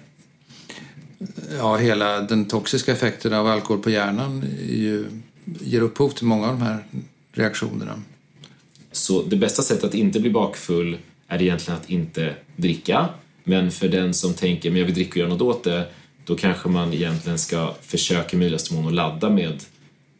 Ja, 1.58 1.78
hela 1.78 2.22
den 2.22 2.46
toxiska 2.46 2.92
effekten 2.92 3.34
av 3.34 3.48
alkohol 3.48 3.84
på 3.84 3.90
hjärnan 3.90 4.44
ju, 4.70 5.06
ger 5.44 5.82
upphov 5.82 6.10
till 6.10 6.26
många 6.26 6.48
av 6.48 6.60
de 6.60 6.66
här 6.66 6.84
reaktionerna. 7.32 8.02
Så 8.92 9.24
det 9.24 9.36
bästa 9.36 9.62
sättet 9.62 9.84
att 9.84 9.94
inte 9.94 10.20
bli 10.20 10.30
bakfull 10.30 10.98
är 11.28 11.42
egentligen 11.42 11.80
att 11.80 11.90
inte 11.90 12.36
dricka. 12.56 13.10
Men 13.44 13.72
för 13.72 13.88
den 13.88 14.14
som 14.14 14.34
tänker 14.34 14.70
men 14.70 14.80
jag 14.80 14.86
vill 14.86 14.96
dricka 14.96 15.12
och 15.12 15.18
göra 15.18 15.30
något 15.30 15.42
åt 15.42 15.64
det, 15.64 15.88
då 16.26 16.36
kanske 16.36 16.70
man 16.70 16.94
egentligen 16.94 17.40
ska 17.40 17.74
försöka 17.82 18.38
i 18.38 18.40
möjligaste 18.40 18.74
mån 18.74 18.88
att 18.88 18.94
ladda 18.94 19.30
med, 19.30 19.64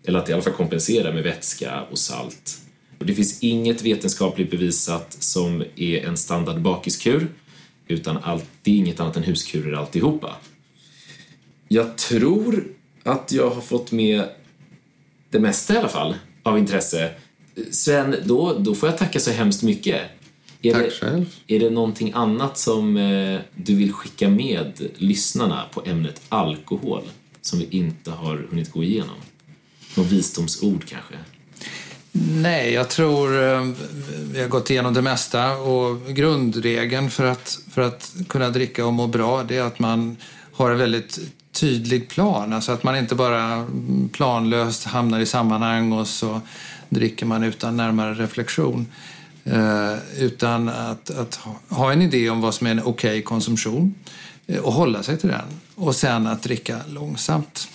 eller 0.06 0.20
att 0.20 0.30
i 0.30 0.34
alla 0.34 0.42
fall 0.42 0.54
kompensera 0.54 1.14
med 1.14 1.24
vätska 1.24 1.82
och 1.92 1.98
salt 2.00 2.62
Och 3.00 3.06
det 3.06 3.16
finns 3.16 3.44
inget 3.44 3.82
vetenskapligt 3.82 4.52
bevisat 4.52 5.16
som 5.20 5.64
är 5.76 6.06
en 6.06 6.18
standard 6.18 6.62
bakiskur, 6.62 7.28
utan 7.92 8.18
allt, 8.18 8.46
det 8.62 8.72
är 8.72 8.76
inget 8.76 9.00
annat 9.00 9.18
än 9.18 9.24
huskurer 9.24 9.74
alltihopa. 9.74 10.36
Jag 11.68 11.98
tror 11.98 12.68
att 13.04 13.32
jag 13.32 13.50
har 13.50 13.62
fått 13.62 13.92
med 13.92 14.30
det 15.30 15.40
mesta 15.40 15.74
i 15.74 15.78
alla 15.78 15.90
fall, 15.90 16.16
av 16.44 16.58
intresse. 16.58 17.14
Sven, 17.72 18.16
då, 18.26 18.58
då 18.60 18.76
får 18.76 18.90
jag 18.90 18.98
tacka 18.98 19.20
så 19.20 19.32
hemskt 19.32 19.64
mycket. 19.64 20.02
Är 20.62 20.74
Tack 20.74 20.84
det, 20.84 20.92
själv. 20.92 21.36
Är 21.48 21.60
det 21.60 21.70
någonting 21.70 22.12
annat 22.16 22.58
som 22.58 22.98
eh, 22.98 23.40
du 23.56 23.76
vill 23.76 23.94
skicka 23.94 24.30
med 24.30 24.90
lyssnarna 24.98 25.66
på 25.74 25.84
ämnet 25.86 26.22
alkohol 26.30 27.04
som 27.42 27.60
vi 27.60 27.68
inte 27.72 28.12
har 28.12 28.38
hunnit 28.50 28.72
gå 28.72 28.84
igenom? 28.84 29.16
Någon 29.96 30.08
visdomsord 30.08 30.86
kanske? 30.86 31.16
Nej, 32.14 32.74
jag 32.74 32.90
tror 32.90 33.44
eh, 33.44 33.68
vi 34.34 34.42
har 34.42 34.48
gått 34.48 34.70
igenom 34.70 34.94
det 34.94 35.02
mesta 35.02 35.56
och 35.58 36.08
grundregeln 36.08 37.10
för 37.10 37.26
att, 37.26 37.60
för 37.72 37.82
att 37.82 38.14
kunna 38.28 38.50
dricka 38.50 38.86
och 38.86 38.94
må 38.94 39.08
bra 39.08 39.44
det 39.44 39.58
är 39.58 39.64
att 39.64 39.80
man 39.80 40.18
har 40.54 40.72
en 40.72 40.78
väldigt 40.78 41.20
tydlig 41.52 42.10
plan. 42.10 42.54
Alltså 42.54 42.72
att 42.72 42.84
man 42.84 42.98
inte 42.98 43.16
bara 43.16 43.68
planlöst 44.12 44.84
hamnar 44.84 45.20
i 45.20 45.26
sammanhang 45.26 45.92
och 45.92 46.08
så 46.08 46.42
dricker 46.90 47.26
man 47.26 47.44
utan 47.44 47.78
närmare 47.78 48.14
reflektion. 48.14 48.88
Eh, 49.44 49.96
utan 50.20 50.70
att, 50.70 51.10
att 51.10 51.40
ha- 51.70 51.92
en 51.92 52.02
idé 52.02 52.30
om 52.30 52.42
vad 52.42 52.54
som 52.54 52.68
är 52.68 52.72
en 52.72 52.84
okej 52.84 53.22
konsumtion 53.22 53.96
eh, 54.48 54.60
och 54.60 54.74
hålla 54.74 55.04
sig 55.04 55.18
till 55.18 55.30
den. 55.30 55.46
Och 55.76 55.96
sen 55.96 56.28
att 56.28 56.44
dricka 56.44 56.80
långsamt. 56.90 57.68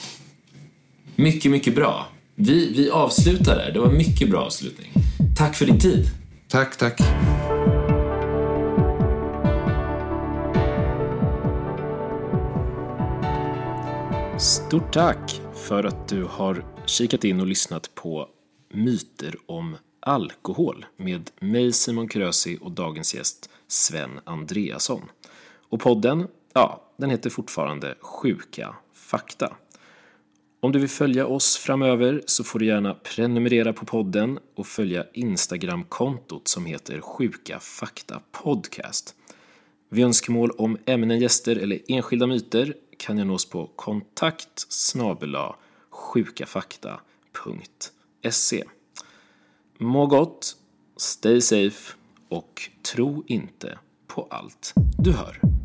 Mycket, 1.16 1.50
mycket 1.50 1.74
bra. 1.74 2.06
Vi, 2.38 2.72
vi 2.72 2.90
avslutar 2.90 3.56
där. 3.56 3.72
Det 3.72 3.80
var 3.80 3.86
en 3.86 3.96
mycket 3.96 4.30
bra 4.30 4.40
avslutning. 4.40 4.92
Tack 5.36 5.56
för 5.56 5.66
din 5.66 5.78
tid. 5.78 6.06
Tack, 6.48 6.76
tack. 6.76 7.00
Stort 14.40 14.92
tack 14.92 15.40
för 15.54 15.84
att 15.84 16.08
du 16.08 16.24
har 16.24 16.64
kikat 16.86 17.24
in 17.24 17.40
och 17.40 17.46
lyssnat 17.46 17.94
på 17.94 18.28
Myter 18.72 19.34
om 19.46 19.76
alkohol 20.00 20.86
med 20.96 21.30
mig 21.40 21.72
Simon 21.72 22.08
Krösi 22.08 22.58
och 22.60 22.70
dagens 22.70 23.14
gäst 23.14 23.50
Sven 23.68 24.20
Andreasson. 24.24 25.02
Och 25.68 25.80
podden, 25.80 26.28
ja, 26.54 26.82
den 26.96 27.10
heter 27.10 27.30
fortfarande 27.30 27.94
Sjuka 28.00 28.74
fakta. 28.94 29.56
Om 30.66 30.72
du 30.72 30.78
vill 30.78 30.88
följa 30.88 31.26
oss 31.26 31.56
framöver 31.56 32.22
så 32.26 32.44
får 32.44 32.58
du 32.58 32.66
gärna 32.66 32.94
prenumerera 32.94 33.72
på 33.72 33.86
podden 33.86 34.38
och 34.56 34.66
följa 34.66 35.04
Instagramkontot 35.12 36.48
som 36.48 36.66
heter 36.66 37.00
Sjuka 37.00 37.60
fakta 37.60 38.20
podcast. 38.32 39.14
Vid 39.90 40.04
önskemål 40.04 40.50
om 40.50 40.78
ämnen, 40.86 41.20
gäster 41.20 41.56
eller 41.56 41.78
enskilda 41.88 42.26
myter 42.26 42.74
kan 42.98 43.18
jag 43.18 43.26
nås 43.26 43.50
på 43.50 43.70
kontakt 43.76 44.66
sjukafakta.se. 45.90 48.64
Må 49.78 50.06
gott, 50.06 50.56
stay 50.96 51.40
safe 51.40 51.94
och 52.28 52.70
tro 52.92 53.24
inte 53.26 53.78
på 54.06 54.26
allt 54.30 54.72
du 54.98 55.12
hör. 55.12 55.55